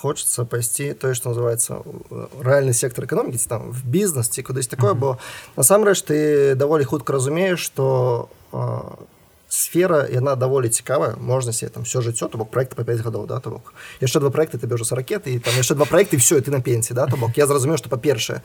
[0.00, 1.82] хочется пайсці тое что называется
[2.40, 5.18] рэальны сектор эканомікі там в бізнес ці кудысь такое бо
[5.56, 8.30] насамрэч ты даволі хутка разумееш что
[9.48, 13.26] сфера яна даволі цікавая можна себе там все жыццё то бок проект по 5 гадоў
[13.26, 16.40] да то бок яшчэ два проекты тебе ўжо ракеты і там яшчэ два проекты все
[16.40, 18.40] ты на пенсі да то бок я зразумеў что па-першае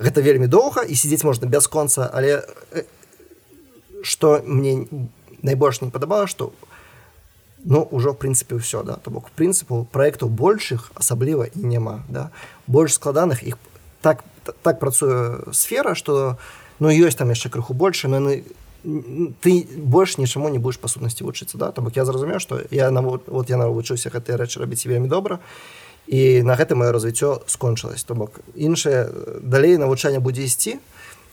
[0.00, 2.42] гэта вельмі доўга і сидзець можна бясконца але
[4.02, 4.88] что мне
[5.42, 6.52] найбольш не падабала что
[7.64, 8.98] ну ўжо в прынцыпе ўсё да.
[9.02, 12.30] То бок прынцыпу проектаў большых асабліва і няма да.
[12.66, 13.58] Больш складаных іх
[14.00, 14.24] так
[14.62, 16.38] так працуе сфера что
[16.78, 18.44] ну ёсць там яшчэ крыху больше но яны
[19.42, 21.72] ты больш нічаму не будешь па сутнасці вучыцца да.
[21.72, 25.40] То бок я зразумеў что я на вот я навучыўся гэтыя рэчы рабіць вельмі добра
[26.06, 29.10] і на гэта маё развіццё скончылось то бок іншае
[29.42, 30.78] далей навучанне будзе ісці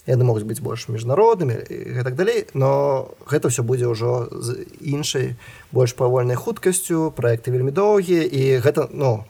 [0.06, 5.36] яны могуць быць больш міжнароднымі і так далей но гэта все будзе ўжо з іншай
[5.72, 9.26] больш павольнай хуткасцю проекты вельмі доўгія і гэта ну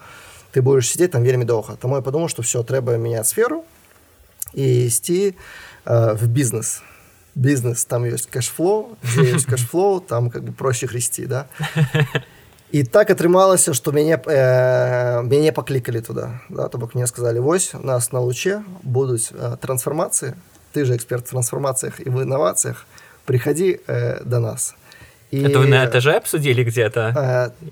[0.56, 1.76] ты будешь сидеть там вельмі доўга.
[1.76, 3.64] Таму я подумал что все трэба мяняць сферу
[4.54, 5.36] і ісці
[5.86, 6.82] э, в бізнес.
[7.36, 8.96] Бізнес там ёсць кэшфлоу
[9.52, 11.46] кэшфлоу там как бы проще хрысці да?
[12.72, 17.74] І так атрымалася что мяне э, мяне паклікалі туда да, то бок мне сказали вось
[17.74, 20.40] нас на луче будуць э, трансфармацыі
[20.76, 22.86] ты же эксперт в трансформациях и в инновациях
[23.26, 24.76] приходи э, до нас.
[25.32, 27.14] И, это вы на этаже обсудили где-то?
[27.16, 27.66] э,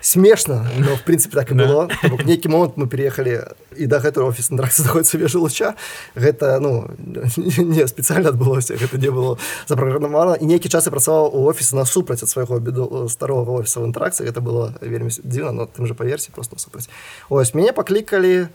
[0.00, 1.88] смешно но в принципе так и было.
[2.02, 3.44] В некий момент мы переехали
[3.76, 5.74] и до гэтага офис надракса находится вежа луча
[6.14, 6.88] гэта ну
[7.36, 10.34] не специально отбылося это не было запрограммовано.
[10.34, 13.84] И некий час я працаваў у офисе на супраць от своего беду старого офиса в
[13.84, 16.88] интеракции это было вельмі дзіўна но тым же по версии просто супраць
[17.28, 18.48] ось мяне поклікалі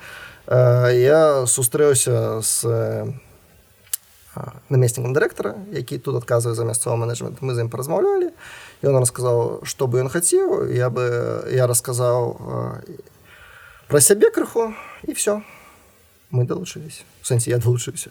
[0.48, 2.66] э, я сустрэўся с
[4.70, 8.34] намеснікам дырэктара які тут адказвае за мясцовы менеджмент мы з ім паразмаўлялі
[8.82, 11.06] ён расказаў што бы ён хацеў я бы
[11.54, 12.40] я расказаў
[13.88, 14.74] пра сябе крыху
[15.04, 15.42] і все.
[16.32, 18.10] Мы далучылись в сэнсе я далучыўся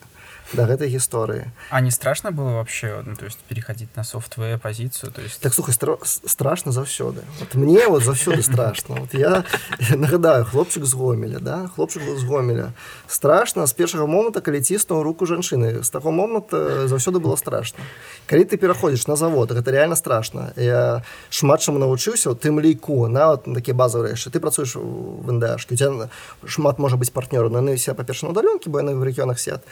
[0.53, 5.13] до гэтай гісторыі а не страшно было вообще ну, то есть переходить на софтве позицию
[5.13, 5.41] то есть?
[5.41, 8.97] Так слухай стра страшно заўсёды вот мне вот заўсёды страшно.
[9.01, 9.45] Вот я,
[9.91, 12.73] нагадаю хлопчык з гомеля да хлопчык з гомеля.
[13.07, 17.85] Страшно з першага моманта калі ціснуў руку жанчыны з таго моманта заўсёды было страшно.
[18.27, 20.53] Калі ты пераходзіш на завод гэта реально страшно.
[20.57, 25.75] Я шмат чаму навучыўся тым ліку нават на такія базовыя рэчы ты працуеш в ндашке.
[25.75, 26.09] У тебя
[26.45, 29.63] шмат можа быць партнёру на все па-перша на удаленкі бо яны в рэгіёнах сят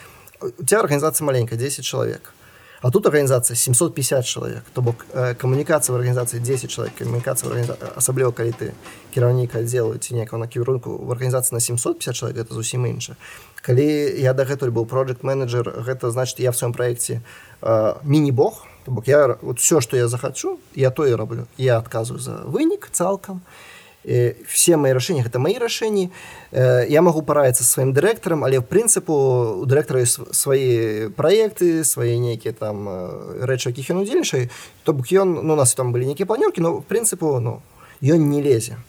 [0.41, 2.33] у тебя организация маленькая, 10 человек.
[2.83, 4.63] А тут организация 750 человек.
[4.73, 8.73] То бок э, камунікацыя в организации 10 человек, камунікацыя в организации, асабліва калі ты
[9.13, 13.17] кіраўнік аддзелу ці некага накірунку в организации на 750 человек, это зусім інша.
[13.61, 13.85] Калі
[14.21, 17.21] я дагэтуль быў project менеджер, гэта значит я в сваём проекте
[17.61, 21.47] э, міні-бог, то бок я вот все, что я захачу, я то і раблю.
[21.59, 23.43] Я адказваю за вынік цалкам
[24.05, 26.09] все мои рашэнні гэта мои рашэнні
[26.89, 32.89] я могу параіцца сваім дырэктарам але в прынцыпу у дырэктара свае праекты свае нейкія там
[33.45, 34.49] рэчы якіх ён удзельнічай
[34.85, 37.61] то бок ён ну, у нас там былі нейкія планёркі но прынцыпу ну
[38.01, 38.81] ён не лезе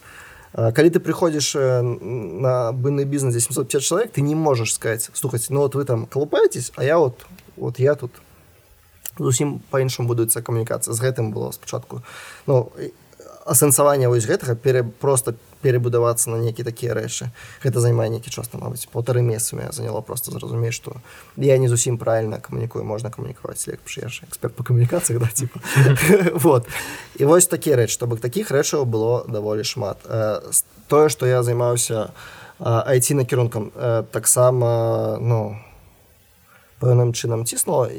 [0.56, 5.76] калі ты прыходзіш на быны бізнес 750 чалавек ты не можаш сказать слухаць ну вот
[5.76, 7.26] вы там колупаетесь а я вот
[7.58, 8.12] вот я тут
[9.20, 12.00] зусім па-іншаму будуецца камунікацыя з гэтым было спачатку
[12.48, 12.72] ну
[13.46, 17.30] асэнсаванне вось гэтага пере, просто перебудавацца на нейкі такія рэчы.
[17.64, 20.98] Гэта займае нейкі час мабыць полторы месяцамі заняло просто зразумець што
[21.38, 25.60] я не зусім правильно камунікую можна камунікаваць лепш яшчэ эксперт по камунікацыях да типа.
[26.42, 26.68] Вот.
[27.16, 30.02] І вось такія рэчы то бок такіх рэчаў было даволі шмат.
[30.88, 32.12] Тое што я займаўся
[32.60, 33.72] айці накірункам
[34.12, 35.58] таксама ну
[36.82, 37.90] пэўным чынам ціснула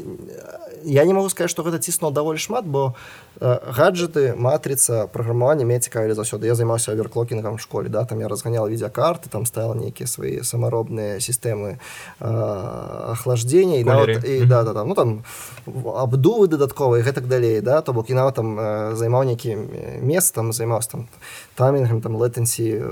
[0.85, 2.95] я не могу сказать что гэта ціснул даволі шмат бо
[3.41, 6.47] э, гаджеты матрыца праграмаванне мне цікавілі заўсёды.
[6.47, 11.79] Я займаўся аверклокінгам школе да там я разганял відеокарты там стала нейкія свае самаробныя сістэмы
[12.21, 15.25] э, охлаждения і нават, і, да, да, да, ну там
[15.67, 18.11] абдувы дадатковыя гэтак далей да то бок.
[18.11, 19.57] І нават там э, займаў нейкі
[20.03, 21.09] мест там займаўся там
[21.55, 22.89] тамінгам там летэнсі э,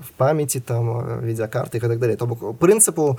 [0.00, 3.18] в памяти там відеокарты і гэтак далей то бок прынцыпу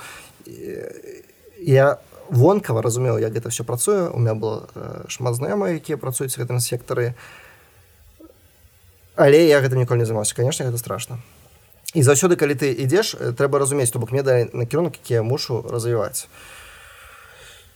[1.60, 1.98] я
[2.30, 6.60] вонкава разумеў як гэта все працуе у меня было э, шмат знаёмых якія працуюць гэтым
[6.60, 7.16] сектары
[9.16, 11.20] але я гэтым ніколі не займаўся конечно гэта страшно.
[11.94, 15.24] І заўсёды калі ты ідзеш э, трэба разумець то бок мне далі накірунак які я
[15.24, 16.28] мушу развіваць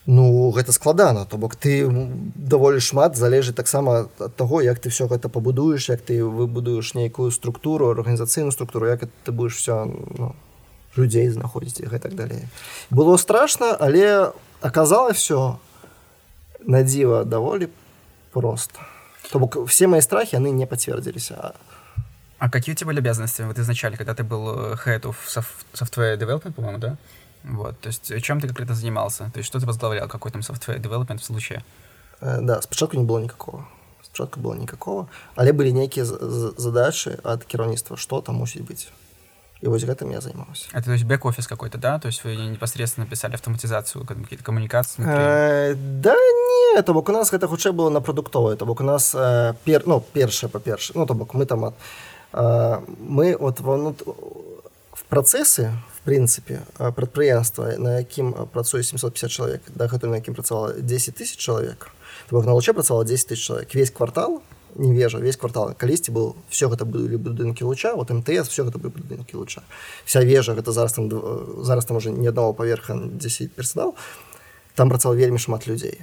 [0.05, 1.87] ну гэта складана то бок ты
[2.35, 7.31] даволі шмат залежыць таксама ад таго як ты все гэта пабудуеш як ты выбудуеш нейкую
[7.31, 10.35] структуру арганізацыйную структуру як ты будешь все ну,
[10.96, 12.48] людзей знаходзіць і гэтак далей
[12.90, 15.56] было страшно але оказалось все
[16.66, 17.68] на дзіва даволі
[18.32, 18.80] просто
[19.30, 21.52] то бок все мои страхи яны не подцвердзіліся а...
[22.38, 25.16] а какие у тебя были обязанности вот изначально когда ты был head of
[25.74, 26.96] software development по-моему да
[27.44, 30.80] вот то есть чем ты конкретно занимался то есть что ты возглавлял какой там software
[30.80, 31.62] development в случае
[32.20, 33.68] э, да спачатку не было никакого
[34.02, 38.88] спачатку было никакого але были нейкія задачи от кіраўніцтва что там мусіць быть
[39.61, 41.99] И вот гэтым я займаўся это то есть бэк-офис какой-то да?
[41.99, 46.15] То есть вы непосредственно писали автоматизацию какие-то коммуникации э, да
[46.75, 47.09] не то бок.
[47.09, 50.49] У нас гэта хутчэй было на прадуктовае то бок у нас э, пер ну першае
[50.49, 51.33] па-перша ну то бок.
[51.33, 51.73] Мы там
[52.33, 59.87] э, мы от внут в працэсы в прынцыпе прадпрыемства на якім працуе 750 чалавек да
[59.87, 61.91] гэтым на якім працавала 10 тысяч чалавек
[62.31, 64.41] бок на луче працавала 10 тысяч чалавек весь квартал
[64.75, 68.77] не вежа весь квартал калісьці был все гэта былі будынкі луча вот МТС все гэта
[68.77, 69.61] былі будынкі луча.
[70.05, 71.09] Вся вежа гэта зараз там
[71.63, 73.95] зараз там уже ні аднаго паверха 10 персонал
[74.75, 76.01] там працаваў вельмі шмат людзей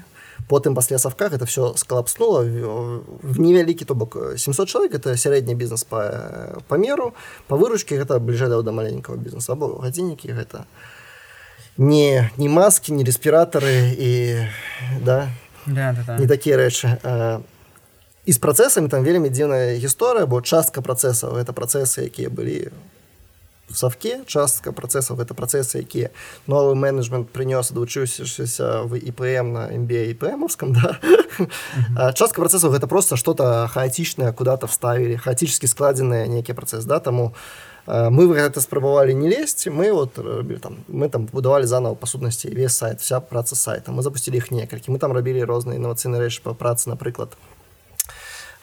[0.49, 5.85] потым пасля савка гэта все скалапснула в невялікі то бок 700 чалавек это сярэдні бізнес
[5.85, 7.15] па памеру
[7.49, 10.65] па выручкі гэта бліжэй да маленького бізнеса або гадзіннікі гэта
[11.77, 14.47] не не маски не респіратары і
[15.03, 15.29] да
[15.67, 16.19] Да, да, да.
[16.19, 17.41] не такія рэчы А,
[18.29, 22.69] і з працэсамі там вельмі дзіўная гісторыя бо частка працэсаў это працэсы якія былі
[23.73, 26.13] савке частка працэсаў это працэсы якія
[26.45, 31.01] новы менеджмент прынёс адвучыўся в іпм на MBA іпмовском да?
[31.97, 37.01] А частка працэсаў гэта просто что-то хаотичнае куда-то вставілі хаотически складзеныя нейкі працэс да?
[37.01, 37.33] Таму
[37.87, 41.97] а, мы в гэта спрабавалі не лезть мы вот рабілі там мы там будавалі заново
[41.97, 45.81] па сутнасці весь сайт вся праца сайта мы запустили іх некалькі мы там рабілі розныя
[45.81, 47.48] інновацыйныя рэчы па працы напрыклад а,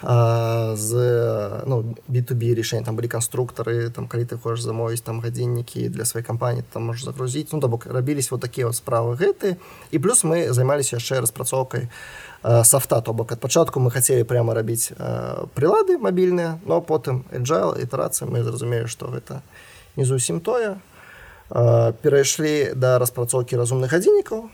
[0.01, 0.91] з
[1.65, 6.23] ну, B2B рішэнь там былі канструктары там калі ты хочаш замовіць там гадзіннікі для сваёй
[6.23, 9.55] кампаніі там можаш загрузіць ну то бок рабіліся вот такія вот справы гэты.
[9.91, 11.87] І плюс мы займаліся яшчэ распрацоўкай
[12.63, 17.79] софта то бок ад пачатку мы хацелі прямо рабіць а, прылады мабільныя но потым agile
[17.79, 19.41] ітэрацыі мы зразумелі што гэта
[19.95, 20.75] не зусім тое.
[21.49, 24.49] Перайшлі да распрацоўкі разумных гадзіннікаў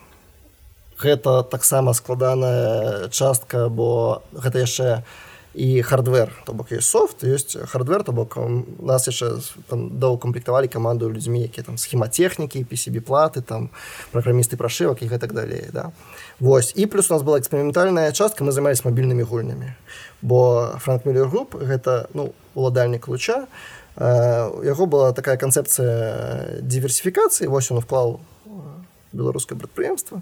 [1.01, 5.01] гэта таксама складаная частка бо гэта яшчэ
[5.53, 6.31] і хардвер.
[6.45, 8.37] То бок ёсць софт ёсць хардвер то бок
[8.79, 13.69] нас яшчэ доўкамплектавалі каманду людзьмі якія там схематэхнікі пісібі платы там
[14.15, 15.91] праграмісты прашывак і гэтак далей да.
[16.39, 19.75] Вось і плюс у нас была эксперыментальная частка мы займались мабільнымі гульнямі.
[20.21, 23.47] Бо франк миллер груп гэта ну уладальнік луча.
[23.97, 28.21] Э, у яго была такая канцэпцыя діверсіфікацыі вось он вклаў
[29.11, 30.21] беларускае прадпрыемства.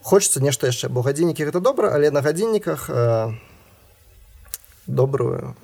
[0.00, 3.34] Хочется нешта яшчэ бо гадзіннікі гэта добра але на гадзінніках э,
[4.86, 5.54] добрую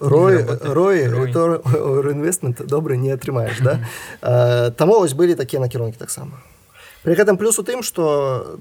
[0.00, 2.12] рой рой Рой.
[2.12, 3.86] інвестмент добры не атрымаеш да?
[4.22, 6.42] Э, таму вось былі такія накірункі таксама
[7.02, 8.58] при гэтым плюс у тым что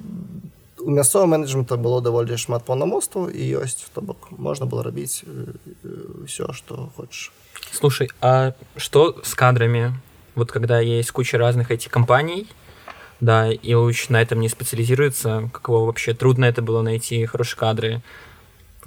[0.79, 5.23] у мясцового менеджмента было даволі шмат паўнамостваў і ёсць то бок можна было рабіць
[6.25, 7.31] все что хочешь.
[7.71, 9.93] Слушай, а что с кадрами?
[10.35, 12.47] Вот когда есть куча разных этих компаний,
[13.19, 18.01] да, и луч на этом не специализируется, каково вообще трудно это было найти хорошие кадры?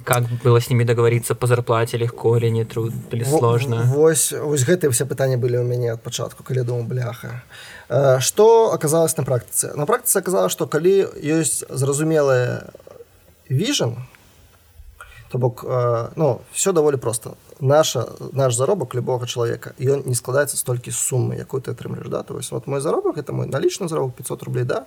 [0.03, 3.83] Как было с ними договориться по зарплате, легко или не трудно, или сложно?
[3.87, 7.43] Вось вось гэтыя ўсе пытанні былі ў мяне ад пачатку калі я думаў бляха.
[7.89, 9.75] Э, што аказалось на практыцы?
[9.75, 12.71] На практыцы аказалось што калі ёсць зразумелая
[13.49, 13.99] віжн
[15.31, 20.57] то бок э, ну все даволі просто наша наш заробак любога чалавека ён не складаецца
[20.57, 22.23] столькі з сумы якую ты атрымліваеш да?
[22.23, 24.85] То есть вот мой заробак это мой налічны заробак 500 рублей да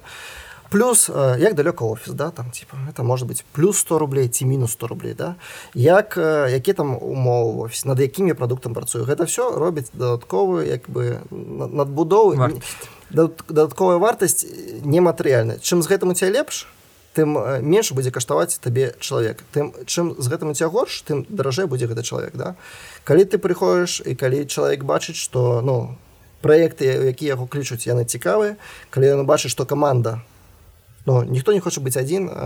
[0.71, 4.45] плюс э, як далёка офіс да там типа это может быть плюс 100 рублей ці
[4.45, 5.35] мінус 100 рублей да.
[5.75, 9.05] Як э, які там умовы в офіс над якімі прадуктам працую.
[9.05, 12.49] Гэта все робіць дадатковую як бы на- надбудову.
[13.11, 14.47] Дадатковая вартасць
[14.83, 16.67] нематэрыяльная чым з гэтым у ця лепш
[17.15, 21.25] тым э, менш будзе каштаваць табе чалавек тым чым з гэтым у ця горш тым
[21.29, 22.55] даражэй будзе гэты чалавек да.
[23.05, 25.95] Калі ты прыходзіш і калі чалавек бачыць што ну
[26.43, 28.57] праекты які яго клічуць яны цікавыя
[28.91, 30.21] калі ён бачыць што каманда
[31.07, 32.39] Ну, ніхто не хоча быць адзін э,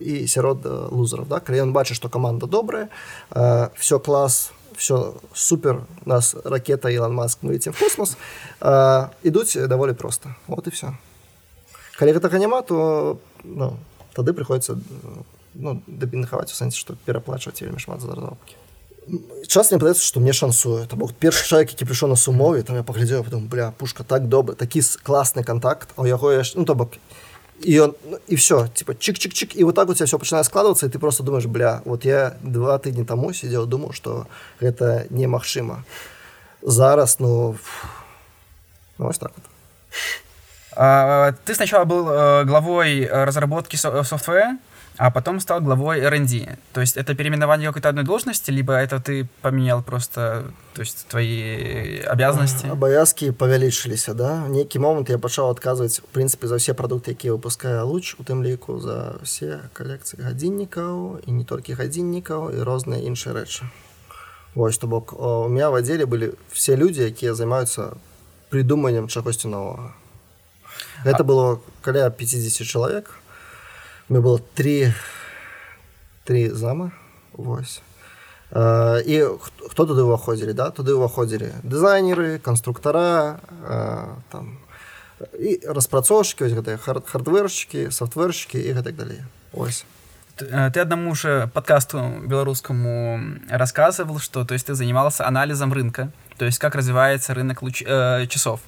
[0.00, 1.40] і сярод э, лузераў да?
[1.40, 2.88] калі ён бачыць што каманда добрая
[3.32, 8.16] э, все клас все супер нас ракета Ілон Маск мы летим в космос
[8.60, 10.92] э, ідуць даволі проста вот і все
[11.96, 13.76] калі гэтага няма то ну,
[14.12, 14.76] тады прыходіцца
[15.54, 18.60] ну, дабінахаваць у сэнсе што пераплачваць вельмі шмат за заробкі
[19.48, 22.76] час мне падаецца што мне шансуе то бок першы чалавек які прыйшоў на сумове там
[22.76, 26.64] я паглядзеў потом бля пушка так добра такі класны контакт а у яго яшчэ ну
[26.64, 27.00] то бок
[27.60, 30.86] і он ну, і все типа чик-чик-чик і вот так у тебя все пачынае складвацца
[30.86, 34.26] і ты просто думаешь бля вот я два тыдні таму сидзеў думаў что
[34.60, 35.84] гэта немагчыма
[36.62, 37.88] зараз ну, фу,
[38.98, 39.44] ну вось так вот.
[40.74, 44.56] А, Ты сначала был э, главой э, разработки со- софтвера,
[45.02, 46.58] а потом стал главой R&D.
[46.72, 51.98] То есть это переименование какой-то одной должности, либо это ты поменял просто то есть, твои
[52.02, 52.68] обязанности?
[52.68, 57.34] абавязкі павялічыліся да в нейкі момант я пачаў адказваць у прынцыпе за ўсе прадукты якія
[57.34, 63.02] выпускае луч у тым ліку за ўсе калекцыі гадзіннікаў і не толькі гадзіннікаў і розныя
[63.02, 63.66] іншыя рэчы
[64.54, 67.98] Вось то бок о, у меня в аддзеле былі все людзі якія займаюцца
[68.54, 69.98] прыдуманнем чагосьці новага
[71.02, 73.18] гэта было каля 50 чалавек
[74.08, 74.92] мне было три
[76.24, 76.92] три зама
[77.32, 77.82] Вось
[78.54, 80.68] Э, і хт- хто туды ўваходзілі да?
[80.68, 84.58] Туды ўваходзілі дызайнеры канструктара э, там
[85.40, 89.24] і распрацоўшчыкі гэтыя хар- хардвершчыкі софтвершчыкі і гэтак далей
[89.56, 89.86] ось
[90.36, 96.58] ты одному уже подкасту белорусскому рассказывал, что то есть ты занимался анализом рынка, то есть
[96.58, 97.82] как развивается рынок луч...
[97.86, 98.60] э, часов.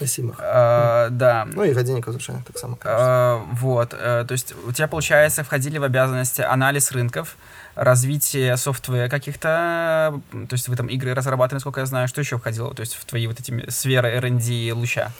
[0.00, 0.34] Спасибо.
[0.38, 1.48] Э, да.
[1.54, 2.78] Ну и годинников, звичайно, так само.
[2.84, 7.36] Э, вот, э, то есть у тебя, получается, входили в обязанности анализ рынков,
[7.74, 12.74] развитие софтвера каких-то, то есть вы там игры разрабатывали, насколько я знаю, что еще входило,
[12.74, 15.12] то есть в твои вот эти сферы R&D луча?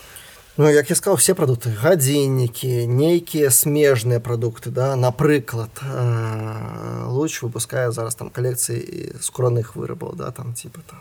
[0.58, 1.68] Ну, як я сказал, все продукты.
[1.68, 10.30] Гадзіннікі, нейкія смежныя продукты, да, напрыклад, э, луч выпускае зараз там коллекции скураных вырабаў, да,
[10.30, 10.98] там типа там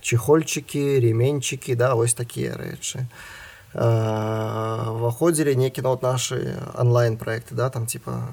[0.00, 3.06] чехольчики, ременчики, да, вось такія рэчы.
[3.72, 8.26] Выходзілі нейкі ну, вот наши онлайн-проекты, да, там типа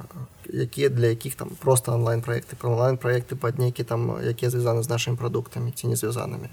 [0.50, 5.72] якія для якіх там просто онлайн-проекты, онлайн-проекты под нейкі там, якія звязаны з нашими продуктами
[5.72, 6.50] ці не звязанымі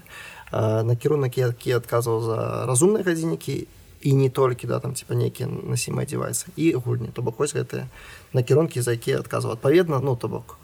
[0.83, 3.67] накірунак які адказваў за разумныя гадзіннікі
[4.01, 7.87] і не толькі да там типа нейкія насімыя дзівайцы і гульні то бок вось гэтыя
[8.33, 10.57] накірункі за якія адказваў адпаведна ну то бок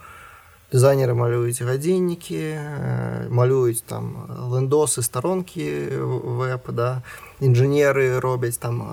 [0.71, 2.41] дызайнеры малююць гадзіннікі
[3.29, 5.67] малююць там лендосы старонкі
[6.39, 7.03] веб да.
[7.41, 8.85] Інжынеры робяць там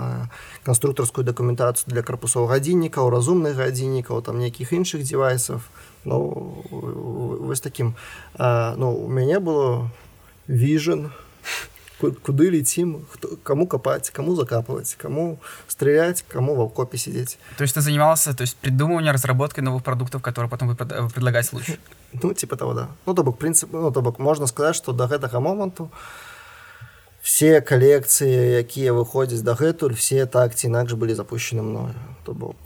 [0.65, 5.61] канструктарскую дакументацыю для карпусоў гадзіннікаў разумных гадзіннікаў там нейкіх іншых дзівайсаў
[6.05, 7.95] ну вось таким.
[8.39, 9.91] Ну у мяне было
[10.47, 11.13] вижен,
[11.99, 17.39] куды летим, кто, кому копать, кому закапывать, кому стрелять, кому в окопе сидеть.
[17.57, 21.79] То есть ты занимался то есть придумыванием, разработкой новых продуктов, которые потом вы предлагаете лучше?
[22.23, 22.89] Ну, типа того, да.
[23.07, 25.91] Ну, то бок, принцип, ну, то бок, можно сказать, что до гэтага моменту
[27.21, 31.93] все коллекции, якія выходзяць дагэтуль все так ці інакш былі запущены мною
[32.25, 32.57] то бок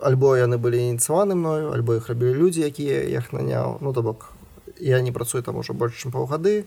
[0.00, 4.32] альбо яны былі ініцыяваны мною альбо іх рабілі людзі якія іх наняў ну то бок
[4.80, 6.64] я не працую там уже больше чым паўгады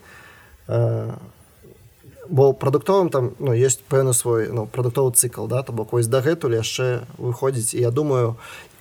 [2.29, 6.55] бо прадуктовым там ну есть пэўны свой ну прадуктовы цыкл да то бок вось дагэтуль
[6.55, 7.73] яшчэ выходзіць.
[7.73, 8.37] І я думаю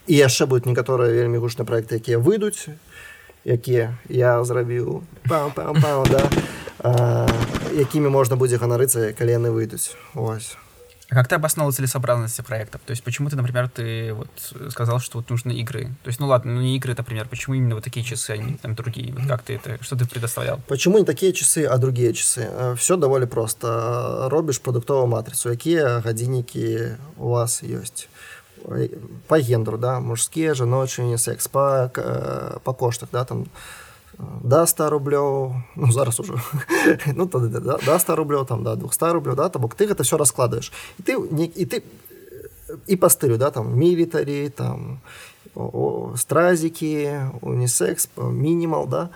[0.06, 2.68] і яшчэ будуць некаторыя вельмі гучныя проекты якія выйдуць
[3.44, 5.02] якія я зрабіў.
[5.24, 6.28] Да.
[7.74, 9.96] Якімі можна будзе ганарыцца калі яны выйдуць.
[10.14, 10.56] Ось
[11.10, 12.82] А как ты обосновал целесообразность проектов?
[12.84, 14.28] То есть почему ты, например, ты вот
[14.70, 15.84] сказал, что вот нужны игры?
[16.02, 18.54] То есть, ну ладно, ну не игры, например, почему именно вот такие часы, а не
[18.56, 19.14] там другие?
[19.14, 20.60] Вот как ты это, что ты предоставлял?
[20.68, 22.46] Почему не такие часы, а другие часы?
[22.50, 24.28] Э, Все довольно просто.
[24.30, 25.48] Робишь продуктовую матрицу.
[25.48, 28.10] Какие годинники у вас есть?
[29.28, 33.46] По гендеру, да, мужские, женочные, секс, по, э, по коштах, да, там
[34.18, 36.34] да 100 рублёў ну зараз уже.
[37.14, 40.02] Ну тады да, да 100 рублёў там да 200 рублёў да то бок ты гэта
[40.02, 40.72] все раскладываешь.
[40.98, 41.82] І ты не і ты
[42.86, 45.00] і па стылю да там мілітарі там
[46.16, 49.10] стразікі унісекс мінімал да.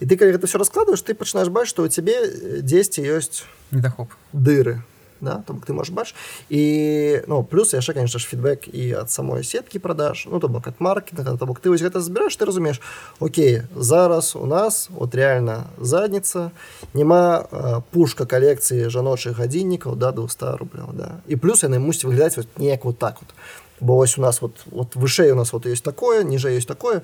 [0.00, 2.18] І ты калі гэта все раскладываешь ты пачынаешь бачыць што у цябе
[2.62, 4.82] дзесьці ёсць недахоп дыры
[5.20, 6.16] да бок ты можешь бачыць
[6.48, 10.66] і ну плюс яшчэ конечно ж фідбэк і ад самой сеткі продаж ну то бок
[10.68, 12.80] ад маркетинга то бок ты вось гэта збіраеш ты разумееш
[13.20, 16.50] Окей зараз у нас вот реально задница
[16.94, 21.20] няма э, пушка калекцыі жаночых гадзіннікаў да 200 рублёў да.
[21.26, 23.34] І плюс яны мусіць выглядаць вот неяк вот так вот.
[23.80, 27.02] Бо вось у нас вот вот вышэй у нас вот есть такое ніжэй есть такое.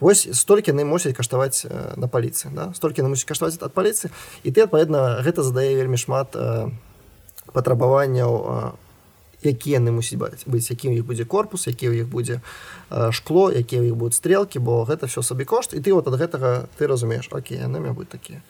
[0.00, 2.72] Вось столькі яны мусяць каштаваць э, на паліцыі да?
[2.74, 4.10] столькі яны мусіць каштаваць ад паліцыі
[4.42, 6.70] і ты адпаведна гэта задае вельмі шмат э,
[7.52, 8.74] патрабаванняў
[9.42, 12.40] якія яны мусіць быць якім іх будзе корпус які ў іх будзе
[13.10, 16.16] шкло якія ў іх будуць стрелкі бо гэта все сабе кошт і ты вот ад
[16.18, 18.42] гэтага ты разумееш Окей яны будь такія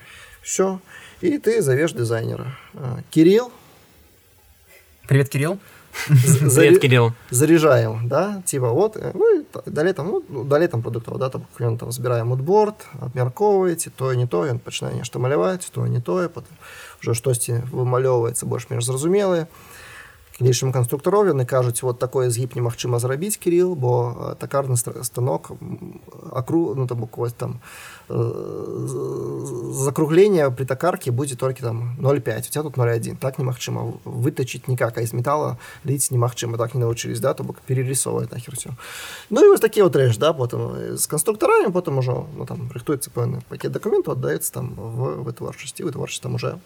[0.43, 0.79] все
[1.23, 2.59] і ты завеш дызайнера.
[3.11, 3.53] Кирилл.
[5.07, 5.59] Привет кирилл
[6.81, 7.13] Кирилл.
[7.31, 11.79] Заряжаем, да, типа вот, ну и далее там, ну, далее там продуктов, да, там, ён
[11.79, 16.57] там збираем мудборд, абмяркоўваеце, тое не тое, ён пачынае нешта маляваць, тое не тое, потым
[17.03, 19.47] уже штосьці вымалёўваецца больш-менш зразумелыя
[20.43, 25.53] кінейшым канструктаров яны кажуць вот такое згіб немагчыма зрабіць кирилл бо такарны станок
[26.33, 27.61] акру ну там буквось там
[28.09, 34.99] закругление при токарке будзе толькі там 0,5 у тебя тут 0,1 так немагчыма вытачыць никак
[34.99, 36.57] из металла ліць немагчыма.
[36.57, 38.71] Так не навучылись да то бок перерисовывать нахер все
[39.31, 43.11] ну и вот такие вот рэш да потом с канструктарами потом уже ну там рыхтуецца
[43.11, 46.59] пэўны пакет документу отдаецца там в вытворчасці вытворчасць там уже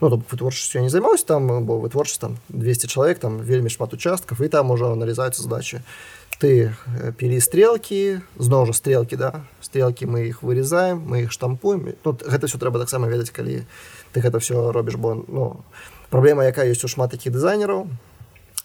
[0.00, 3.94] ну, то вытворчасцю я не займаўся там бо вытворчасць там 200 чалавек там вельмі шмат
[3.94, 5.82] участкаў і там ужо налізаюцца задачи.
[6.40, 9.44] Ты э, пілі стрелкі зноў жа стрелкі да?
[9.60, 11.94] Стрелкі мы іх вырезаем мы іх штампуем.
[12.02, 13.62] Тут гэта все трэба таксама ведаць калі
[14.12, 15.64] ты гэта все робіш бо ну
[16.10, 17.86] праблема якая ёсць у шмат такіх дызайнераў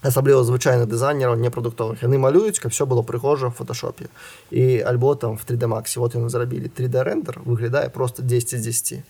[0.01, 4.07] асабліва звычайных дызайнераў непрадуктовых яны малююць каб все было прыгожа в фотошопе
[4.49, 8.63] і альбо там в 3d максе вот яны зрабілі 3d рендер выглядае просто 10 з
[8.63, 9.03] 10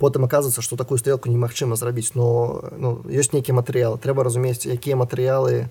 [0.00, 4.96] потым оказывается что такую стрелку немагчыма зрабіць но ну, ёсць нейкі матэрыял трэба разумець якія
[4.96, 5.68] матэрыялы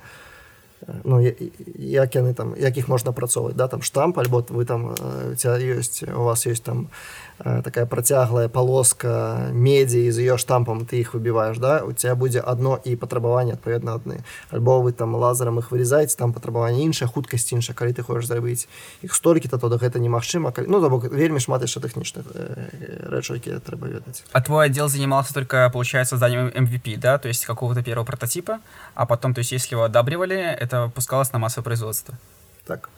[1.03, 1.35] ну я-
[1.75, 5.35] як яны там як іх можна працоўваць да там штамп альбо вы там э, у
[5.35, 10.99] тебя ёсць у вас есть там э, такая працяглая полоска медзі з ее штампам ты
[10.99, 15.59] іх выбіваеш да у тебя будзе одно і патрабаванне адпаведна адны альбо вы там лазерам
[15.59, 18.67] іх вырезаеце там патрабаванне іншая хуткасць іншая калі ты хочаш зрабіць
[19.01, 20.67] іх столькі то то гэта немагчыма калі...
[20.67, 25.33] ну бок вельмі шмат яшчэ тэхнічных э, рэчаў якія трэба ведаць А твой отдел занимался
[25.33, 28.59] только, получается, созданием MVP, да, то есть какого-то первого прототипа,
[28.95, 32.15] а потом, то есть если его одабривали, это пускалось на массовое производство.
[32.65, 32.89] так.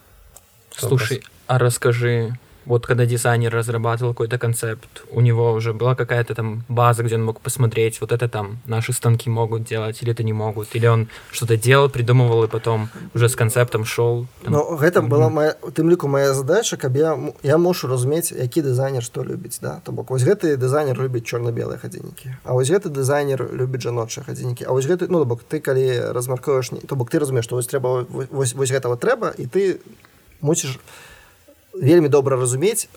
[0.71, 6.63] Слушай, а расскажи, вот когда дизайнер разрабатывал какой-то концепт, у него уже была какая-то там
[6.69, 10.33] база, где он мог посмотреть, вот это там наши станки могут делать, или это не
[10.33, 14.27] могут, или он что-то делал, придумывал, и потом уже с концептом шел.
[14.43, 14.53] там.
[14.53, 18.61] Ну, гэта была моя у тым ліку моя задача каб я я мушу разумець які
[18.61, 22.89] дызайнер што любіць да то бок вось гэты дызайнер любіць чорна-белыя хадзіннікі А вось гэты
[22.89, 27.19] дызайнер любіць жаночыя хадзіннікі А вось гэты ну бок ты калі размаркуеш то бок ты
[27.19, 29.79] разумееш што вось трэба вось- вось вось гэтага трэба і ты
[30.41, 30.79] мусіш
[31.73, 32.87] вельмі добра разумець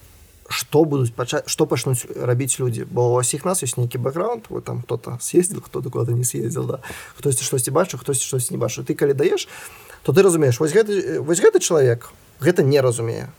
[0.49, 2.85] што будуць пачаць што пачнуць рабіць людзі.
[2.85, 6.81] Бо ўсіх нас ёсць нейкі бэкграунд вот там кто-то съездил кто-то куда-то не съездил да.
[7.17, 8.85] Хтосьці штосьці бачыў хтосьці штось не бачыў.
[8.85, 9.49] Ты калі даеш
[10.03, 13.33] то ты разумееш вось гэты вось гэты чалавек гэта не разумее.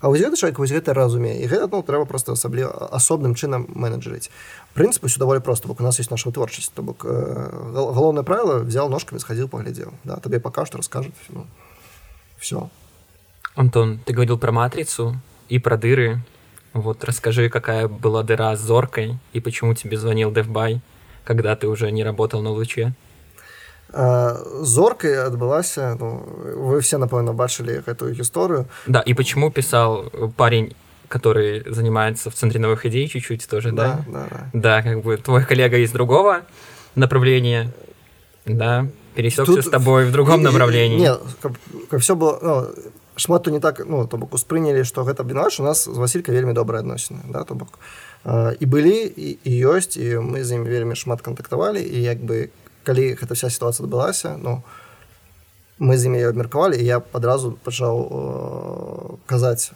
[0.00, 1.44] А вось гэты чалавек вось гэта разумее.
[1.44, 4.30] І гэта ну, трэба просто асабліва асобным чынам менеджерыць
[4.74, 8.24] прынцып усё даволі проста бок у нас есть наша творчасць то бок э, гал- галоўнае
[8.24, 9.94] правіла взял ножками схадзіў паглядзеў.
[10.04, 11.46] Да табе пакажут раскажут ну,
[12.38, 12.66] все
[13.59, 15.15] Антон, ты говорил про матрицу
[15.49, 16.19] и про дыры.
[16.73, 20.81] Вот расскажи, какая была дыра с зоркой и почему тебе звонил Девбай,
[21.23, 22.93] когда ты уже не работал на луче.
[23.93, 26.25] А, зоркай адбылася ну,
[26.57, 30.75] вы все напэўна бачылі гэтую гісторыю Да, и почему писал парень,
[31.07, 34.03] который занимается в центре новых идей чуть-чуть тоже, да?
[34.07, 34.49] да, да.
[34.53, 36.41] Да, как бы твой коллега из другого
[36.95, 37.71] направления,
[38.45, 40.97] да, пересекся Тут- с тобой в другом Не, направлении.
[40.97, 41.53] не каб,
[41.89, 42.67] каб все было ну,
[43.20, 46.32] шмат то не так ну то бок успрынялі што гэта абвінавач у нас з васілька
[46.32, 47.76] вельмі добрыя адносіны да то бок
[48.24, 52.48] і былі і, і ёсць і мы з ім вельмі шмат кантактавалі і як бы
[52.88, 54.64] калі гэта вся сітуацыя адбылася ну
[55.80, 59.72] мы з імі абмеркавалі і я адразу пачаў э, казаць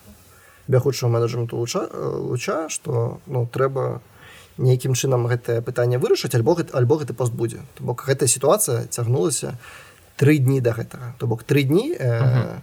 [0.68, 4.00] бягучаму менеджменту луча э, луча што ну трэба
[4.58, 7.60] нейкім чынам гэтае пытанне вырашыць альбо гэт- альбо гэты пост будзе.
[7.74, 9.58] То бок гэтая сітуацыя цягнулася
[10.16, 11.14] тры дні да гэтага.
[11.18, 12.60] То бок тры дні э,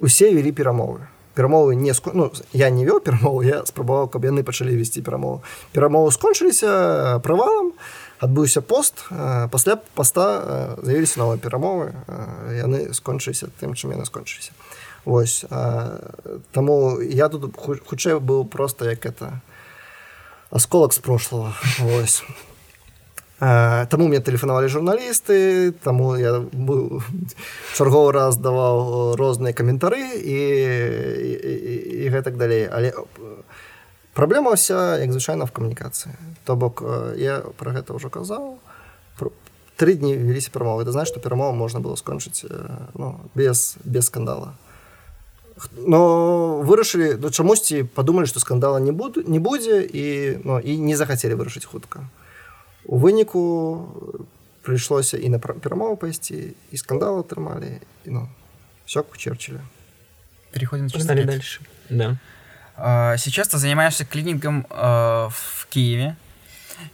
[0.00, 1.06] усе вялі перамовы.
[1.34, 2.10] Перамовы не ско...
[2.14, 5.42] ну, я не вёў перамову я спрабаваў каб яны пачалі весці перамову.
[5.72, 7.72] Перамовы скончыліся правалам
[8.20, 14.06] адбыўся пост э, пасля поста э, з'явіліся новыя перамовы э, яны скончыліся тым чым яны
[14.08, 14.52] скончыліся.
[15.04, 15.98] Вось э,
[16.52, 19.40] таму я тут ху- хутчэй быў просто як это
[20.50, 22.24] осколак з прошлого Вось.
[22.24, 22.32] Э,
[23.38, 26.40] Таму мне тэлефанавалі журналісты, таму я
[27.76, 30.40] чарговы раз даваў розныя каментары і,
[31.20, 32.64] і, і, гэтак далей.
[32.64, 32.96] Але
[34.16, 36.16] праблема ўся як звычайна в камунікацыі.
[36.48, 36.80] То бок
[37.20, 38.56] я пра гэта ўжо казаў.
[39.76, 40.88] Тры дні веліся перамовы.
[40.88, 42.48] Ты знаеш, што перамову можна было скончыць
[42.96, 44.56] ну, без, без скандала.
[45.76, 50.96] Но вырашылі ну, чамусьці падумалі, што скандала не, буду, не будзе і, ну, і не
[50.96, 52.08] захацелі вырашыць хутка.
[52.85, 53.87] У выніку
[54.65, 58.29] прыйшлося і на пра- перамову пайсці і скандал атрымалі і ну
[58.85, 59.59] все к черчиллю
[60.51, 61.25] Переходим на Погнали чистопед.
[61.35, 61.61] дальше.
[61.89, 62.17] Да.
[62.77, 66.15] А, Сейчас ты занимаешься клинингом э, в Киеве.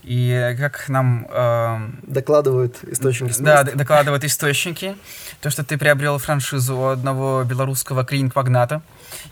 [0.04, 3.70] И как нам э, докладывают источники да, СМИ.
[3.72, 4.94] д- докладывают источники,
[5.40, 8.82] то, что ты приобрел франшизу у одного белорусского клиник-магната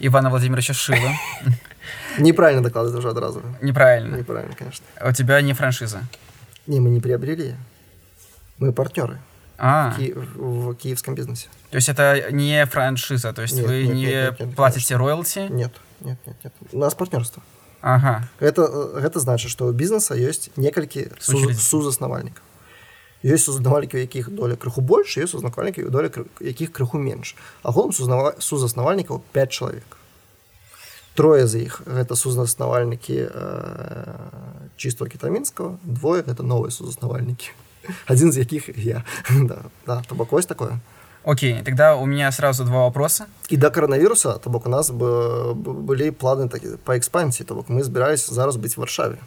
[0.00, 1.10] Ивана Владимировича Шила.
[2.18, 4.16] неправильно докладывают уже одразу Неправильно.
[4.16, 6.00] неправильно конечно У тебя не франшиза.
[6.67, 7.55] Не мы не приобрели.
[8.59, 9.17] Мы партнеры
[9.57, 11.47] А, в, Ки- в киевском бизнесе.
[11.69, 14.95] То есть это не франшиза, то есть Нет, вы нет, не нет, нет, нет, платите
[14.95, 15.39] роялти?
[15.49, 15.71] нет
[16.01, 16.53] нет нет нет.
[16.71, 17.41] У нас партнерство.
[17.81, 18.27] Ага.
[18.39, 21.61] это э, гэта значит что у бизнеса есть некалькі Сучасці.
[21.61, 22.43] сузаснавальнікаў
[23.23, 27.89] ёсць сузнавальнікі у якіх доля крыху больш ёсць сузнавальнікі доля кры- якіх крыху менш агулам
[27.91, 29.97] сузнава- сузаснавальнікаў 5 чалавек
[31.15, 34.15] трое з іх гэта сузнаснавальнікі э,
[34.77, 37.51] чыства кітамінскага двое гэта новыя сузаснавальнікі
[38.07, 39.03] адзін з якіх я.
[39.49, 40.79] Да, да, то бок вось такое.
[41.23, 43.25] Окей, тогда у меня сразу два вопроса.
[43.49, 47.55] і да каранавіруса то бок у нас бы, б- былі планы такі па экспансіі то
[47.55, 49.17] бок мы збіраліся зараз быць в варшаве.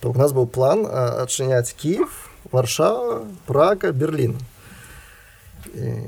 [0.00, 4.36] То бок у нас быў план а, адчыняць Киев варшава прага Берлін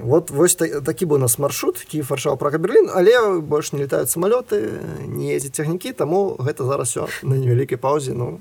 [0.00, 3.82] вот вось та, такі быў у нас маршрут Киев варшава прага Берлін але больш не
[3.84, 8.40] летаюць самалёты не ездзяць цягнікі таму гэта зараз все на невялікай паўзе ну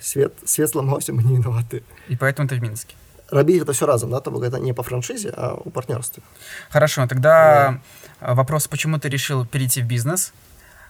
[0.00, 2.94] свет свет зламаўся мы не вінаваты И поэтому ты в Минске.
[3.30, 6.22] рабіць гэта все разом да то бок это не по франшизе а у партнерстве
[6.70, 7.80] Хорошо, тогда
[8.20, 10.32] а, вопрос, почему ты решил перейти в бизнес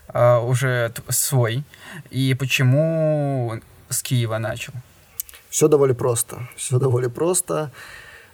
[0.08, 1.64] а, уже свой,
[2.10, 4.72] и почему с Киева начал?
[5.50, 7.70] все даволі просто все даволі просто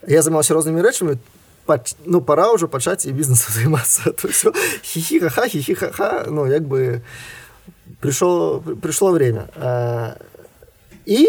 [0.06, 1.18] я займаўся рознымі рэчамі
[1.66, 4.12] пач- ну пора ўжо пачаць і бізнесу займацца
[4.82, 7.02] хихи-ха-ха хихи-ха-ха ну як бы
[8.00, 9.46] пришло пришло время.
[9.56, 10.16] А,
[11.06, 11.26] і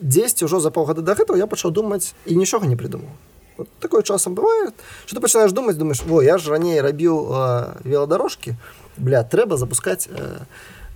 [0.00, 3.12] 10 ўжо за паўгода да гэтага я пачаў думаць і нічога не придумаў
[3.56, 4.74] вот такое часам бывает
[5.06, 8.56] что ты пачынаешь думаць думаешь во я ж раней рабіў э, велодарожкі
[8.96, 10.40] бля трэба запускать э,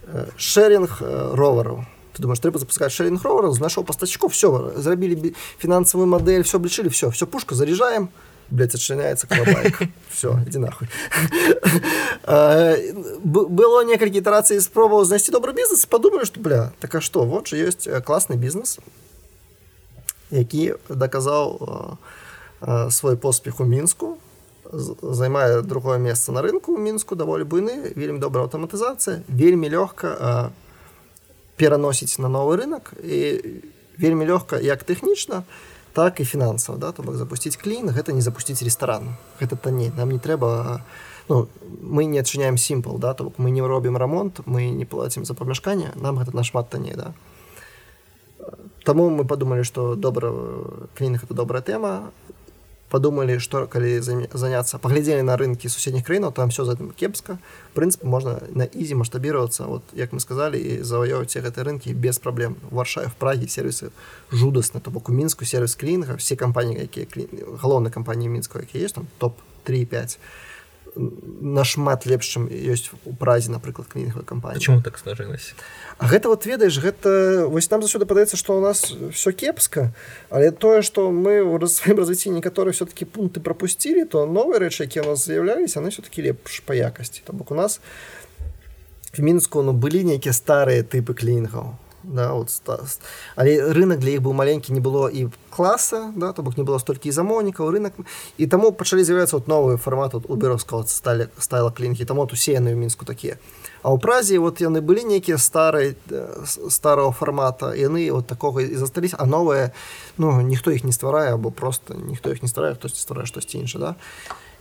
[0.09, 1.85] э, шеринг э, ровараў
[2.15, 6.89] ты думаешь трэба запускать шеринг ровараў знайшоў пастачков все зрабілі бі- фінансавую модель все облічылі
[6.89, 8.09] все все пушка заряжаем
[8.51, 9.79] блядь, отчиняется колобайк.
[10.13, 10.87] Все, иди нахуй.
[12.27, 12.77] А,
[13.25, 17.49] б- Было некалькі ітарацый спробаваў знайсці добры бізнес падумалі што бля так а што вот
[17.49, 18.79] жа ёсць э, класны бізнес
[20.31, 21.97] які даказаў э,
[22.69, 24.17] э, свой поспех у мінску
[24.73, 30.09] з- займае другое месца на рынку ў мінску даволі буйны вельмі добрая аўтаматызацыя вельмі лёгка
[30.21, 30.49] э,
[31.57, 33.41] пераносіць на новы рынок і
[33.99, 35.45] вельмі лёгка як тэхнічна
[35.95, 39.15] так і фінансава да то бок запусціць клін гэта не запусціць ресторан.
[39.41, 40.83] Гэта танней нам не трэба
[41.29, 41.49] ну,
[41.81, 45.35] мы не адчыняем сімпл да то бок мы не робім рамонт мы не плацім за
[45.35, 47.15] памяшканне нам гэта нашмат танней да.
[48.85, 50.33] Таму мы подумалі што добра
[50.99, 52.11] клінах это добрая тэма
[52.95, 57.39] подумалі што калі заня- заняцца паглядзелі на рынкі суседніх краінаў там все за этим кепска
[57.75, 62.23] прынцыпе можна на ізі маштабіроваться вот як мы сказали і заваёўаць все гэтыя рынкі без
[62.23, 63.91] праблем варшае в праге сервісы
[64.31, 67.27] жудасна то у мінску сервис клінга все кампаніі якія
[67.59, 69.35] галоўнай кампаніі мінску якія есть там топ
[69.67, 70.19] 3-5
[70.97, 74.59] нашмат лепш чым ёсць у празе напрыклад клінігавай кампаніі.
[74.59, 75.55] Почему так сложилось?
[75.99, 79.91] А гэта вот ведаеш гэта вось нам заўсёды падаецца што ў нас все кепска
[80.31, 85.03] але тое што мы ў сваім развіцці некаторыя все-таки пункты пропусцілі то новыя рэчы якія
[85.05, 87.23] у нас з'яўляліся яны все-таки лепш па якасці.
[87.27, 87.81] То бок у нас
[89.11, 91.75] в мінску ну былі нейкія старыя тыпы клінгаў
[92.05, 93.03] да, ст-
[93.37, 96.79] але рынок для іх быў маленькі не было і класа да то бок не было
[96.79, 97.93] столькі і замоўнікаў рынок
[98.39, 102.53] і таму пачалі з'яўляцца вот новыя фарматы вот, уберовского сталі стайла клінкі там вот усе
[102.53, 103.39] яны ў мінску такія
[103.83, 108.75] а ў празе вот яны былі нейкія старыя э, старого фармата яны вот такога і
[108.75, 109.71] засталіся а новыя
[110.19, 113.79] ну ніхто іх не стварае або просто ніхто іх не стварае хтосьці стварае штосьці інша
[113.79, 113.95] да.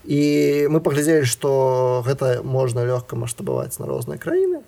[0.04, 4.60] І мы паглядзелі што гэта можна лёгка маштабаваць на розныя краіны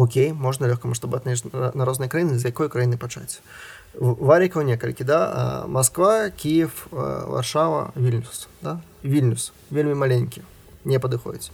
[0.00, 3.44] Окей, можна лёгка маштабаваць на, розныя краіны з якой краіны пачаць
[3.92, 8.80] варікаў некалькі да а, Москва Киев Варшава вільнюс да?
[9.04, 10.40] вільнюс вельмі маленькі
[10.88, 11.52] не падыходзіць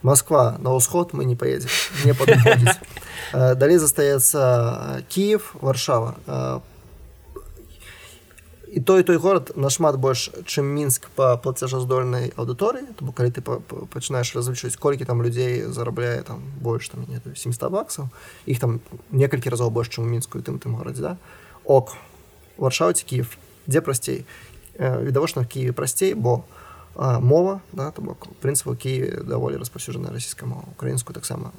[0.00, 1.68] Москва на ўсход мы не поедем
[2.08, 2.16] не
[3.60, 6.16] далей застаецца Киев Варшава.
[6.26, 6.60] А,
[8.72, 12.88] і той той горад нашмат больш чым мінск по плацежаздольнай аўдыторыі.
[12.96, 17.20] То калі ты па- па- пачынаеш разлічваць колькі там людзей зарабляе там больш там не
[17.20, 18.08] ведаю, 700 баксаў.
[18.46, 18.80] Іх там
[19.12, 21.16] некалькі разоў больш чым у мінску і тым тым горадзе да?
[21.64, 21.92] Ок.
[22.56, 23.36] Варшаўці Киев
[23.66, 24.24] дзе прасцей?
[24.78, 26.44] Відавочна в Киеве прасцей бо
[26.96, 30.64] а, мова да то бок прынцыпу Киеве даволі распаўсюджаная расійская мова.
[30.72, 31.52] Украінскую таксама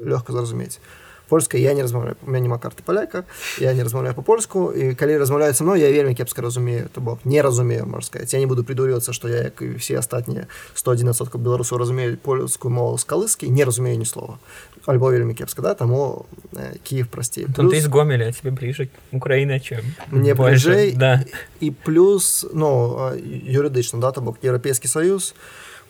[0.00, 0.80] лёгка зразумець
[1.28, 3.24] польская я не размаўляю у меня няма карты паляка
[3.58, 7.42] я не размаўляю по-польску і калі размаўляюцца мной я вельмі кепска разумею то бок не
[7.42, 8.32] разумею можна сказать.
[8.32, 12.98] Я не буду придурювацца што я як і все астатнія 111 беларусаў разумею польскую мову
[12.98, 14.38] з калыскі не разумею ні слова.
[14.86, 18.90] Альбо вельмі кепска да таму э, Киев прасцей Там ты из Гомеля, тебе ближе к
[19.12, 19.80] Украине, чем
[20.10, 20.94] Мне ближэй.
[20.96, 21.24] Да.
[21.60, 25.34] і плюс ну юрыдычна да то бок еўрапейскі саюз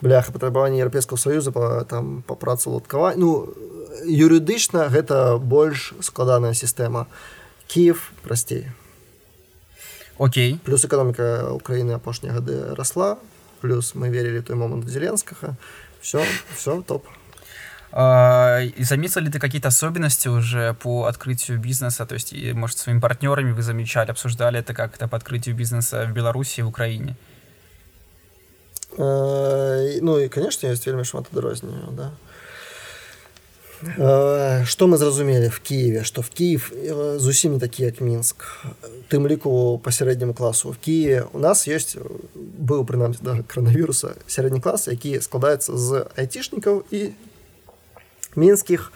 [0.01, 3.49] бляха патрабаванне еўрапейскага саюза па там па працу лодкавання ну
[4.05, 7.07] юрыдычна гэта больш складаная сістэма
[7.67, 8.69] Киев прасцей
[10.19, 10.61] Окей.
[10.65, 13.17] плюс эканоміка Украіны апошнія гады расла
[13.61, 15.57] плюс мы верілі той момант зеленскага
[16.01, 16.25] все
[16.57, 17.07] все топ
[17.93, 22.05] И заметил ли ты какие-то особенности уже по открытию бизнеса?
[22.05, 26.13] То есть, и, может, своими партнерами вы замечали, обсуждали это как-то по открытию бизнеса в
[26.13, 27.17] Беларуси и в Украине?
[28.99, 32.13] Э, ну і конечно ёсць вельмі шмат адрозненняў да
[33.85, 36.05] што мы зразумелі в Киеве?
[36.05, 38.65] Што в Киев э, зусім не такі як мінск
[39.13, 42.01] тым ліку па сярэдняму класу в Киеве у нас ёсць э,
[42.35, 47.13] быў прынамсі да коронавіруса сярэдні клас які складаецца з айцішнікаў і
[48.37, 48.93] мінскіх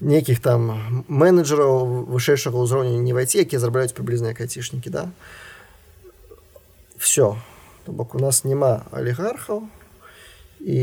[0.00, 5.08] нейкіх там менеджераў вышэйшага ўзроўню не вайці якія зарабляюць прыблізна як айцішнікі да?
[7.00, 7.40] Все
[7.88, 9.64] То бок у нас няма алігархаў
[10.60, 10.80] і,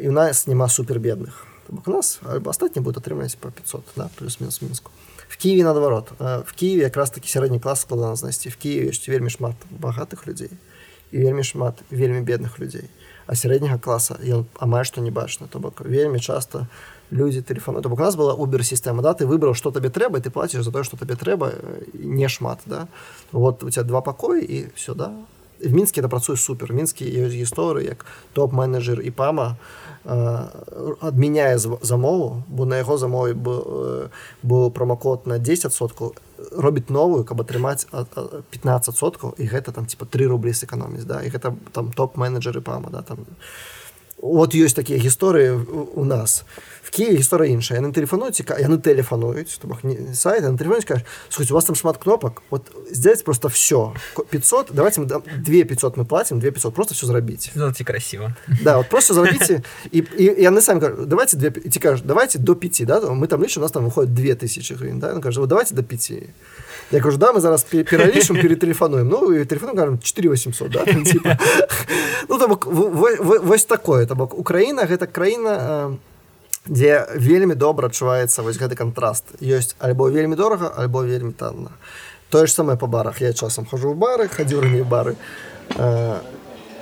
[0.00, 4.90] і у нас няма супербедных У нас астатні будуць атрымаць па 500 да, плюс-мінус мінску
[5.30, 9.30] в Киеве наадварот в Киеве якраз такі сярэдні клас складана знайсці в Киеве ёсць вельмі
[9.30, 10.50] шмат багатых людзей
[11.12, 12.90] і вельмі шмат вельмі бедных людзей
[13.26, 16.66] а сярэдняга класа ён амаль што не бачна то бок вельмі часто
[17.14, 20.34] людзі тэлефону то бок нас была убер сістэма да ты выбраў што табе трэба ты
[20.34, 21.54] плаціш за тое што табе трэба
[21.94, 22.88] не шмат да.
[23.30, 25.14] Вот у тебя два пакоі і все да
[25.64, 26.72] в мінскі да працуе супер.
[26.72, 29.56] Мінскі ёсць гісторыі як топ-менеджер і пама
[31.00, 36.14] адмяняе замову бо на яго замове быў промакод на 10 соткаў
[36.56, 37.84] робіць новую каб атрымаць
[38.50, 41.20] 15 соткаў і гэта там типа 3 рублі сэканоміць да.
[41.20, 43.26] І гэта там топ-менеджеры пама да там
[44.21, 45.59] вот ёсць такія гісторыі
[45.95, 46.45] у нас
[46.81, 51.51] в Киеве гісторыя іншая яны тэлефануюць яны тэлефануюць то бок не сайт на тэлефоне скажешь
[51.51, 53.93] у вас там шмат кнопак вот здесь просто все
[54.29, 58.33] 500 давайте мы 2 500 мы платим 2 500 просто все зрабіць Сделайте красиво
[58.63, 62.55] да вот просто зрабіце і, і яны самі кажут, давайте 2 ці кажут давайте до
[62.55, 65.83] 5 да мы там лишь у нас там выходит 2000 гривен да кажу, давайте до
[65.83, 66.11] 5
[66.91, 70.85] я кажу да мы зараз пералічым перетэлефануем ну і телефон кажем 4 800 да?
[70.85, 71.37] там, типа.
[72.29, 74.34] ну там вось такое то бок.
[74.34, 75.94] Украіна гэта краіна
[76.66, 79.38] дзе вельмі добра адчуваецца вось гэты кантраст.
[79.38, 81.70] Ёсць альбо вельмі дорага альбо вельмі танна.
[82.26, 83.22] Тое ж самае па барах.
[83.22, 85.14] Я часам хожу ў бары хадзіў раней бары.
[85.78, 86.18] Э,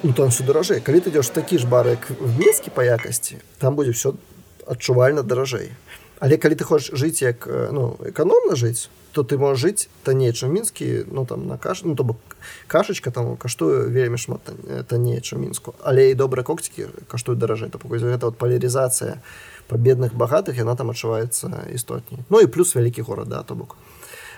[0.02, 0.80] ну, там все даражэй.
[0.80, 4.16] Калі ты ідзеш такі ж бары як в мінскі па якасці там будзе все
[4.64, 5.76] адчувальна даражэй.
[6.24, 8.88] Але калі ты хочаш жыць як ну эканомна жыць
[9.18, 12.22] то ты можаш жыць танней чым мінскі ну там на каш ну то бок
[12.70, 14.46] кашачка там каштуе вельмі шмат
[14.86, 19.18] танней чым мінску але і добрыя кокцікі каштуюць даражэй то гэта вот палярызацыя
[19.66, 23.74] па бедных багатых яна там адчуваецца істотней ну і плюс вялікі горад да то бок.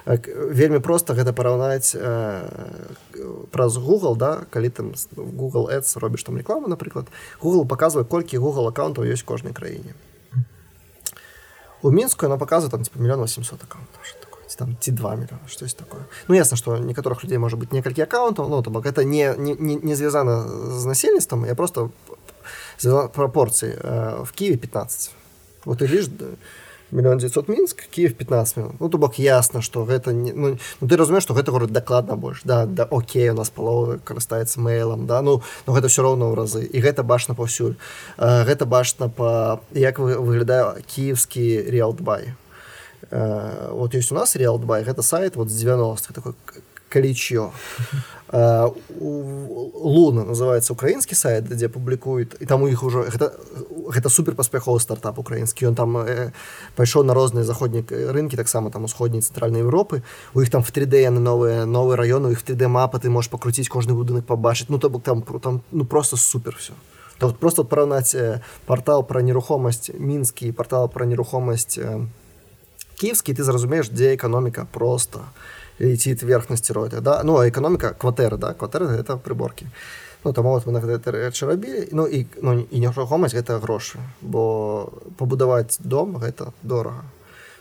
[0.07, 2.41] Вельмі проста гэта параўнаць э,
[3.53, 7.13] праз google да калі там google ads робіш там рекламу напрыклад
[7.43, 9.93] google показвае колькі google аккаунтаў ёсць кожнай краіне
[11.83, 14.01] у мінску она показывает там типа миллион 800 аккаунтов
[14.57, 18.49] там ці 2 мільёна штось такое ну ясна што некаторых людзей можа быть некалькі аккаунтаў
[18.49, 20.47] ну то бок это не не, не, звязана
[20.79, 21.91] з насельніцтвам я просто
[23.15, 25.11] пропорцыі э, в киеве 15
[25.65, 26.09] вот и лишь
[26.91, 28.73] миллион девятьсот Минск, Киев 15 минут.
[28.81, 30.33] Ну, то бок ясно, что это не...
[30.33, 32.43] Ну, ну ты разумеешь, что это город докладно больше.
[32.45, 36.35] Да, да, окей, у нас половина користается мейлом, да, ну, но это все равно в
[36.35, 36.65] разы.
[36.65, 37.77] И это башно повсюль.
[38.19, 39.61] Uh, это башно по...
[39.73, 42.35] Як выглядает киевский Реалдбай.
[43.11, 46.35] Uh, вот есть у нас Реалдбай, это сайт вот с 90-х, такой
[46.91, 47.51] количье.
[48.33, 53.35] Луна называется украинский сайт, где публикуют, и там у них уже, это,
[53.93, 56.31] это супер паспяховы стартап украінскі ён там э,
[56.77, 57.83] пайшоў на розныя заходнія
[58.13, 60.03] рынкі таксама там усходняй цэнтральнай Европы.
[60.35, 63.69] У іх там в 3D яны новыя новы раёны іх 3D мапа ты можешь пакруціць
[63.69, 66.73] кожны будынак пабачыць ну то бок там там ну просто супер все
[67.21, 72.07] вот просто параўнаць э, портал про нерухомасць мінскі портал про нерухомасць э,
[73.01, 75.25] кіевскі ты зразумееш дзе эканоміка просто
[75.81, 77.23] летит вверх на стероидах да?
[77.25, 78.53] Ну а эканоміка кватэры да?
[78.53, 79.71] Кватэры это прыборкі то
[80.25, 83.99] ну там вот мы на гэта рэчы рабілі ну і ну і нерухомасць гэта грошы
[84.21, 87.05] бо пабудаваць дом гэта дорага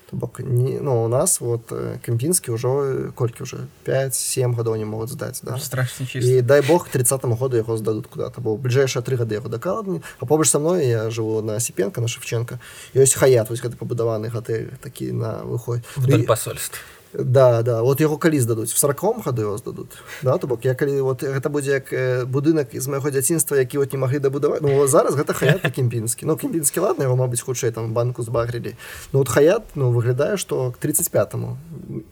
[0.10, 1.72] то бок не ну у нас вот
[2.06, 5.58] кемпінскі ўжо колькі уже 5-7 гадоў не могуць здаць да.
[5.58, 10.02] Страшно і дай бог 30 году яго здадут куда-то бо бліжэйшыя тры гады яго дакладні
[10.20, 12.60] а побач са мной я жыву на сіпенка на шевченко.
[12.94, 15.86] Ёсць хаят вось гэты пабудаваны гатэль такі на выход
[16.26, 16.80] посольств
[17.14, 20.76] да да вот яго калі здадуць в сороком году его здадут да то бок я
[20.76, 24.62] калі вот гэта будзе як э, будынак из майго дзяцінства які вот не маглі дабудаваць.
[24.62, 28.76] Ну зараз гэта хаят кемпінскі ну кемпінскі ладно его мабыць хутчэй там банку збагрілі
[29.14, 31.58] ну вот хаят ну выглядае что к 35му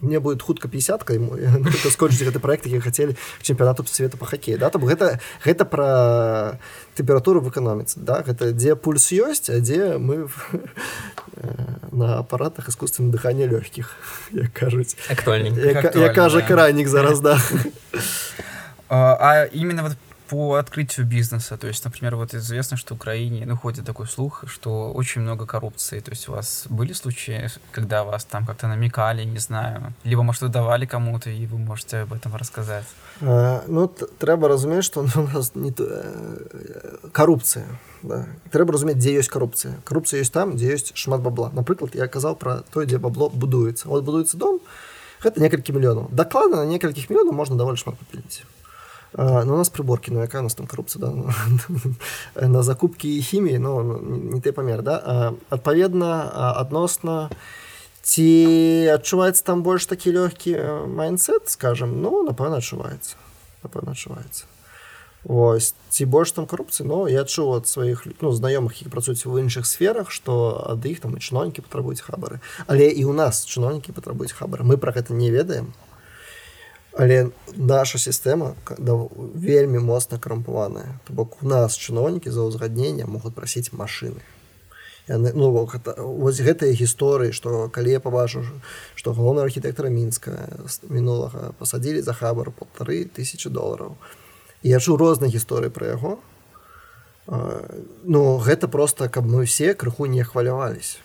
[0.02, 1.14] мне будет хутка 50ка
[1.91, 6.60] скончыць гэты проект які хацелі чэмпіонату свету по хоккею да то гэта гэта про
[6.95, 8.24] тэмпературу в эканоміцы да?
[8.26, 10.28] Гэта дзе пульс ёсць а дзе мы
[11.91, 13.95] на апаратах искусственным дыхання лёгкіх
[14.32, 14.86] як кажуць
[15.95, 17.41] я кажа кранік зараз да
[18.89, 19.97] а именно вот
[20.27, 21.57] по открытию бизнеса.
[21.57, 25.45] То есть, например, вот известно, что в Украине, ну, ходит такой слух, что очень много
[25.45, 25.99] коррупции.
[25.99, 30.41] То есть у вас были случаи, когда вас там как-то намекали, не знаю, либо, может,
[30.41, 32.85] вы давали кому-то, и вы можете об этом рассказать?
[33.22, 33.88] А, ну,
[34.19, 35.85] треба разуметь, что у нас не то...
[37.11, 37.65] коррупция.
[38.03, 38.26] Да.
[38.52, 39.80] Трэба разумець, дзе ёсць карупцыя.
[39.84, 41.49] Карупцыя ёсць там, дзе ёсць шмат бабла.
[41.53, 43.88] Напрыклад, я казаў пра то, дзе бабло будуецца.
[43.88, 44.60] Вот будуецца дом,
[45.24, 46.11] гэта некалькі мільёнаў.
[46.11, 48.45] Дакладна на некалькіх мільёнаў можна даволі шмат папіліць.
[49.14, 51.11] Ну, у нас прыборкі ну якая нас там коррупцыя да?
[52.48, 53.99] на закупкі хіміі но ну,
[54.36, 56.28] не ты памер да адпаведна
[56.60, 57.30] адносна
[58.03, 58.28] ці
[58.94, 63.15] адчуваецца там больш такі лёгкі майнсет скажем ну напэўна адчуваецца
[63.64, 64.45] напэўна адчуваецца
[65.26, 69.34] Ось ці больш там карупцыі но я чуў ад сваіх ну, знаёмых які працуюць у
[69.41, 72.38] іншых сферах што ад іх там і чыноўнікі патрабуюць хабары
[72.69, 75.73] але і ў нас чыноўнікі патрабуюць хабары мы пра гэта не ведаем
[76.94, 83.73] але наша сістэма вельмі моцна карампаваная то бок у нас чыноўнікі за ўзгаднення могуць прасіць
[83.73, 84.22] машыны
[85.10, 88.45] яны ну гэта, вось гэтыя гісторыі што калі я пабачу
[88.94, 90.45] што галоўна архітэктара мінска
[90.88, 94.27] мінулага пасадзілі за хабар полторы тысячи долларов то
[94.68, 96.18] я чу розныя гісторыі пра яго
[97.27, 100.99] Ну гэта просто каб мы все крыху не хвалявались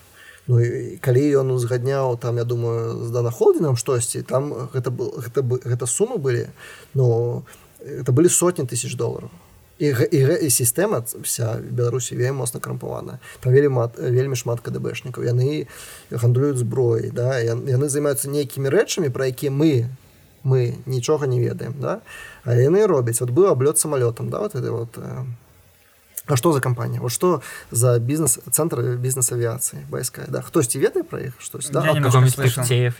[0.46, 5.14] Ну і калі ён узгадняў там я думаю з дана холдинам штосьці там гэта был
[5.18, 6.50] гэта бы гэта сумы былі
[6.94, 7.42] но
[7.78, 9.30] это былі сотні тысяч долларов
[9.78, 15.66] і, і, і сістэма вся беларусі вельмі моцна крампавана павелі мат вельмі шмат кДбэшнікаў яны
[16.10, 19.90] гандлююць зброі да яны займаюцца нейкімі рэчамі пра якія мы
[20.44, 22.00] мы нічога не ведаем да?
[22.44, 25.24] А яны робяць вот быў аблёт самолетам да вот это вот э,
[26.26, 31.02] А что за кампанія вот что за бізнес цэнтр бізнес авіяцыі байская да хтосьці ведае
[31.02, 31.82] пра іх штось да?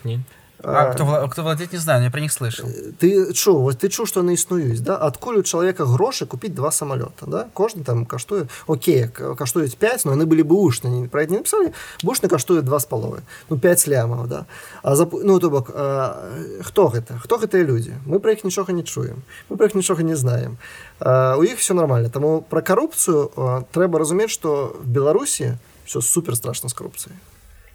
[0.05, 0.21] не
[0.65, 2.69] А, а, кто, кто владеет, не знаю, я про них слышал.
[2.99, 4.97] Ты чу, вот ты чу, что они існуюць, да?
[4.97, 7.49] Откуль у человека гроши купить два самолета, да?
[7.53, 11.73] Кожный там каштует, окей, каштует 5, но они были бы ушны, про это не написали,
[12.03, 14.47] бушны каштует два с половой, ну 5 лямов, да?
[14.83, 15.13] А зап...
[15.13, 16.31] ну, то бок, а,
[16.65, 17.21] кто это?
[17.25, 17.95] Кто это люди?
[18.07, 20.59] Мы про их ничего не чуем, мы про их ничего не знаем.
[21.01, 26.01] А, у них все нормально, тому про коррупцию а, треба разуметь, что в Беларуси все
[26.01, 27.17] супер страшно с коррупцией.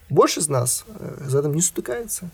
[0.10, 2.30] Больше из нас э, за этим не стыкается не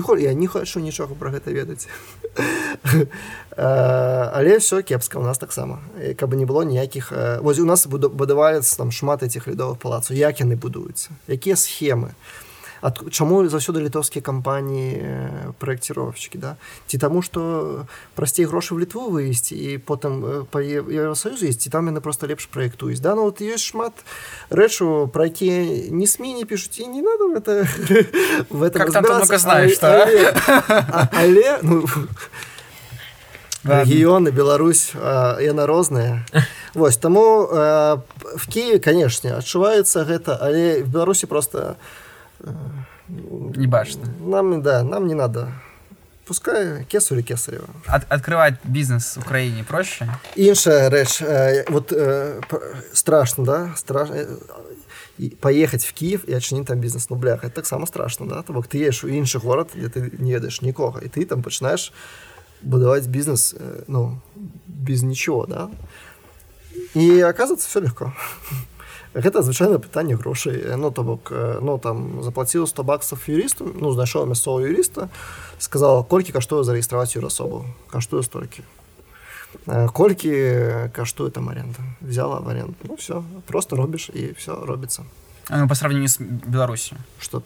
[0.00, 1.88] хо я не хочу нічога про гэта ведаць
[3.56, 5.80] але все кепска у нас таксама
[6.16, 10.14] каб не было ніякіх вось у нас будаваецца там шмат этих лядовых палацу.
[10.14, 12.14] Як яны будуюцца якія схемы
[12.84, 16.56] ад чаму заўсёды літоўскія кампаніі праекціровщики да?
[16.86, 22.04] Ці таму что прасцей грошы в літву выйсці і потым па евросоюзу ісці там яны
[22.04, 23.96] просто лепш праектуюць да ну вот ёсць шмат
[24.52, 27.64] рэчу про якія не сми не пишуць і не надо это
[28.50, 28.92] в этом
[29.38, 31.88] знаешь але ну
[33.64, 36.26] рэгіёны Беларусь яна розная.
[36.74, 37.96] Вось таму э,
[38.36, 41.76] в Киеве канешне адчуваецца гэта але в беларусі просто
[43.08, 44.08] не бачно.
[44.20, 45.48] Нам, да, нам не надо.
[46.26, 47.68] Пускай кесу или кесарева.
[47.86, 50.08] От, открывать бизнес в Украине проще?
[50.36, 51.20] Иншая речь.
[51.20, 52.40] Э, вот э,
[52.92, 53.72] страшно, да?
[53.76, 54.14] Страшно.
[54.14, 54.26] Э,
[55.40, 57.10] поехать в Киев и отчинить там бизнес.
[57.10, 58.42] Ну, бляха, это так само страшно, да?
[58.42, 61.92] Тобто ты едешь в інший город, где ты не едешь никого, и ты там начинаешь
[62.62, 64.18] будовать бизнес, э, ну,
[64.66, 65.70] без ничего, да?
[66.94, 68.14] И оказывается, все легко.
[69.13, 71.31] гэта звычайна пытанне грошай ну то бок
[71.61, 75.09] ну там заплаціў 100 баксов юрысту ну знайшоў мясцового юрыста
[75.57, 78.63] сказала колькі каштуе зарэгістраваць юрасобу каштуе столькі
[79.93, 85.03] колькі каштуе там аренда взяла в аренду ну все просто робіш і все робіцца
[85.48, 86.96] Ну, по сравнению с Беларусью.
[87.18, 87.42] Что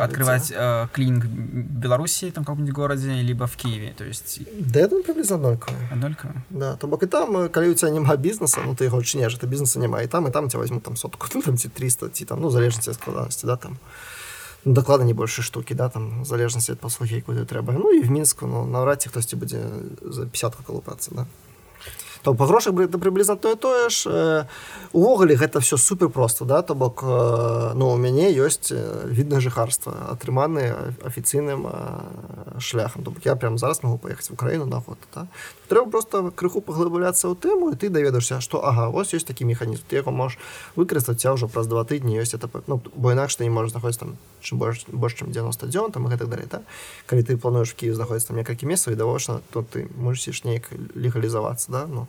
[0.00, 4.40] открывать э, клининг Беларуси там в каком-нибудь городе, либо в Киеве, то есть.
[4.58, 5.76] Да, это приблизно однолькое.
[5.90, 6.44] Однолькое.
[6.50, 9.46] Да, то бок и там, когда у тебя нема бизнеса, ну ты его чиняешь, это
[9.46, 12.40] бизнеса нема, и там, и там тебя возьмут там сотку, ну там 300, ти, там,
[12.40, 13.78] ну, залежности от складности, да, там.
[14.64, 17.72] Ну, доклады не больше штуки, да, там, в залежности от послуги, куда треба.
[17.72, 19.62] Ну, и в Минску, ну, навряд ли кто-то будет
[20.02, 21.26] за 50 колупаться, да.
[22.22, 24.46] То па грошах прыблізна тое тое ж
[24.92, 28.72] увогуле гэта все супер просто да то бок ну у мяне ёсць
[29.04, 31.68] відна жыхарства атрыманы афіцыйным
[32.58, 35.26] шляхам то бок я прям зараз могу паехаць в украіну на год да?
[35.68, 39.82] трэба просто крыху паглыбляцца ў тэму і ты даведаешься что ага вось ёсць такі механізм
[39.88, 40.38] ты яго можаш
[40.76, 44.16] выкарыстаць ўжо праз два тыдні ёсць это ну, бо інакш ты не можаш знаходіць там
[44.40, 46.62] чым больш больш чым 90 дзён там і гэтак далей да?
[47.06, 51.86] калі ты плануеш Киев знаходіць там некалькі месцаў відавочна то ты можешь неяк легалізавацца да?
[51.86, 52.06] Ну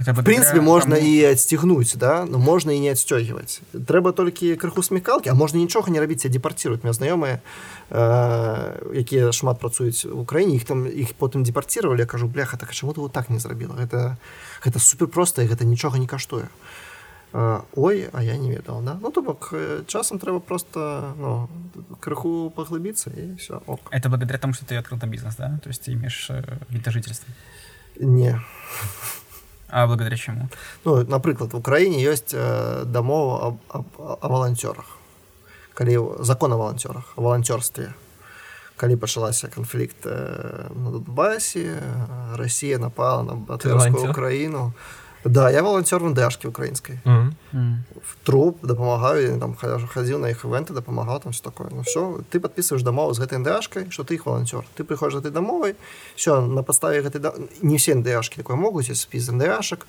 [0.00, 1.08] в принципе можно тому...
[1.08, 2.24] і адсцігнуць да?
[2.24, 6.84] Но можна і не адсцёгіваць трэба толькі крыху смекалкі а можна нічога не рабіць департируют
[6.84, 7.40] меня знаёмыя
[7.90, 12.92] э, якія шмат працуюць в Украіне іх там іх потым департировали кажу бляха так чаму
[12.92, 13.74] ты вот так не зрабіла?
[13.76, 14.16] Гэта
[14.64, 16.89] гэта супер проста гэта нічога не каштуе э,
[17.32, 18.98] ой а я не ведал да.
[19.00, 19.54] Ну то бок
[19.86, 21.48] часам трэба просто ну,
[22.00, 23.80] крыху паглыбіцца і все ок.
[23.90, 25.58] это благодаря тому что ты открыл там бизнес да?
[25.62, 27.32] То есть ты имеешь э, вид жительства
[27.96, 28.40] не.
[29.68, 30.48] А благодаря чаму
[30.84, 34.98] ну напрыклад в украіне ёсць э, дамова о валанцёрах
[35.74, 37.94] калі закон о валанцёрах валанцёрстве
[38.76, 41.78] калі пачалася канфлікт э, на дубасе
[42.34, 44.72] Росія напала на батырскую украіну
[45.24, 47.76] да я валанцёр вдэшкі украінскай mm -hmm.
[48.02, 51.68] в труп дапамагаю там хадзіў на іх івенты дапамагаў там все такое.
[51.70, 54.64] Ну все ты подписываешь дамову з гэтай ндашкай что ты іх волонтер.
[54.76, 55.74] Ты прыходишь этой дамовай
[56.16, 57.32] все на паставе гэтай да...
[57.62, 59.86] не все ндашки такое могуць спіс ндашак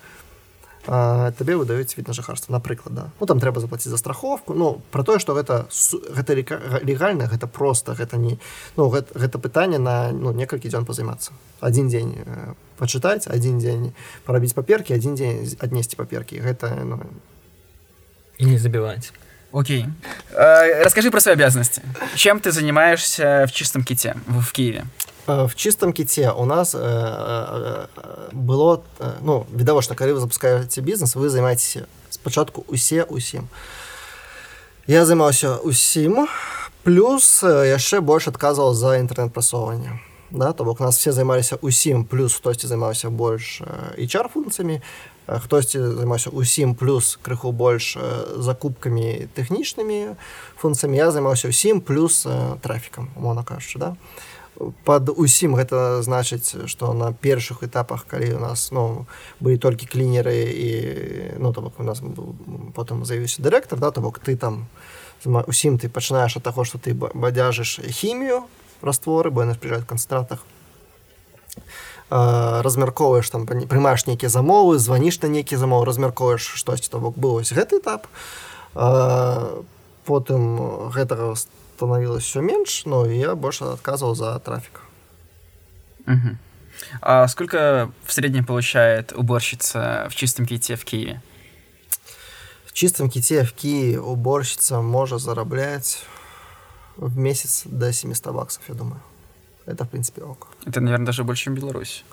[0.86, 3.10] табе выдаюць від на жыхарства напрыклад да.
[3.20, 4.54] Ну там трэба заплатіць за страховку.
[4.54, 5.68] Ну про тое что гэта
[6.10, 6.34] гэта
[6.82, 8.38] легальна гэта просто гэта не
[8.76, 12.18] ну гэта, гэта пытанне на ну некалькі дзён пазаймацца один дзень
[12.78, 13.94] пачытаць один дзень
[14.26, 16.98] парабіць паперкі один дзень аднесці паперкі гэта ну,
[18.40, 19.12] не забивать
[19.52, 19.86] окей.
[20.32, 21.82] Э, расскажи про свои обязанности
[22.16, 24.84] чем ты занимаешься в чистом ките в, киеве
[25.26, 27.86] в чистом ките у нас э, э,
[28.32, 28.82] было
[29.22, 31.78] ну відавочна калі вы запускаеце бізнес вы займаетесь
[32.10, 33.48] спачатку усе усім
[34.86, 36.26] я займаўся усім
[36.82, 40.00] плюс яшчэ больш адказваў за інтэрнет-прасоўванне
[40.30, 43.62] да то бок нас все займаліся усім плюс хтосьці займаўся больш
[43.98, 44.82] HR функцыямі
[45.26, 47.96] хтосьці займаўся усім плюс крыху больш
[48.36, 50.18] закупкамі тэхнічнымі
[50.58, 52.26] функцыямі я займаўся усім плюс
[52.60, 53.94] трафікам умоўна кажучы да.
[53.94, 53.96] то
[54.84, 59.06] под усім гэта значыць что на першых этапах калі у нас ну
[59.40, 60.70] былі толькі клінеры і
[61.38, 62.02] ну то бок у нас
[62.74, 64.68] потым заявіўся дырэктар да то бок ты там
[65.24, 68.44] усім ты пачынаеш ад таго что ты бадзяжыш хімію
[68.82, 70.44] растворы бо яны прыжаюць канцэнтратах
[72.10, 77.56] размяркоўваеш там прымаеш нейкія замовы званіш на нейкі замоў размяркоеш штосьці то бок быў ось
[77.56, 78.04] гэты этап
[80.04, 84.82] потым гэтага стала становилось все меньше, но я больше отказывал за трафик.
[86.06, 86.36] Угу.
[87.00, 91.22] А сколько в среднем получает уборщица в чистом ките в Киеве?
[92.66, 96.04] В чистом ките в Киеве уборщица может зараблять
[96.96, 99.00] в месяц до 700 баксов, я думаю.
[99.66, 100.48] Это, в принципе, ок.
[100.66, 102.04] Это, наверное, даже больше, чем Беларусь.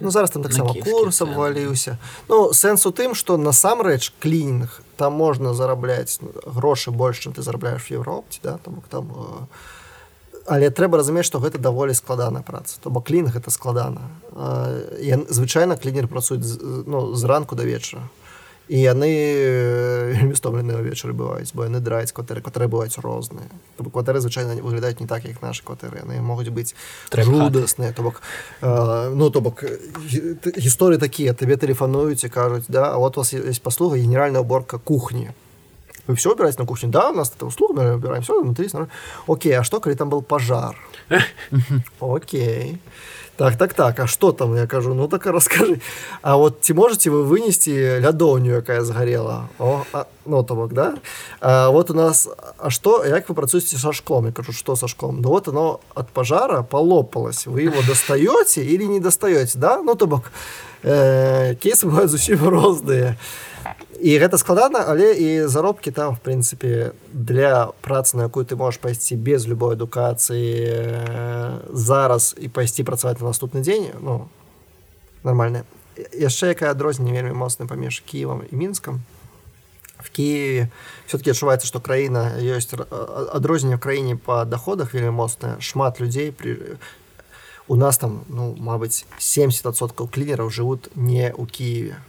[0.00, 1.98] Ну, зараз там так само курс обвалился.
[2.28, 7.32] Ну, сенс у тым, что на сам рэч клининг, там можно зараблять гроши больше, чем
[7.32, 9.46] ты зарабляешь в Европе, да, там, там э...
[10.46, 12.80] Але трэба разумець, што гэта даволі складаная праца.
[12.82, 14.10] То бок клінг гэта складана.
[14.32, 18.02] Э, звычайна клінер працуюць ну, зранку да вечара
[18.70, 19.10] і яны
[20.14, 23.50] вельмі стомленыя ўвечары бываюць бо яны драюць кватэры кватэры бываюць розныя
[23.82, 26.78] кватэры звычайна выглядаюць не так як нашы кватэры яны могуць быць
[27.10, 28.22] жудасныя то бок
[28.62, 29.66] э, ну то бок
[30.54, 35.34] гісторыі такія табе тэлефануюць і кажуць да вот у вас есть паслуга генеральная уборка кухні
[36.06, 38.70] вы все убирать на кухню да у нас это услуга мы убираем все внутри
[39.26, 40.78] окей а что коли там был пожар?
[42.00, 42.78] Окей
[43.40, 44.54] так так так а что там?
[44.54, 45.80] Я кажу ну так расскажи
[46.22, 49.48] А вот ці можете вы вынести лядоўню якая сгорела?
[49.58, 50.98] О, а, ну то бок да?
[51.40, 54.26] А, вот у нас А что як вы працуеце со шклом?
[54.26, 55.22] Я кажу что со шклом?
[55.22, 57.46] Ну вот оно от пожара полопалось.
[57.46, 59.82] Вы его достаете или не достаете да?
[59.82, 60.30] Ну то бок
[60.82, 63.16] э, бывают зусім розныя
[64.00, 68.80] і гэта складана але і заробкі там в прынцыпе для працы на якую ты можаш
[68.80, 74.28] пайсці без любой адукацыі зараз і пайсці працаваць на наступны дзень ну
[75.22, 75.64] нормальная
[76.12, 79.00] яшчэ якая адрозненне вельмі моцна паміж кіевам і мінскам
[79.98, 80.70] в киеве
[81.06, 82.72] все-таки адчуваецца что краіна ёсць
[83.32, 86.78] адрозненне в краіне по доходах вельмі моцная шмат людзей при
[87.68, 92.00] у нас там ну мабыць 70соткаў клінераў жывут не у киеве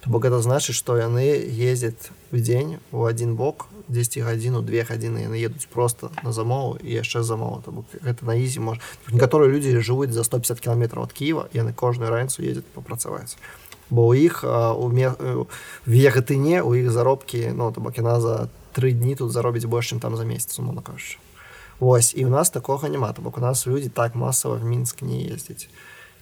[0.00, 4.84] То бок это значыць што яны ездзяць в дзень у адзін бок 10 гадзіну две
[4.84, 8.80] гадзіны яны едуць просто на замову і яшчэ замову то бок гэта на ізі можа
[9.10, 13.34] некаторыя людзі жывуць за 150 кіламетраў ад Кіева яны кожную раніцу ездзяць папрацаваць
[13.90, 14.86] бо у іх у
[15.86, 20.00] вегатыне у іх заробкі ну то бок яна за тры дні тут заробіць больш чым
[20.00, 21.18] там за месяц умоўна кажучы
[21.80, 25.02] Вось і у нас такога няма то бок у нас людзі так масава в мінск
[25.02, 25.68] не ездзяць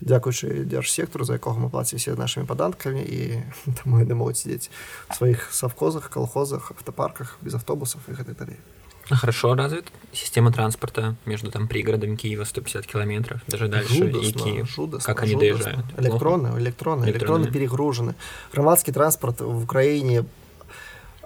[0.01, 3.43] дзякуючы дзяржсектору за якога мы плацім все нашими падаткамі і
[3.83, 4.71] таму яны могуць сидзець
[5.17, 8.59] сваіх савхозах колхозах автопарках без автобусов і гэта далей
[9.09, 14.69] Хорошо развит система транспорта между там пригородами Киева 150 километров, даже дальше жудосно, и Киев.
[14.69, 15.55] Жудосно, как они жудосно.
[15.55, 15.87] доезжают?
[15.97, 18.17] Электронные, электронные, электронные перегружены.
[18.53, 20.25] Громадский транспорт в Украине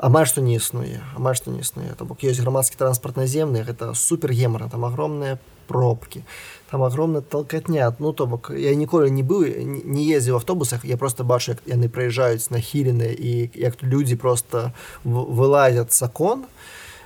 [0.00, 3.92] амаль што не існуе амаль што не існуе то бок ёсць грамадскі транспорт наземны гэта
[3.94, 5.38] супер гемара там огромныя
[5.68, 6.24] пробки
[6.70, 11.24] там огромная толкотня ну то бок я ніколі не быў не ездзіў автобусах я просто
[11.24, 14.72] бачу яны праязджаюць нахілены і як людзі просто
[15.04, 16.46] вылазят закон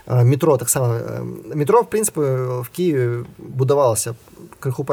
[0.07, 1.25] метро таксама
[1.55, 4.15] метро в прынцыпе в кіеве будавалася
[4.61, 4.85] крыху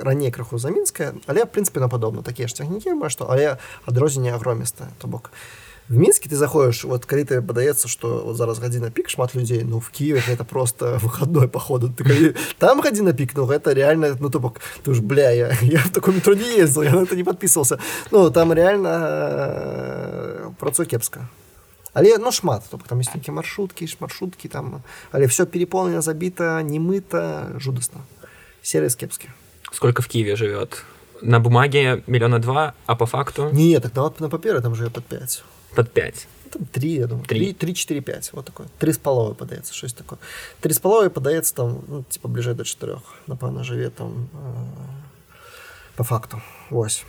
[0.00, 3.56] раней крыху замінская але в прынцыпе на падобна такія ж цягнікі што але
[3.86, 8.36] адрозненне агромістае то бок я в мінске ты заходишь вот калі ты падаецца что вот
[8.38, 12.80] зараз гадзіна пік шмат людзей ну в киеве это просто выходной походу ты калі, там
[12.80, 16.14] гадзіна пік ну гэта реально ну то бок ты ж бля я, я в таком
[16.14, 17.78] метро не ездил я на это не подписывался.
[18.12, 21.28] Ну там реально э, працу кепска.
[21.92, 24.82] Але ну шмат то там есть нейкія маршруткі маршруткі там.
[25.10, 28.00] Але все переполнено забіта не мыта жудасна
[28.62, 29.28] сервис кепскі
[29.72, 30.84] Сколько в Киеве живет?
[31.22, 33.50] На бумаге миллиона два, а по факту?
[33.52, 35.44] Не так на, на паперы там живе под 5
[35.74, 36.26] под пять.
[36.50, 37.24] там 3 я думаю.
[37.26, 37.52] Три.
[37.52, 38.66] 3 4 5 вот такое.
[38.78, 40.18] Три з паловы падаецца щось такое.
[40.60, 46.04] Три з паловы падаецца там ну, типа бліжэй до 4 напэўна жыве там э, по
[46.04, 46.40] факту.
[46.70, 47.04] Ось.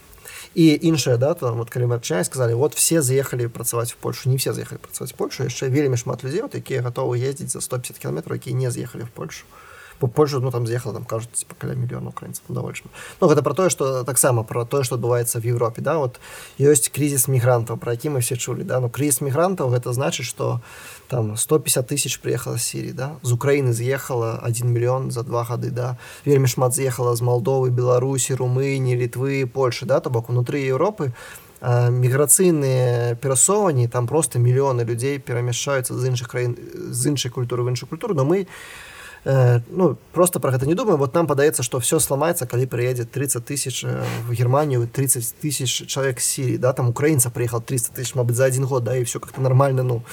[0.55, 4.29] І іншая дата вот калі марчане сказали вот все заехали працаваць в Польшу.
[4.29, 7.61] Не все заехали працаваць в Польшу яшчэ вельмі шмат людзей вот, якія готовы ездзіць за
[7.61, 9.45] 150 кіметраў якія не з'ехалі в Польшу.
[9.45, 9.60] по
[10.07, 12.93] Польшу ну там з'ехала там кажуць типа каля мільёна украінцаў шмат.
[13.21, 16.19] ну гэта про тое что таксама про тое что адбываецца в Европе да вот
[16.59, 18.79] ёсць кризис мігрантаў про які мы все чулі да.
[18.79, 20.61] Ну кризис мігрантаў гэта значыць что
[21.07, 23.11] там 150 тысяч приехала з Сірии да.
[23.23, 25.97] З Украины з'ехала 1 мільён за два гады да.
[26.25, 29.99] Вельмі шмат з'ехала з Молдовы Беларусі Румыні літвы Польши да.
[29.99, 31.11] То бок унутры Европы
[31.61, 36.57] а, міграцыйныя перасоўванні там просто мільёны людзей перамяшчаюцца з іншых краін
[36.89, 38.15] з іншай культуры в іншую культуру.
[38.15, 38.47] Но мы
[39.25, 43.11] э, ну просто про гэта не думаю вот нам падаецца что все сломается калі приедет
[43.11, 47.93] 30 тысяч э, в германию 30 тысяч человек з Сирии да там украинца приехал 300
[47.93, 50.03] тысяч мабыць за один год да и все как-то нормально ну.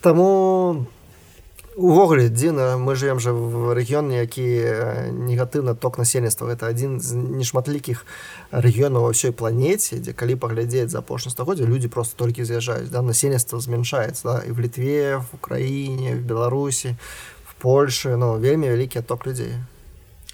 [0.00, 0.86] Тому
[1.76, 7.16] увогуле дзіна мы живем же в рэгіёне які э, негатыўна ток насельніцтва гэта адзін з
[7.16, 8.04] нешматлікіх
[8.52, 13.00] рэгіёнаў ва ўсёй планеце дзе калі паглядзець за апошні стагоддзя людзі просто толькі з'язджаюць да
[13.00, 14.36] насельніцтва змяншаецца да?
[14.44, 17.31] і в літве в украіне в беларусі в
[17.61, 19.51] польше ну вельмі вялікі отток людзей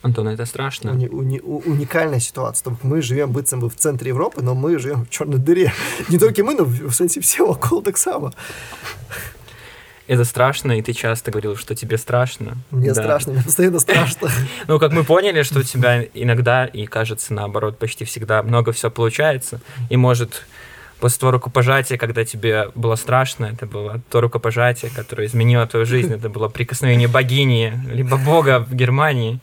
[0.01, 0.91] Антон, это страшно.
[0.91, 2.63] уни, уни, у- уникальная ситуация.
[2.65, 5.71] Там мы живем быцем бы в центре Европы, но мы живем в черной дыре.
[6.09, 8.33] Не только мы, но в в сенсе все вокруг так само.
[10.07, 12.57] Это страшно, и ты часто говорил, что тебе страшно.
[12.71, 13.01] Мне Да.
[13.01, 14.29] страшно, мне постоянно страшно.
[14.67, 18.89] Ну, как мы поняли, что у тебя иногда, и кажется, наоборот, почти всегда много все
[18.91, 19.61] получается.
[19.89, 20.43] И может,
[21.00, 26.12] после того рукопожатия, когда тебе было страшно, это было то рукопожатие, которое изменило твою жизнь,
[26.12, 29.40] это было прикосновение богини, либо бога в Германии.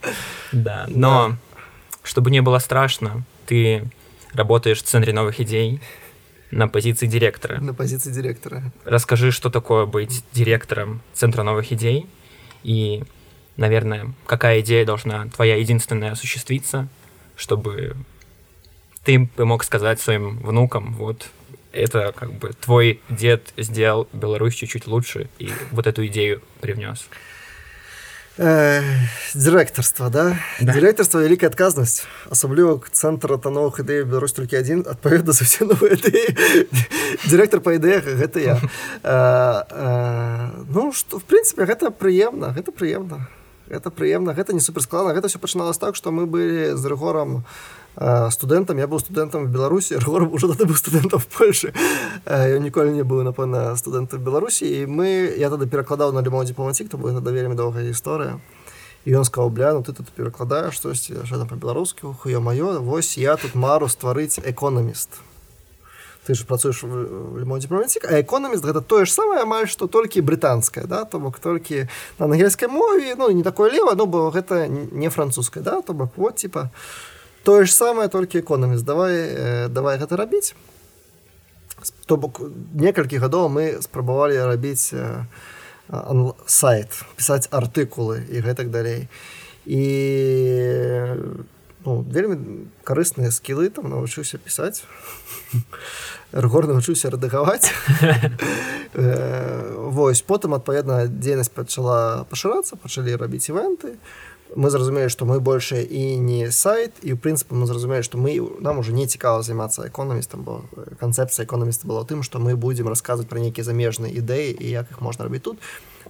[0.51, 1.35] Да, но
[2.03, 3.83] чтобы не было страшно, ты
[4.33, 5.81] работаешь в Центре новых идей
[6.51, 7.59] на позиции директора.
[7.59, 8.71] На позиции директора.
[8.83, 12.05] Расскажи, что такое быть директором Центра новых идей
[12.63, 13.03] и,
[13.57, 16.87] наверное, какая идея должна твоя единственная осуществиться,
[17.35, 17.95] чтобы
[19.03, 21.27] ты мог сказать своим внукам, вот
[21.75, 27.07] это как бы твой дед сделал Беларусь чуть-чуть лучше и вот эту идею привнес.
[28.37, 28.81] Э,
[29.33, 30.37] директорство, да?
[30.59, 30.73] Да.
[30.73, 32.05] Директорство– великая отказность.
[32.29, 36.37] Особливо центр та новых ідей в Беларусь тільки один, відповідно за всі нові ідеї.
[37.29, 38.61] Директор по ідеях– гэта я.
[39.03, 43.27] Э, э, ну, што, в принципе, гэта прыемна, гэта прыемна.
[43.69, 45.13] Гэта прыемна, гэта не суперскладна.
[45.13, 47.43] Гэта все пачыналася так, што мы былі з Рыгорам э,
[47.95, 48.77] студэнтам.
[48.77, 51.73] Я быў студэнтам в Беларусі, Рыгор ўжо тады быў студэнтам в Польшы.
[52.25, 54.67] Э, Ён ніколі не быў, напэўна, студэнтам в Беларусі.
[54.67, 58.39] І мы, я тады перакладаў на Лімон Дипlomatic, то была вельмі доўгая гісторыя.
[59.05, 63.37] І ён сказаў, бля, ну ты тут перакладаеш штосьці, там па-беларуску, хуё маё, вось я
[63.37, 65.21] тут мару стварыць экономіст.
[66.25, 70.89] Ты ж працуеш Лімон Дипlomatic, а экономіст гэта тое ж самае амаль што толькі брытанскае,
[70.89, 71.05] да?
[71.05, 71.85] то бок толькі
[72.17, 75.81] на ангельскай мове, ну не такое лева, ну бо гэта не французская, да?
[75.81, 76.71] то бок вот типа
[77.45, 78.83] тое ж самае толькі экономіст.
[78.85, 80.55] Давай э, давай гэта рабіць.
[82.09, 82.41] То бок
[82.73, 85.25] некалькі гадоў мы спрабавалі рабіць э,
[85.89, 89.07] анл- сайт, пісаць артыкулы і гэтак далей.
[89.65, 89.81] І
[91.85, 94.83] ну, вельмі карысныя скілы там навучыўся пісаць.
[96.33, 97.69] Ргор навучыўся рэдагаваць.
[98.95, 103.99] Э, Вось потым адпаведна дзейнасць пачала пашырацца, пачалі рабіць івенты.
[104.53, 108.37] Мы зразумелі, што мы больше і не сайт і ў прынцыпе мы зразумелі, што мы
[108.61, 110.61] нам уже не цікава займацца экономістам, бо
[111.01, 115.01] канцэпцыя экономіста была тым, што мы будзем расказваць пра нейкія замежныя ідэі і як іх
[115.01, 115.57] можна рабіць тут.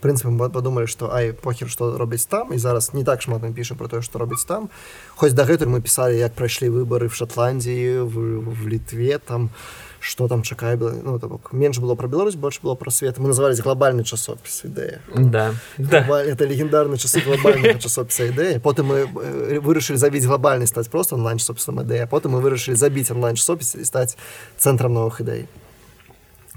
[0.04, 3.56] Прынцыпе мы падумалі, што ай похер што робіць там і зараз не так шмат мы
[3.56, 4.68] пішам про тое, што робіць там.
[5.16, 9.50] Хоць дагэтуль мы пісалі, як прайшлі выбары в Шотландіі, в, в літве там
[10.06, 13.18] что там чакае ну, то бок менш было про Беларусь больше было про свет.
[13.18, 16.02] Мы назывались глобальны часопіс ідэя Да, да.
[16.02, 21.16] Глобаль- это легендарные часы глобального часопіса ідэя потым мы э, вырашылі забіць глобальны стаць просто
[21.16, 24.18] онлайн часопісам ідэя потым мы вырашылі забіць онлайн часопіс і стаць
[24.58, 25.48] цэнтрам новых ідэй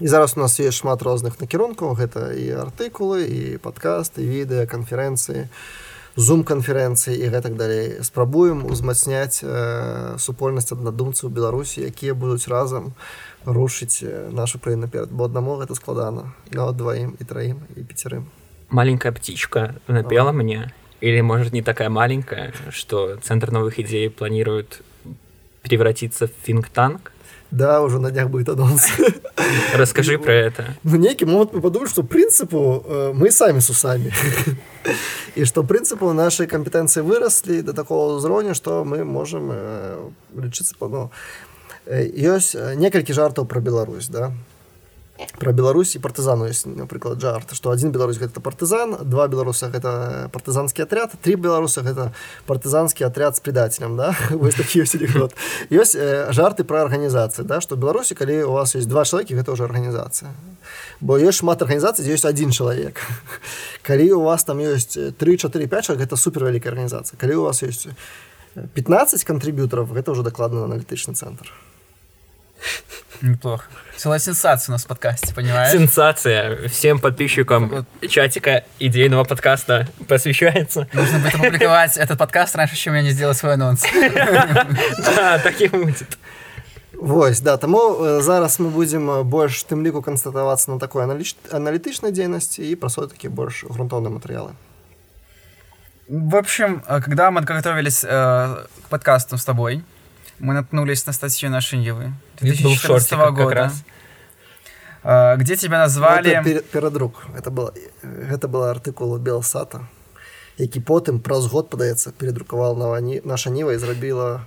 [0.01, 1.99] і зараз у нас есть шмат розных накірункаў.
[1.99, 5.49] Гэта і артыкулы і падкасты відэа канферэнцыі
[6.19, 8.03] зум канферэнцыі і гэтак далей.
[8.03, 12.97] Спрабуем узмацняць э, супольнасць аднадумцаў беларусі якія будуць разам рушыць
[13.48, 18.26] э, нашу краіну наперад бо аднаму гэта складана нават дваім і траім і пяцярым
[18.70, 24.82] Маленькая птичка напела мне, или может не такая маленькая, что Центр новых идей планирует
[25.62, 27.12] превратиться в think-танк?
[27.52, 28.90] Да, уже на днях будет анонс.
[29.76, 30.66] Расскажи про это.
[30.84, 34.12] Ну, некий могут подумать, что принципу э, мы сами с усами.
[35.36, 40.88] И что принципу наши компетенции выросли до такого уровня, что мы можем э, лечиться по...
[40.88, 41.47] Ну, э,
[41.89, 44.33] ёсць э, некалькі жартаў про Беларусь да.
[45.39, 50.29] Про Беларусь і партызану есть напрыклад жарт что один беларусь гэта партызан два беларуса гэта
[50.33, 52.13] партызанскі отряд три беларуса гэта
[52.47, 54.15] партызанскі отряд с предателем да.
[54.31, 55.33] Вось такі ёсць анекдот
[55.71, 59.53] ёсць э, жарты про арганізацыі да что беларусі калі у вас есть два чалавекі гэта
[59.53, 60.31] уже арганізацыя
[61.01, 63.01] бо ёсць шмат арганізацый ёсць один чалавек
[63.83, 67.89] калі у вас там ёсць 3-4 5 гэта супер вялікая арганізацыя калі у вас есть
[68.55, 71.49] 15 кантрыбютараў гэта уже дакладна аналітычны цэнтр
[73.22, 73.66] Неплохо.
[73.96, 75.72] Целая сенсация у нас в подкасте, понимаешь?
[75.72, 76.68] Сенсация.
[76.68, 80.88] Всем подписчикам чатика идейного подкаста посвящается.
[80.94, 83.84] Нужно будет опубликовать этот подкаст раньше, чем я не сделаю свой анонс.
[85.16, 86.18] Да, так и будет.
[87.04, 92.14] Вось да таму э, зараз мы будзем э, больш тым ліку канстатавацца на такой аналітычнай
[92.16, 94.56] дзейнасці і пра такі больш грунтоўныя матэрыялы
[96.08, 99.84] в общем э, когда мы готовились э, к подкасту с тобой
[100.39, 103.55] мы наткнулись на статью нашей Нивы 2014 года.
[103.55, 103.85] раз.
[105.03, 106.41] А, где тебя назвали...
[106.45, 107.27] Ну, это перадрук.
[107.37, 109.87] Это, было, это был артыкул Белсата,
[110.59, 112.77] які потым праз год, падаецца, передрукавал
[113.25, 114.41] наша Ніва і зрабіла...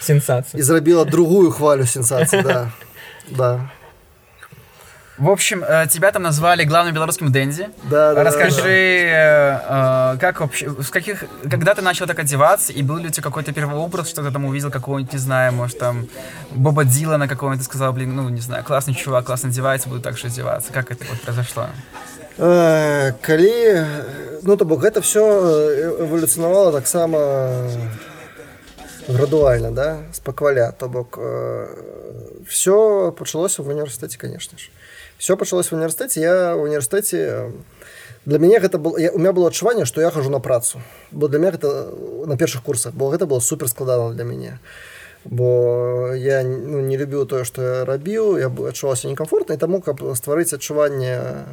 [0.00, 0.60] Сенсацию.
[0.60, 2.72] І зрабіла другую хвалю сенсацыі, да.
[3.30, 3.70] да.
[5.21, 7.69] В общем, э, тебя там назвали главным белорусским Дэнди.
[7.89, 8.23] Да, да.
[8.23, 10.13] Расскажи, да.
[10.13, 13.23] Э, как вообще, с каких, когда ты начал так одеваться, и был ли у тебя
[13.23, 16.07] какой-то первый образ, что ты там увидел какого-нибудь, не знаю, может там
[16.51, 20.17] Боба Дилана какого-нибудь, ты сказал, блин, ну не знаю, классный чувак, классно одевается, буду так
[20.17, 20.71] же одеваться.
[20.71, 21.65] Как это вот произошло?
[22.39, 23.85] Э, калі
[24.43, 25.21] ну то бок гэта все
[26.05, 27.17] эвалюцынавала таксама
[29.07, 31.67] градуальна да спакваля то бок э,
[32.47, 34.69] все пачалося в універсітэце конечно ж
[35.22, 37.52] Все пачалось в універсітэце я в універсітэце
[38.26, 40.80] для мяне гэта был я, у меня было адчуванне что я хожу на працу.
[41.12, 41.94] Бо для меня гэта
[42.26, 42.94] на першых курсах.
[42.94, 44.58] Бо гэта было супер складана для мяне
[45.24, 50.02] бо я ну, не любіў тое что я рабіў я адчуваўся некомфортна і таму каб
[50.18, 51.46] стварыць адчуванне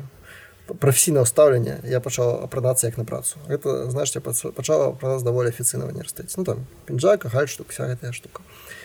[0.79, 3.37] прафесійнага стаўлення я пачаў апранацца як на працу.
[3.47, 7.87] Это значит я пачала пра нас даволі афіцыйна універсітэце ну там пінжака халь штук вся
[7.87, 8.41] гэтая штука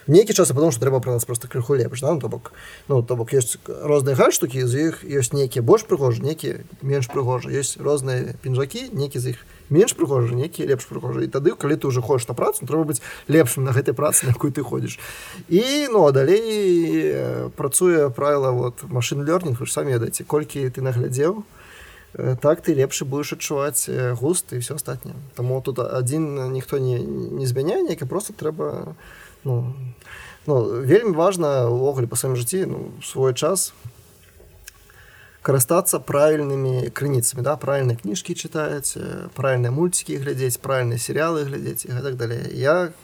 [0.06, 2.12] нейкі час потому что трэба пра нас просто крыху лепш да?
[2.12, 2.52] Ну, то бок
[2.88, 7.50] ну то бок ёсць розныя гальштукі з іх ёсць нейкія больш прыгожы нейкі менш прыгожа
[7.50, 11.86] ёсць розныя пінжакі некі з іх менш прыгожы нейкі лепш прыгожа і тады калі ты
[11.88, 14.98] уже хочаш на працу трэба быць лепшым на гэтай працы на якую ты ходзіш
[15.48, 20.82] і ну а далей працуе правіла вот машин лёрнінг вы ж самі ведаеце колькі ты
[20.84, 21.44] наглядзеў
[22.14, 27.46] так ты лепшы будешь адчуваць густ і все астатняе Таму тут адзін ніхто не не
[27.46, 28.94] змяняе некі просто трэба
[29.44, 29.74] ну,
[30.46, 33.74] ну, вельмі важна увогуле па сваім жыцці ну, свой час
[35.44, 38.96] карыстацца правільнымі крыніцамі да правільныя кніжкі чытаць
[39.36, 42.94] правільныя мульцікі глядзець правільныя серыялы глядзець і гэтак далей я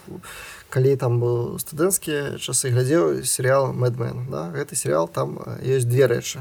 [0.73, 4.49] калі там быў студэнцкія часы глядзеў серыял мэдмен да?
[4.57, 6.41] гэты серыял там ёсць две рэчы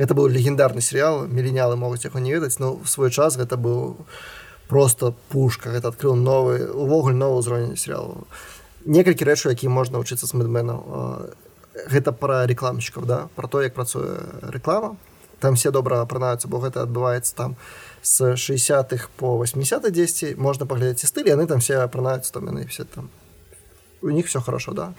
[0.00, 4.00] это быў легендарны серыял міленялы могуць яго не ведаць но в свой час гэта быў
[4.72, 8.24] просто пушка гэта адкрыў новы увогуле новы ўзровень серыялу
[8.88, 11.36] некалькі рэчаў які можна вучыцца з мэдменаў
[11.86, 13.28] гэта пра рекламщиков да?
[13.36, 14.18] Про то як працуе
[14.48, 14.96] реклама.
[15.40, 17.56] Там все добра апранаюцца бо гэта адбываецца там
[18.02, 22.84] с 60-х по 80 10 можна паглядзець стыль яны там все апранаюцца там яны все
[22.84, 23.10] там.
[24.02, 24.94] У них все хорошо да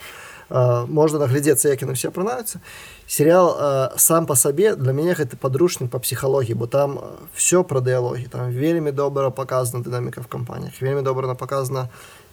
[0.88, 2.60] можна наглядзецца як яны все апранаюцца
[3.08, 7.00] сериал сам по сабе для мяне гэты подручнік по псіхалогіі бо там
[7.34, 8.28] все пра дыялогі.
[8.28, 11.90] Там вельмі добра показана дынаміка в кампаніях вельмі добра показана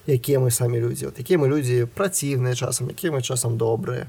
[0.07, 1.07] якія мы самі людзі.
[1.07, 4.07] От якія мы людзі праціўныя часам якія мы часам добрыя.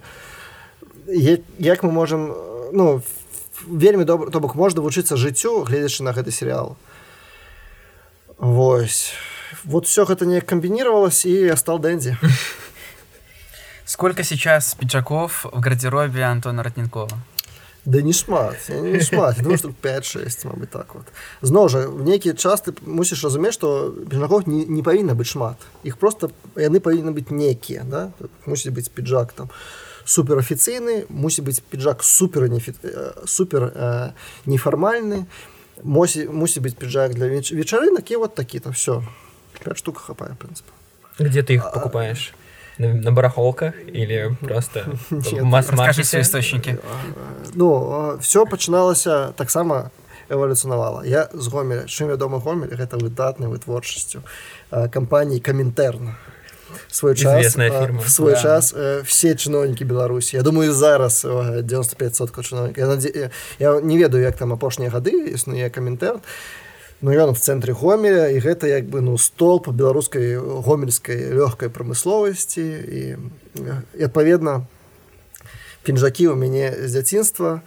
[1.59, 2.33] Як мы можем
[2.73, 3.01] ну
[3.67, 6.77] вельмі добра то бок можна вучыцца жыццю гледзячы на гэты серыял.
[8.37, 9.13] Вось.
[9.65, 12.17] Вот все гэта не комбінировалось і я стал дэнди
[13.89, 17.09] сколько сейчас пиджаков в гардеробе антона ратненкова
[17.85, 21.07] Да не шмат не шмат думаю, штук 5-6 мабыць так вот.
[21.41, 25.57] Зноў жа в нейкі час ты мусіш разумець што піжаков не, не павінна быць шмат.
[25.81, 28.11] Іх просто яны павінны быць некія да?
[28.45, 29.49] мусіць быць піджак там
[30.05, 32.61] суперафіцыйны мусіць быць піджак супер не
[33.25, 34.11] супер э,
[34.45, 35.25] нефармальны
[35.81, 39.01] мусі мусіць быць піджак для вечарынак і вот такі там все
[39.65, 40.67] 5 штук хапае прынцып
[41.17, 42.33] где ты их покупаешь
[42.79, 44.85] на, на барахолках или просто
[45.41, 46.79] масс-маркете источники?
[47.53, 49.91] Ну, все пачыналася таксама
[50.29, 51.03] эвалюцынавала.
[51.05, 54.21] Я з гомеля, чым вядома гомель, гэта выдатнай вытворчасцю
[54.71, 56.15] кампаніі каментэрна.
[56.87, 57.99] свой час Известная фирма.
[58.01, 58.41] в свой Да.
[58.41, 62.13] час э, все чыноўнікі беларусі я думаю зараз э, 95
[62.45, 63.29] чыноўнік я, наде- я,
[63.59, 66.19] я не ведаю як там апошнія гады існуе каментар
[67.01, 72.59] Ну ён в цэнтры гомеля і гэта як бы ну столб беларускай гомельскай лёгкай прамысловасці.
[72.59, 73.01] І,
[73.95, 74.67] і адпаведна
[75.87, 77.63] пінжакі ў мяне з дзяцінства.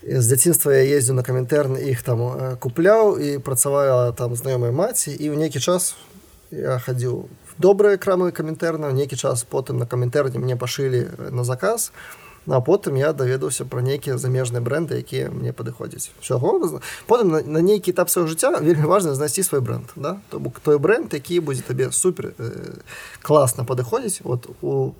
[0.00, 5.12] З дзяцінства я ездзіў на каментэрн іх там купляў і працавала там знаёмая маці.
[5.12, 6.00] І ў нейкі час
[6.48, 7.28] я хадзіў
[7.60, 11.92] добрыя крамы каментэрна нейкі час потым на каментэрне мне пашылі на заказ.
[11.92, 17.40] Ну, а потым я даведаўся пра нейкія замежныя бренды якія мне падыходзяць ўсяго потым на,
[17.44, 20.18] на нейкі этап свайго жыцця вельмі важна знайсці свой бренд да?
[20.30, 22.80] то бок той бренд які будзе табе супер э,
[23.20, 24.94] класна падыходзіць вот у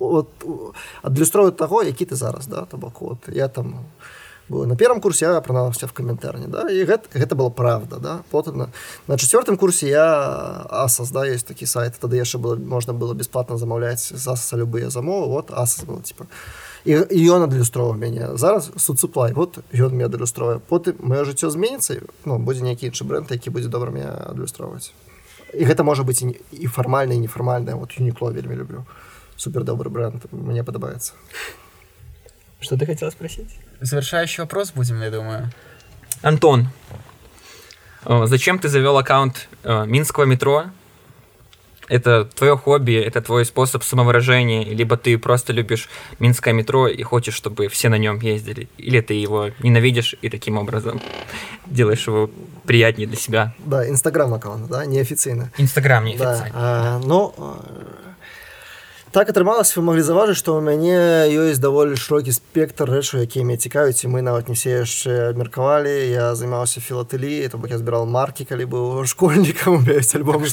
[0.00, 0.28] от,
[1.02, 2.66] адлюстроўваць таго які ты зараз да?
[2.66, 3.86] То бок вот я там
[4.48, 6.66] быў на первом курсе я апранаўся в каментарні да?
[6.66, 8.22] І гэта, гэта была правда да?
[8.30, 8.68] Потым на,
[9.06, 13.56] на четвертым курсе я асас да есть такі сайт тады яшчэ было можна было бесплатно
[13.56, 18.70] замаўляць з асаса любыя замовы вот асас было типа і, і ён адлюстроўваў мяне зараз
[18.76, 23.50] суцыплай вот ён мне адлюстроўвае потым маё жыццё зменіцца ну будзе нейкі іншы бренд які
[23.50, 24.92] будзе добра мне адлюстроўваць
[25.52, 28.86] і гэта можа быць і, і фармальна і нефармальна вот юнікло вельмі люблю
[29.36, 31.12] супер добрый бренд мне падабаецца
[32.60, 33.58] Что ты хотела спросить?
[33.80, 35.50] Завершающий вопрос будем, я думаю.
[36.20, 36.68] Антон,
[38.04, 40.66] зачем ты завел аккаунт э, Минского метро?
[41.90, 45.88] Это твое хобби, это твой способ самовыражения, либо ты просто любишь
[46.20, 50.56] Минское метро и хочешь, чтобы все на нем ездили, или ты его ненавидишь и таким
[50.56, 51.00] образом
[51.66, 52.30] делаешь его
[52.64, 53.54] приятнее для себя.
[53.58, 58.09] да інстаграм аккаунт да неафіцыйна Инстаграм не Да, а, ну, э,
[59.12, 63.58] так атрымалася, вы маглі заўважыць, што ў мяне ёсць даволі шырокі спектр рэчаў, якія мяне
[63.58, 65.90] цікавяць, і мы нават не все яшчэ абмеркавалі.
[65.90, 70.46] Я займаўся філатэліяй, то бок я збіраў маркі, калі быў школьнікам, ёсць альбом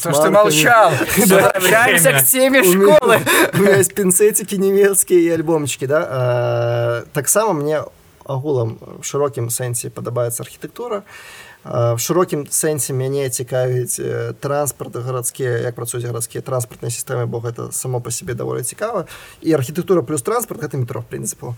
[2.25, 3.21] теме школы.
[3.53, 7.05] У меня есть пінцэцікі нямецкія і альбомчыкі, да?
[7.17, 7.85] Таксама мне
[8.25, 11.05] агулам шырокім сэнсе падабаецца архітэктура.
[11.05, 17.43] А, В шырокім сэнсе мяне цікавіць э, транспарт гарадскія як працуюць гарадскія транспартныя сістэмы бо
[17.43, 19.05] гэта само па сабе даволі цікава.
[19.41, 21.55] І архітэктура плюс транспарт гэта метро прынцыпу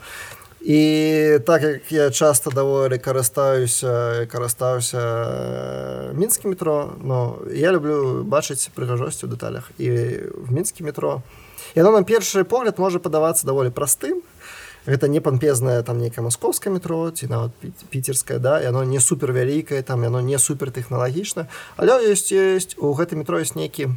[0.61, 8.67] і так як я часта даволі карыстаюся карыстаюся э, мінскім метро но я люблю бачыць
[8.75, 9.89] прыгажосць у дэталях і
[10.35, 11.21] в мінскі метро.
[11.75, 14.21] Яно на першы погляд можа падавацца даволі простым
[14.85, 19.31] гэта не пампезнае там нейкае маскоўскае метро ці нават пі- піцерскае да яно не супер
[19.31, 21.47] вялікае там яно не супер тэхналагічна
[21.77, 23.91] але ёсць ёсць у гэтым метро ёсць нейкі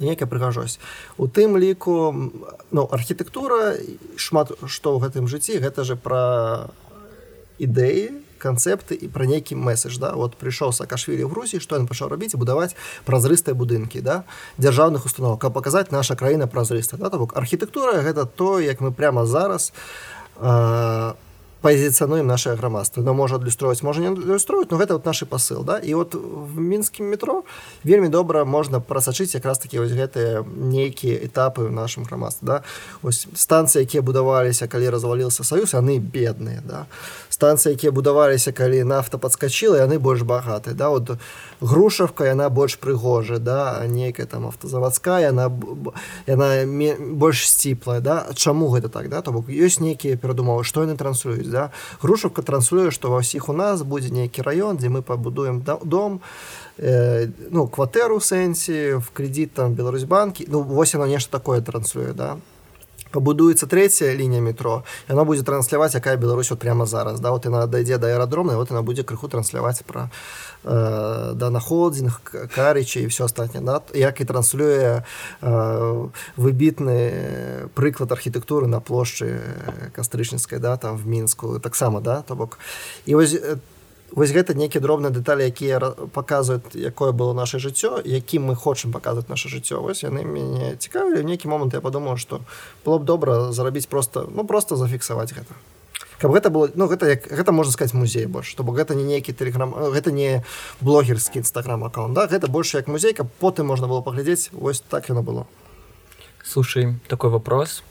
[0.00, 0.80] нейкая прыгажосць
[1.18, 2.14] у тым ліку
[2.70, 3.76] ну архітэктура
[4.16, 6.70] шмат што ў гэтым жыцці гэта же пра
[7.58, 12.10] ідэі канцэпты і пра нейкі месседж да вот прыйшоў саакашвілі ў грузі што ён пачаў
[12.10, 14.24] рабіць будаваць празрыстыя будынкі да
[14.56, 17.12] дзяржаўных установ каб паказаць наша краіна празрыста да?
[17.12, 19.72] Бок архітэктура гэта то як мы прямо зараз
[20.40, 21.12] э,
[21.60, 25.78] пазіцыянуем наше грамадства но можа адлюстроўваць можа не адлюстроўваць но гэта вот наш пасыл да.
[25.78, 27.44] І вот в мінскім метро
[27.84, 32.62] вельмі добра можна прасачыць якраз такі вось гэтыя нейкія этапы в нашым грамадстве да.
[33.02, 36.86] Ось станцыі якія будаваліся калі развалился саюз яны бедныя да.
[37.28, 40.88] Станцыі якія будаваліся калі нафта подскочила яны больш багатыя да.
[40.88, 41.18] Вот
[41.60, 45.48] грушавка яна больш прыгожая да нейкая там автозаводская яна
[46.26, 46.64] яна
[46.98, 48.26] больш сціплая да.
[48.34, 49.22] Чаму гэта так да?
[49.22, 51.70] То бок ёсць нейкія перадумовы што яны транслююць да?
[52.02, 56.20] Грушавка транслюе што ва ўсіх у нас будзе нейкі раён дзе мы пабудуем дом
[56.78, 60.46] э, ну кватэру ў сэнсе в кредит там беларусьбанкі.
[60.48, 62.40] Ну вось яно нешта такое транслюе да
[63.10, 67.66] пабудуецца трэцяя лінія метро яно будзе трансляваць якая Беларусь вот прямо зараз да вот яна
[67.66, 70.10] дайдзе да аэрадромна вот яна будзе крыху трансляваць пра
[70.64, 72.20] э, да находзінг
[72.54, 73.80] карыча і все астатняе да?
[73.94, 75.02] як і транслюе
[75.42, 79.40] э, выбітны прыклад архітэктуры на плошчы
[79.92, 82.58] кастрычніцкай да там в мінску таксама да то бок
[83.06, 83.56] і вось э,
[84.12, 85.78] Вось гэта нейкія дробныя дэталі якія
[86.10, 89.80] паказваюць якое было наше жыццё якім мы хочам паказваць наше жыццё.
[89.80, 92.42] Вось яны мяне цікавілі нейкі момант я падумаў што
[92.84, 95.54] было б добра зарабіць просто ну просто зафіксаваць гэта.
[96.18, 99.04] Каб гэта было ну гэта як гэта можна сказаць музей больш то бок гэта не
[99.04, 100.42] нейкі тэлеграм э, гэта не
[100.80, 102.26] блогерскі нстаграм аккаунт да?
[102.26, 105.46] Гэта больш як музей каб потым можна было паглядзець вось так яно было.
[106.42, 107.84] Слушай, такой вопрос.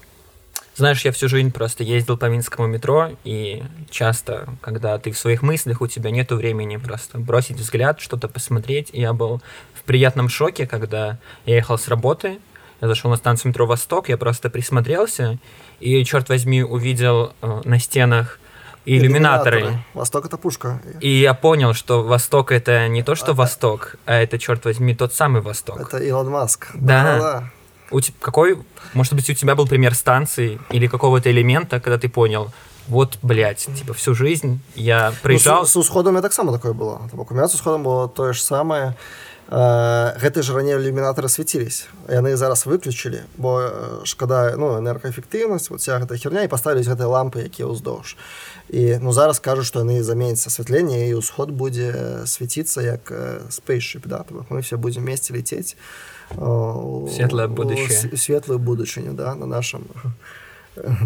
[0.80, 5.41] Знаешь, я всю жизнь просто ездил по Минскому метро, и часто, когда ты в своих
[5.41, 8.89] мыслях, у тебя нету времени просто бросить взгляд, что-то посмотреть.
[8.93, 9.41] И я был
[9.73, 12.39] в приятном шоке, когда я ехал с работы,
[12.80, 15.38] я зашел на станцию метро «Восток», я просто присмотрелся,
[15.81, 18.39] и, черт возьми, увидел э, на стенах
[18.85, 19.84] иллюминаторы.
[19.93, 24.39] восток это пушка И я понял, что Восток это не то, что Восток, а это,
[24.39, 25.77] черт возьми, тот самый Восток.
[25.77, 27.19] это Илон Маск Да.
[27.19, 27.51] да
[27.91, 28.57] у тебя, какой,
[28.94, 32.52] может быть, у тебя был пример станции или какого-то элемента, когда ты понял,
[32.88, 35.61] вот, блядь, типа всю жизнь я приезжал...
[35.61, 37.02] Ну, с, с усходом я таксама такое было.
[37.11, 38.95] Так, у меня с усходом было тое ж самае.
[39.49, 45.82] Э, гэтыя ж раней ілюмінатары свяцілись яны зараз выключылі бо э, шкада ну энергаэфектыўнасць вот
[45.82, 48.14] вся гэта херня і паставілись гэтыя лампы якія ўздоўж
[48.70, 53.10] і ну зараз кажуць што яны заменяць асвятленне і ўсход будзе свяціцца як
[53.49, 54.22] спейшып да
[54.53, 55.74] мы все будзем месці лететь
[56.31, 58.18] светлае будущее.
[58.18, 59.88] светлую будучыню да на нашем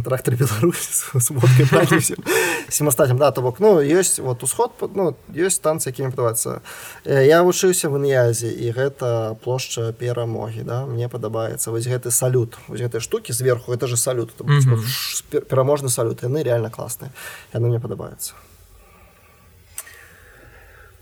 [0.03, 2.23] трактор Беларусь с водкой празднуем
[2.69, 6.61] всем остальным да то бок ну есть вот усход ну есть станции якімі падабацца
[7.05, 12.81] я вучыўся в ін'язе і гэта плошча перамогі да мне падабаецца вось гэты салют вось
[12.81, 15.41] гэтай штуки сверху это же салют mm -hmm.
[15.41, 17.11] пераможны салют яны реально класныя
[17.53, 18.33] яны мне падабаюцца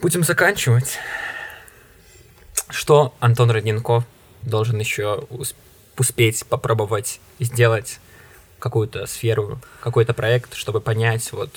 [0.01, 0.99] будем заканчивать
[2.71, 4.03] что антон родненков
[4.41, 5.27] должен еще
[5.97, 7.99] успеть попробовать сделать
[8.59, 11.49] какую-то сферу, какой-то проект, чтобы понять, вот,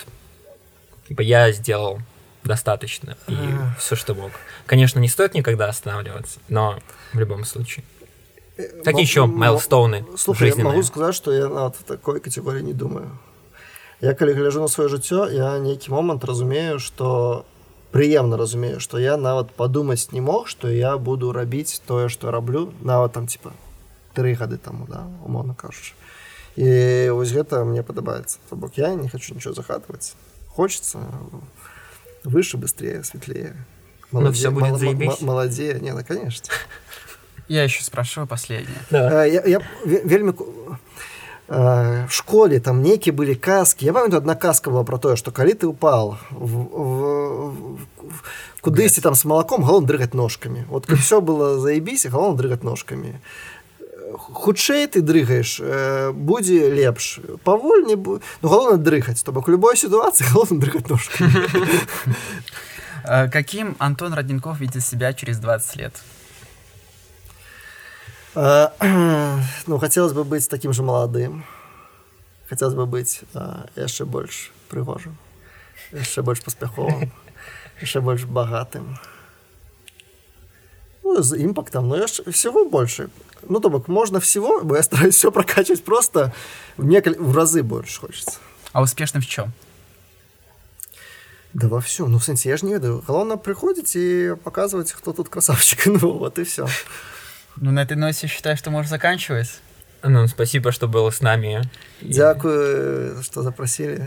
[1.07, 1.99] типа, я сделал
[2.43, 3.37] достаточно и
[3.79, 4.31] все, что мог.
[4.65, 6.79] Конечно, не стоит никогда останавливаться, но
[7.13, 7.85] в любом случае.
[8.83, 13.17] Какие еще майлстоуны Слушай, я могу сказать, что я на такой категории не думаю.
[13.99, 17.45] Я, когда гляжу на свое жыццё, я некий момент разумею, что
[17.95, 22.73] прыемна разумею, что я нават подумать не мог, что я буду рабіць тое, что раблю
[22.81, 23.53] нават там типа
[24.13, 25.93] три гады тому, да, умовно кажучи.
[26.55, 28.39] і вось гэта мне падабаецца.
[28.49, 30.15] То бок я не хочу ничего захатывать
[30.47, 30.99] хочется
[32.23, 33.55] выше быстрее светлее.
[34.11, 36.53] Молодее, все будет мол, молодее не ну конечно.
[37.47, 38.77] Я еще спрашиваю последнее.
[38.89, 39.25] Да.
[39.25, 40.33] я, я вельмі
[41.47, 45.53] в школе там нейкі былі казки я памятаю одна казка была про тое что калі
[45.53, 48.23] ты упал в, в, в,
[48.65, 50.65] кудысьці там с молоком галон дрыгать ножками.
[50.69, 53.21] Вот все было заебись галон дрыгать ножками.
[54.17, 57.19] Хутчэй ты дрыгаеш э, будзе лепш.
[57.43, 61.23] Павольней ну, галоўна дрыхаць то бок любой сітуацыі галоўна дрыгаць ножку
[63.03, 65.93] э, каким антон родненков видит себя через 20 лет?
[65.93, 66.14] э,
[69.67, 71.45] ну хотелось бы быть таким же молодым
[72.49, 73.21] хотелось бы быть
[73.75, 75.17] яшчэ больш прыгожым
[75.91, 77.11] яшчэ больш паспяховым
[77.81, 78.97] яшчэ больш багатым
[81.03, 83.09] ну, з імпактам но яшчэ всего больше
[83.47, 86.33] ну, то бок, можно всего, бо я стараюсь все прокачивать просто
[86.77, 87.15] в, неколь...
[87.17, 88.39] в разы больше хочется.
[88.71, 89.53] А успешным в чем?
[91.53, 92.11] Да во всем.
[92.11, 93.03] Ну, в смысле, я же не ведаю.
[93.05, 95.85] Главное приходить и показывать, кто тут красавчик.
[96.01, 96.67] Ну, вот и все.
[97.57, 99.59] Ну, на этой ноте считаю, что можно заканчивать.
[100.03, 101.61] Ну, спасибо, что был с нами.
[102.01, 104.05] Дякую, что запросили.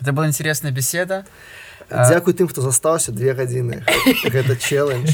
[0.00, 1.24] Это была интересная беседа.
[1.90, 3.84] Дзякуй тым хто застаўся две гадзіны
[4.24, 5.12] гэта челлендж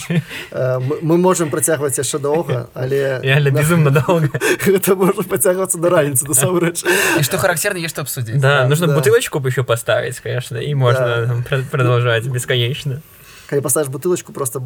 [1.03, 4.31] мы можемм працягваць яшчэ доўга але реально безумно долго
[4.67, 6.85] это можна пацягвацца до раніцы насамрэч
[7.19, 12.27] и что характерно есть что обсудить да нужно бутылочку еще поставить конечно и можно продолжать
[12.27, 13.03] бесконечно
[13.50, 14.62] калі поставишь бутылочку просто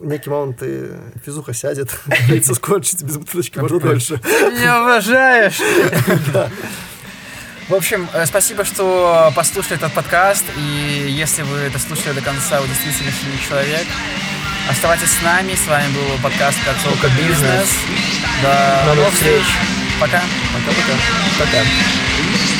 [0.00, 1.90] некі момант ты фізуха сядет
[2.44, 4.20] скончыць без бутылочки можно дольше
[4.52, 5.60] не уважаешь
[7.68, 10.44] В общем, э, спасибо, что послушали этот подкаст.
[10.58, 13.12] И если вы дослушали до конца, вы действительно
[13.48, 13.86] человек.
[14.68, 15.54] Оставайтесь с нами.
[15.54, 17.70] С вами был подкаст «Концовка бизнес».
[18.42, 19.44] До новых встреч.
[20.00, 20.20] Пока.
[20.52, 20.98] Пока-пока.
[21.38, 22.55] Пока.